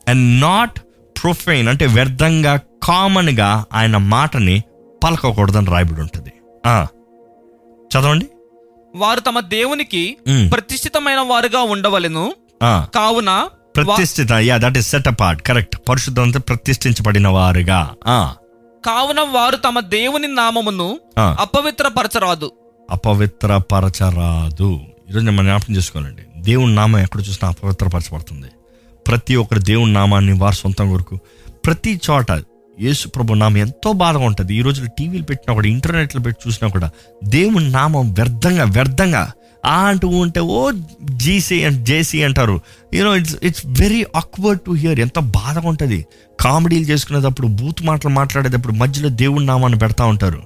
[0.08, 0.80] అండ్ నాట్
[1.24, 4.64] ప్రొఫైన్ అంటే వ్యర్థంగా కామన్గా ఆయన మాటని
[5.04, 6.32] పలకకూడదని రాయబడి ఉంటుంది.
[6.66, 6.88] ఆ,
[7.98, 8.28] చదవండి.
[8.98, 10.18] వారు తమ దేవునికి.
[10.52, 12.34] ప్రతిష్ఠితమైన వారుగా ఉండవలెను.
[12.64, 17.82] కావున ప్రతిష్ఠిత yeah that is set apart correct పరిశుద్ధంతో ప్రతిష్ఠించబడిన వారుగా.
[18.86, 21.00] కావున వారు తమ దేవుని నామమును.
[21.18, 22.52] అపవిత్రపరచరాదు.
[22.92, 24.80] అపవిత్రపరచరాదు.
[25.10, 28.48] ఈరోజు మనం జ్ఞాపకం చేసుకోవాలండి దేవుని నామం ఎక్కడ చూసినా అపవిత్రపరచబడుతుంది.
[29.08, 31.18] ప్రతి ఒక్కరు దేవుని నామాన్ని వారి సొంతం కొరకు
[31.66, 32.32] ప్రతి చోట
[32.80, 34.56] యేసు ప్రభు నామం ఎంతో బాధగా ఉంటుంది.
[34.56, 36.90] ఈ రోజుల్లో టీవీలు పెట్టినా కూడా ఇంటర్నెట్లో పెట్టి చూసినా కూడా
[37.24, 39.32] దేవుని నామం వ్యర్థంగా వ్యర్థంగా
[39.66, 40.72] ఆ అంటూ ఉంటే ఓ
[41.12, 42.62] జీసీ అండ్ జేసీ అంటారు.
[42.94, 46.06] You know it's it's very awkward to hear ఎంత బాధగా ఉంటుంది.
[46.40, 50.44] కామెడీలు చేసుకునేటప్పుడు బూత్ మాటలు మాట్లాడేటప్పుడు మధ్యలో దేవుని నామాన్ని పెడతా ఉంటారు.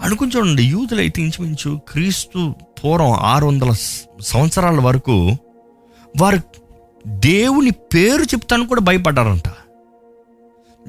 [0.00, 2.54] అనుకుని చూడండి యూదులు అయితే ఇంచుమించు క్రీస్తు
[2.84, 3.74] పూర్వం ఆరు వందల
[4.20, 5.36] సంవత్సరాల వరకు
[6.20, 6.38] వారు
[7.06, 9.48] దేవుని పేరు చెప్తాను కూడా భయపడ్డారంట.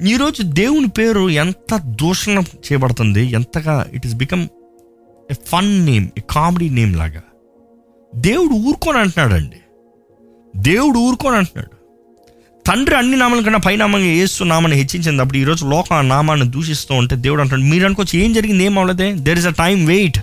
[0.06, 4.48] ఈరోజు దేవుని పేరు ఎంత దూషణ చేయబడుతుంది ఎంతగా it is become
[5.30, 7.22] a fun name a comedy name లాగా.
[8.14, 9.56] దేవుడు ఊరుకొని అంటున్నాడండి.
[10.56, 11.76] దేవుడు ఊరుకొని అంటున్నాడు.
[12.66, 16.94] తండ్రి అన్ని నామాల కన్నా పై నామంగా ఏసు నామాన్ని హెచ్చించింది అప్పుడు ఈరోజు లోకం ఆ నామాన్ని దూషిస్తూ
[16.94, 19.12] ఉంటే దేవుడు అంటాడు మీరు అనుకోవచ్చు ఏం జరిగింది ఏం అవ్వలేదే?
[19.12, 20.18] There is a time wait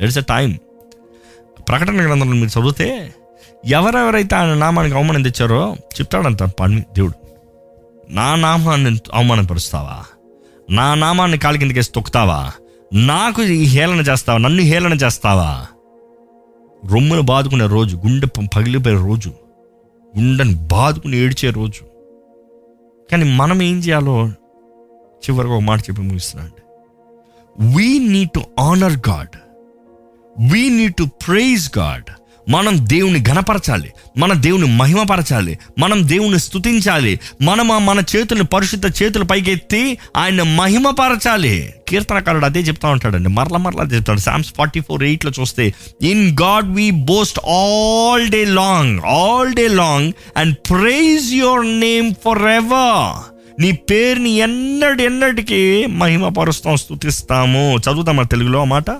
[0.00, 0.58] there is a time
[1.68, 3.14] ప్రకటన గ్రంథంలో మీరు చదివితే
[3.66, 7.23] ఎవరెవరైతే ఆయన నామానికి అవమానం తెచ్చారో చెప్తాడంత పని దేవుడు.
[8.10, 10.04] నా నామాన్ని అవమానపరుస్తావా?
[10.70, 12.52] నా నామాన్ని కాలి కిందకేసి తొక్కుతావా?
[12.92, 14.38] నాకు ఈ హేళన చేస్తావా?
[14.38, 15.66] నన్ను హేళన చేస్తావా?
[16.92, 19.28] రొమ్మును బాదుకునే రోజు గుండె పగిలిపోయే రోజు
[20.18, 21.84] గుండెని బాదుకుని ఏడ్చే రోజు.
[23.10, 24.26] కానీ మనం ఏం చేయాలో
[25.24, 26.62] చివరిగా ఒక మాట చెప్పి ముగిస్తున్నాండి
[27.76, 29.36] we need to honour God
[30.52, 32.04] we need to praise God
[32.48, 33.92] మనం దేవుని ఘనపరచాలి.
[34.18, 35.58] మన దేవుని మహిమపరచాలి.
[35.78, 41.74] మనం దేవుని స్థుతించాలి మనం ఆ మన చేతులను పరిశుద్ధ చేతులు పైకెత్తి ఆయన మహిమపరచాలి.
[41.88, 43.28] కీర్తనకారుడు అదే చెప్తా ఉంటాడండి.
[43.28, 44.20] మరల మరలా చెప్తాడు.
[44.20, 50.12] సామ్స్ ఫార్టీ ఫోర్ ఎయిట్లో చూస్తే in God we boast all day long all day long
[50.36, 58.90] and praise your name for ever నీ పేరుని ఎన్నటి ఎన్నటికీ మహిమపరుస్తాం స్థుతిస్తాము చదువుతామా తెలుగులో మాట.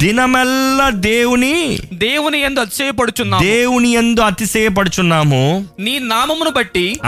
[0.00, 3.42] దినమెల్లా దేవుని దేవుని ఎందు అతిశయపడుచున్నాము.
[3.42, 5.66] దేవుని ఎందు అతిశయపడుచున్నాము.
[5.80, 6.98] నీ నామమును బట్టి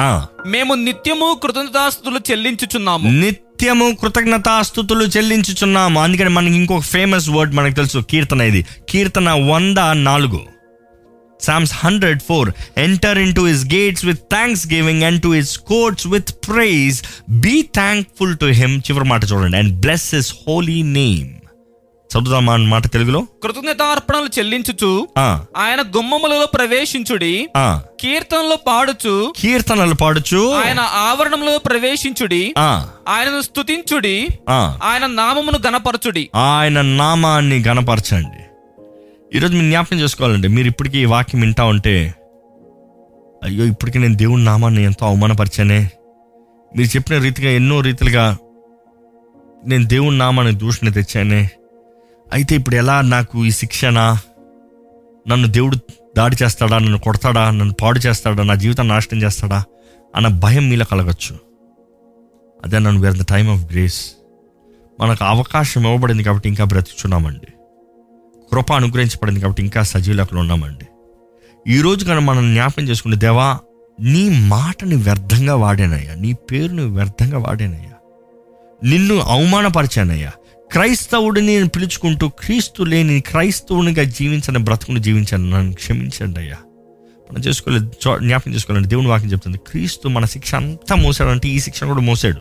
[0.46, 3.10] మేము నిత్యము కృతజ్ఞతాస్తులు చెల్లించుచున్నాము.
[3.10, 6.00] నిత్యము కృతజ్ఞతాస్థుతులు చెల్లించుచున్నాము.
[6.02, 7.98] అందుకని మనకి ఇంకొక ఫేమస్ వర్డ్ మనకు తెలుసు.
[8.10, 8.66] కీర్తన ఇది.
[8.88, 10.40] కీర్తన వంద నాలుగు.
[11.42, 14.18] Psalms hundred four enter into his gates with
[14.66, 19.56] thanksgiving and to his courts with praise be thankful to him చివరి మాట చూడండి.
[19.56, 21.28] And bless his holy name
[22.12, 23.26] చదువుదామా మాట తెలుగులో?
[23.42, 25.08] కృతజ్ఞతార్పణలు చెల్లించుచు
[25.56, 27.48] ఆయన గుమ్మములలో ప్రవేశించుడి.
[28.00, 30.52] కీర్తనలు పాడుచు కీర్తనలు పాడుచు.
[30.54, 32.54] ఆయన ఆవరణంలో ప్రవేశించుడి
[33.08, 34.78] ఆయనను స్తుతించుడి ఆ.
[34.84, 38.40] ఆయన నామమును గనపరచుడి ఆయన నామాన్ని గణపరచండి.
[39.36, 42.14] ఈరోజు మీరు జ్ఞాపకం చేసుకోవాలండి మీరు ఇప్పటికీ ఈ వాక్యం వింటా ఉంటే
[43.44, 45.90] అయ్యో ఇప్పటికీ నేను దేవుని నామాన్ని ఎంతో అవమానపరిచానే.
[46.76, 48.36] మీరు చెప్పిన రీతిగా ఎన్నో రీతిలుగా
[49.66, 51.48] నేను దేవుని నామాన్ని దూషణ తెచ్చానే.
[52.32, 54.18] అయితే ఇప్పుడు ఎలా నాకు ఈ శిక్షణ?
[55.28, 55.76] నన్ను దేవుడు
[56.16, 56.78] దాడి చేస్తాడా?
[56.78, 57.50] నన్ను కొడతాడా?
[57.50, 58.42] నన్ను పాడు చేస్తాడా?
[58.42, 59.64] నా జీవితాన్ని నాశనం చేస్తాడా?
[60.16, 61.38] అన్న భయం మీలో కలగచ్చు.
[62.64, 64.12] అదే నన్ను where the time of grace.
[65.00, 67.46] మనకు అవకాశం ఇవ్వబడింది కాబట్టి ఇంకా బ్రతుకుచున్నామండి.
[68.52, 70.86] కృప అనుగ్రహించబడింది కాబట్టి ఇంకా సజీవులకు ఉన్నామండి.
[71.72, 73.58] ఈరోజు కనుక మనం జ్ఞాపకం చేసుకుంటే దేవా
[74.00, 76.14] నీ మాటని వ్యర్థంగా వాడానయ్యా.
[76.14, 77.90] నీ పేరుని వ్యర్థంగా వాడానయ్యా.
[78.84, 80.30] నిన్ను అవమానపరిచానయ్యా.
[80.72, 85.50] క్రైస్తవుడిని నేను పిలుచుకుంటూ క్రీస్తు లేని క్రైస్తవునిగా జీవించని బ్రతుకుని జీవించాను.
[85.50, 86.56] నన్ను క్షమించండి అయ్యా.
[87.30, 87.86] మనం చేసుకోలేదు
[88.18, 92.40] జ్ఞాపకం చేసుకోవాలంటే దేవుని వాక్యం చెప్తుంది క్రీస్తు మన శిక్ష అంతా మోసాడంటే ఈ శిక్ష కూడా మోసాడు.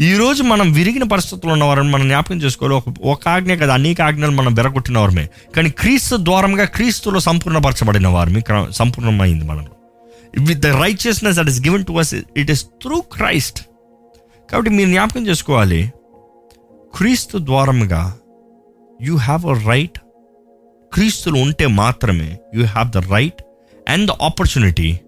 [0.00, 2.74] ఈరోజు మనం విరిగిన పరిస్థితుల్లో ఉన్నవారని మనం జ్ఞాపకం చేసుకోవాలి.
[2.76, 8.40] ఒక ఒక ఆజ్ఞ కదా అనేక ఆజ్ఞలు మనం బెరగొట్టిన వారమే కానీ క్రీస్తు ద్వారంగా క్రీస్తులో సంపూర్ణపరచబడిన వారమి
[8.40, 9.66] క్ర- సంపూర్ణమైంది మనం
[10.46, 13.60] with the righteousness that is given to us it is through Christ
[14.48, 15.80] కాబట్టి మీరు జ్ఞాపకం చేసుకోవాలి
[16.94, 18.18] క్రీస్తు ద్వారముగా
[19.02, 19.98] యూ హ్యావ్ అ రైట్
[20.92, 23.42] క్రీస్తులు ఉంటే మాత్రమే you have the right
[23.88, 25.00] and the opportunity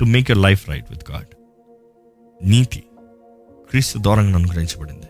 [0.00, 1.26] to make your life right with God
[2.42, 2.84] నీతి
[3.70, 5.06] క్రీస్తు ద్వారంగా అనుగ్రహించబడింది.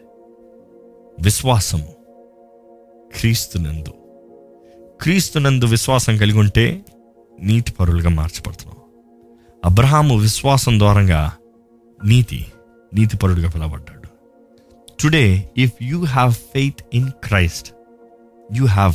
[1.23, 1.95] విశ్వాసము
[3.19, 3.95] క్రీస్తునందు.
[5.03, 6.85] క్రీస్తునందు విశ్వాసం కలిగి ఉంటే
[7.41, 8.75] నీతి పరులుగా మార్చబడుతున్నాం
[9.65, 11.33] అబ్రహాము విశ్వాసం ద్వారంగా
[12.05, 12.47] నీతి
[12.95, 13.98] నీతిపరుడుగా పిలవబడ్డాడు.
[15.01, 17.73] Today if you have faith in Christ
[18.57, 18.95] you have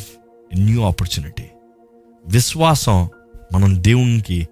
[0.55, 1.43] new opportunity
[2.27, 3.09] విశ్వాసం
[3.53, 4.47] మనం దేవునికి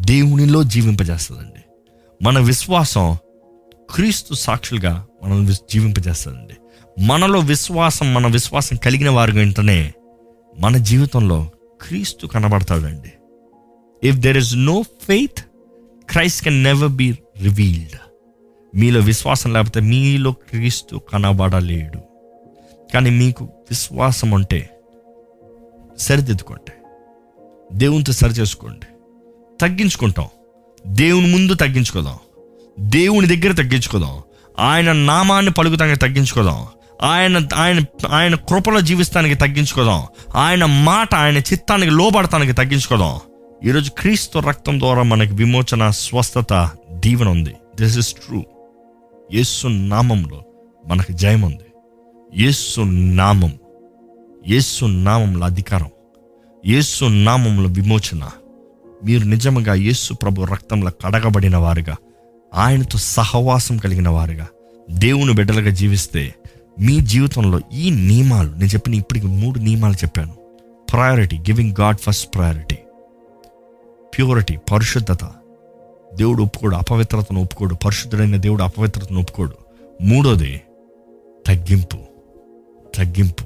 [0.00, 1.62] దేవునిలో జీవింపజేస్తుందండి.
[2.24, 3.16] మన విశ్వాసం
[3.90, 6.54] క్రీస్తు సాక్షులుగా మనం జీవింపజేస్తుందండి.
[7.02, 9.92] మనలో విశ్వాసం మన విశ్వాసం కలిగిన వారి వెంటనే
[10.58, 11.50] మన జీవితంలో
[11.82, 13.12] క్రీస్తు కనబడతాడండి.
[14.08, 15.40] If there is no faith
[16.10, 17.12] Christ can never be
[17.42, 17.98] revealed
[18.74, 21.98] మీలో విశ్వాసం లేకపోతే మీలో క్రీస్తు కనబడలేడు.
[22.94, 24.70] కానీ మీకు విశ్వాసం ఉంటే
[25.98, 26.72] సరిదిద్దుకోండి.
[27.78, 28.86] దేవునితో సరి చేసుకోండి.
[29.60, 30.26] తగ్గించుకుంటాం.
[30.86, 32.18] దేవుని ముందు తగ్గించుకోదాం.
[32.80, 34.22] దేవుని దగ్గర తగ్గించుకోదాం.
[34.58, 36.66] ఆయన నామాన్ని పలుకుతానికి తగ్గించుకోదాం.
[37.02, 40.06] ఆయన ఆయన ఆయన కృపలో జీవిస్తానికి తగ్గించుకోదాం.
[40.36, 43.18] ఆయన మాట ఆయన చిత్తానికి లోబడతానికి తగ్గించుకోదాం.
[43.64, 47.54] ఈరోజు క్రీస్తు రక్తం ద్వారా మనకి విమోచన స్వస్థత దీవెన ఉంది.
[47.80, 48.44] దిస్ ఇస్ ట్రూ
[49.34, 50.44] యేసు నామంలో
[50.86, 51.66] మనకు జయం ఉంది
[52.36, 53.52] యేసు నామం
[54.48, 55.90] యేసు నామంలో అధికారం
[56.66, 58.30] యేసు నామంలో విమోచన.
[59.04, 61.96] మీరు నిజంగా యేసు ప్రభు రక్తంలో కడగబడిన వారుగా
[62.54, 64.46] ఆయనతో సహవాసం కలిగిన వారుగా
[64.90, 66.34] దేవుని బిడ్డలుగా జీవిస్తే
[66.80, 70.34] మీ జీవితంలో ఈ నియమాలు నేను చెప్పిన ఇప్పటికి మూడు నియమాలు చెప్పాను.
[70.92, 72.76] Priority giving God first priority
[74.16, 75.24] purity పరిశుద్ధత.
[76.14, 79.52] దేవుడు ఒప్పుకోడు అపవిత్రతను ఒప్పుకోడు పరిశుద్ధుడైన దేవుడు అపవిత్రతను ఒప్పుకోడు.
[80.02, 80.60] మూడోది
[81.46, 81.96] తగ్గింపు
[82.94, 83.44] తగ్గింపు.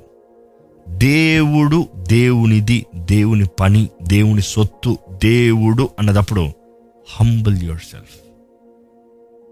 [0.89, 6.52] దేవుడు దేవునిది దేవుని పని దేవుని సొత్తు దేవుడు అన్నదప్పుడు
[7.16, 8.20] హంబుల్ యువర్ సెల్ఫ్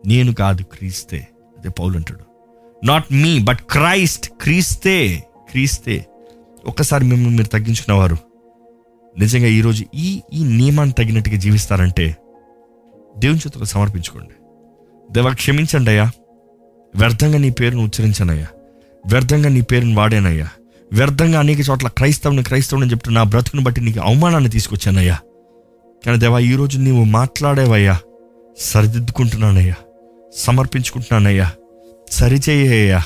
[0.06, 1.28] నేను కాదు క్రీస్తే
[1.58, 2.20] అదే పౌలు అంటాడు.
[2.86, 6.06] నాట్ మీ బట్ క్రైస్ట్ క్రీస్తే క్రీస్తే.
[6.66, 8.16] ఒక్కసారి మిమ్మల్ని మీరు తగ్గించుకున్నవారు
[9.18, 12.16] నిజంగా ఈరోజు ఈ ఈ నియమాన్ని తగినట్టుగా జీవిస్తారంటే
[13.18, 14.34] దేవుని చేతులకు సమర్పించుకోండి.
[15.12, 16.10] దేవా క్షమించండి అయ్యా.
[16.96, 18.46] వ్యర్థంగా నీ పేరును ఉచ్చరించాను అయ్యా.
[19.06, 20.48] వ్యర్థంగా నీ పేరును వాడానయ్యా
[20.92, 25.18] వ్యర్థంగా అనేక చోట్ల క్రైస్తవుని క్రైస్తవుని చెప్తూ నా బ్రతుకుని బట్టి నీకు అవమానాన్ని తీసుకొచ్చానయ్యా
[26.06, 27.98] కానీ దేవా ఈరోజు నీవు మాట్లాడేవయ్యా.
[28.58, 29.74] సరిదిద్దుకుంటున్నానయ్యా
[30.36, 31.50] సమర్పించుకుంటున్నానయ్యా
[32.10, 33.02] సరిచేయ్యా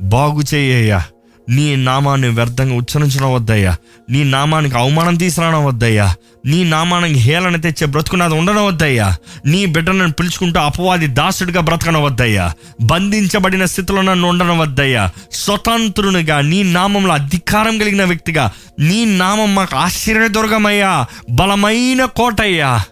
[0.00, 1.04] బాగు చేయ్యా
[1.48, 3.76] నీ నామాన్ని వ్యర్థంగా ఉచ్చరించడం వద్దయ్యా.
[4.10, 6.14] నీ నామానికి అవమానం తీసుకురావడం వద్దయ్యా.
[6.46, 9.16] నీ నామానికి హేళన తెచ్చే బ్రతుకున్నది ఉండడం వద్దయ్యా.
[9.46, 12.52] నీ బిడ్డలను పిలుచుకుంటూ అపవాది దాసుడిగా బ్రతకడం వద్దయ్యా.
[12.80, 15.10] బంధించబడిన స్థితిలో నన్ను ఉండడం వద్దయ్యా.
[15.32, 21.06] స్వతంత్రునిగా నీ నామంలో అధికారం కలిగిన వ్యక్తిగా నీ నామం మాకు ఆశ్చర్యదుర్గమయ్యా.
[21.30, 22.82] బలమైన కోటయ్యా.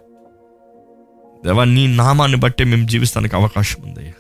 [1.45, 4.13] దేవా నీ నామాన్ని బట్టే మేము జీవిస్తానికి అవకాశం ఉందయ్యా.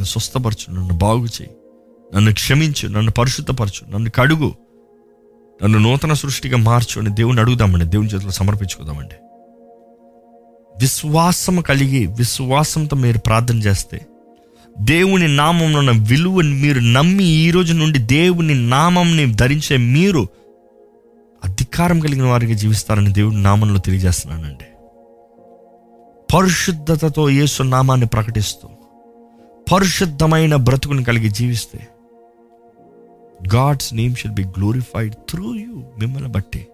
[0.00, 1.50] నన్ను స్వస్థపరచు నన్ను బాగు చేయి.
[2.16, 4.54] నన్ను క్షమించు నన్ను పరిశుద్ధపరచు నన్ను కడుగు.
[5.64, 7.84] నన్ను నూతన సృష్టిగా మార్చు అని దేవుని అడుగుదామండి.
[7.84, 9.14] దేవుని చేతిలో సమర్పించుకుందామండి.
[10.80, 14.06] విశ్వాసం కలిగి విశ్వాసంతో మీరు ప్రార్థన చేస్తే
[14.80, 20.26] దేవుని నామంలో ఉన్న విలువని మీరు నమ్మి ఈ రోజు నుండి దేవుని నామంని ధరించే మీరు
[21.44, 24.64] అధికారం కలిగిన వారికి జీవిస్తారని దేవుని నామంలో తెలియజేస్తున్నానండి.
[26.34, 28.68] పరిశుద్ధతతో యేసు నామాన్ని ప్రకటిస్తూ
[29.70, 31.80] పరిశుద్ధమైన బ్రతుకుని కలిగి జీవిస్తే
[33.54, 36.66] God's name should be glorified through you మిమ్మల్ని బట్టి.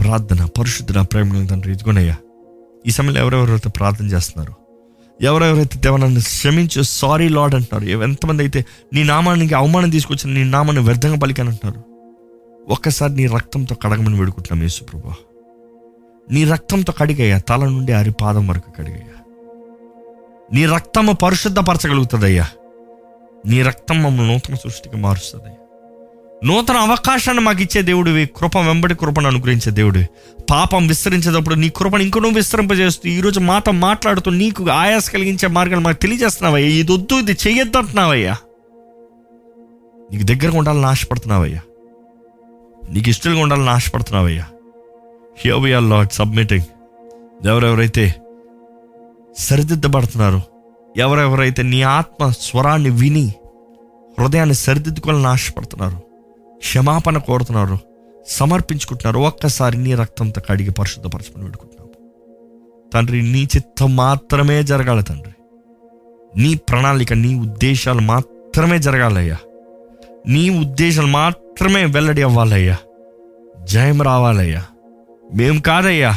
[0.00, 2.16] ప్రార్థన పరిశుద్ధన ప్రేమ తండ్రి ఇదిగోనయ్యా
[2.86, 4.54] ఈ సమయంలో ఎవరెవరైతే ప్రార్థన చేస్తున్నారు?
[5.22, 11.18] ఎవరెవరైతే దేవనాన్ని క్షమించు సారీ లాడ్ అంటున్నారు ఎంతమంది అయితే నీ నామానికి అవమానం తీసుకొచ్చిన నీ నామాన్ని వ్యర్థంగా
[11.18, 11.80] పలికానంటున్నారు
[12.72, 15.14] ఒక్కసారి నీ రక్తంతో కడగమని వేడుకుంటున్నాం యేసుప్రభా.
[16.30, 19.13] నీ రక్తంతో కడిగయ్యా తల నుండి అరి పాదం వరకు కడిగయ్యా.
[20.52, 22.48] నీ రక్తము పరిశుద్ధపరచగలుగుతుందయ్యా.
[23.46, 25.56] నీ రక్తం మమ్మల్ని నూతన సృష్టికి మారుస్తుందయ్యా.
[26.44, 30.08] నూతన అవకాశాన్ని మాకు ఇచ్చే దేవుడివి కృప వెంబడి కృపను అనుగ్రహించే దేవుడివి.
[30.50, 35.96] పాపం విస్తరించేటప్పుడు నీ కృపను ఇంకో నువ్వు విస్తరింపజేస్తూ ఈరోజు మాతో మాట్లాడుతూ నీకు ఆయాస కలిగించే మార్గాలు మాకు
[35.96, 36.68] తెలియజేస్తున్నావయ్యా.
[36.68, 38.36] ఇది వద్దు ఇది చెయ్యొద్దు అంటున్నావయ్యా.
[40.12, 41.60] నీకు దగ్గరగా ఉండాలని ఆశపడుతున్నావయ్యా.
[42.90, 44.46] నీకు ఇష్టంగా ఉండాలని ఆశపడుతున్నావయ్యా.
[45.38, 46.64] Here we are Lord submitting
[47.46, 48.14] ఎవరెవరైతే
[49.38, 50.40] సరిదిద్దబడుతున్నారు.
[50.96, 53.32] ఎవరెవరైతే నీ ఆత్మ స్వరాన్ని విని
[54.20, 55.96] హృదయాన్ని సరిదిద్దుకోవాలని ఆశపడుతున్నారు
[56.56, 57.78] క్షమాపణ కోరుతున్నారు
[58.28, 61.84] సమర్పించుకుంటున్నారు ఒక్కసారి నీ రక్తంతో కడిగి పరిశుద్ధపరచుకుని పెట్టుకుంటున్నాము
[62.90, 65.34] తండ్రి నీ చిత్తం మాత్రమే జరగాలి తండ్రి.
[66.40, 69.36] నీ ప్రణాళిక నీ ఉద్దేశాలు మాత్రమే జరగాలయ్యా.
[70.26, 72.76] నీ ఉద్దేశాలు మాత్రమే వెల్లడి అవ్వాలయ్యా.
[73.64, 74.64] జయం రావాలయ్యా.
[75.34, 76.10] మేం కాదయ్యా.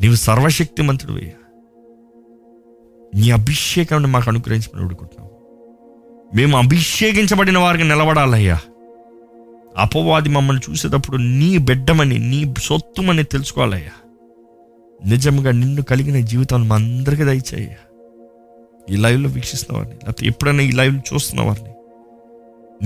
[0.00, 1.45] నీవు సర్వశక్తిమంతుడు అయ్యా
[3.16, 5.28] నీ అభిషేకాన్ని మాకు అనుగ్రహించమని అడుగుతున్నాం
[6.34, 8.60] మేము అభిషేకించబడిన వారికి నిలబడాలయ్యా.
[9.76, 13.90] అపవాది మమ్మల్ని చూసేటప్పుడు నీ బిడ్డమని నీ సొత్తుమని తెలుసుకోవాలయ్యా.
[15.06, 17.76] నిజంగా నిన్ను కలిగిన జీవితాన్ని మా అందరికీ దయచేయ్యా.
[18.90, 21.70] ఈ లైవ్లో వీక్షిస్తున్న వారిని లేకపోతే ఎప్పుడైనా ఈ లైవ్లో చూస్తున్న వారిని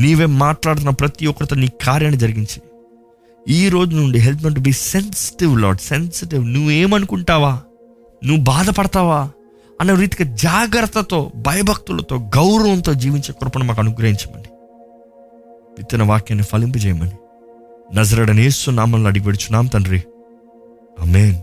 [0.03, 2.63] నీవే మాట్లాడుతున్న ప్రతి ఒక్కరితో నీ కార్యాన్ని జరిగించి
[3.49, 6.49] ఈ రోజు నుండి help to be sensitive Lord sensitive.
[6.49, 7.61] నువ్వేమనుకుంటావా?
[8.25, 9.31] నువ్వు బాధపడతావా?
[9.81, 14.45] అన్న రీతిగా జాగ్రత్తతో భయభక్తులతో గౌరవంతో జీవించే కృపను మాకు అనుగ్రహించమని.
[15.79, 17.11] విత్తన వాక్యాన్ని ఫలింపజేయమని.
[17.95, 20.03] నజరడనేస్తున్నామని నామల్ని అడిగి పెడుచున్నాం తండ్రి.
[21.01, 21.37] అమేన్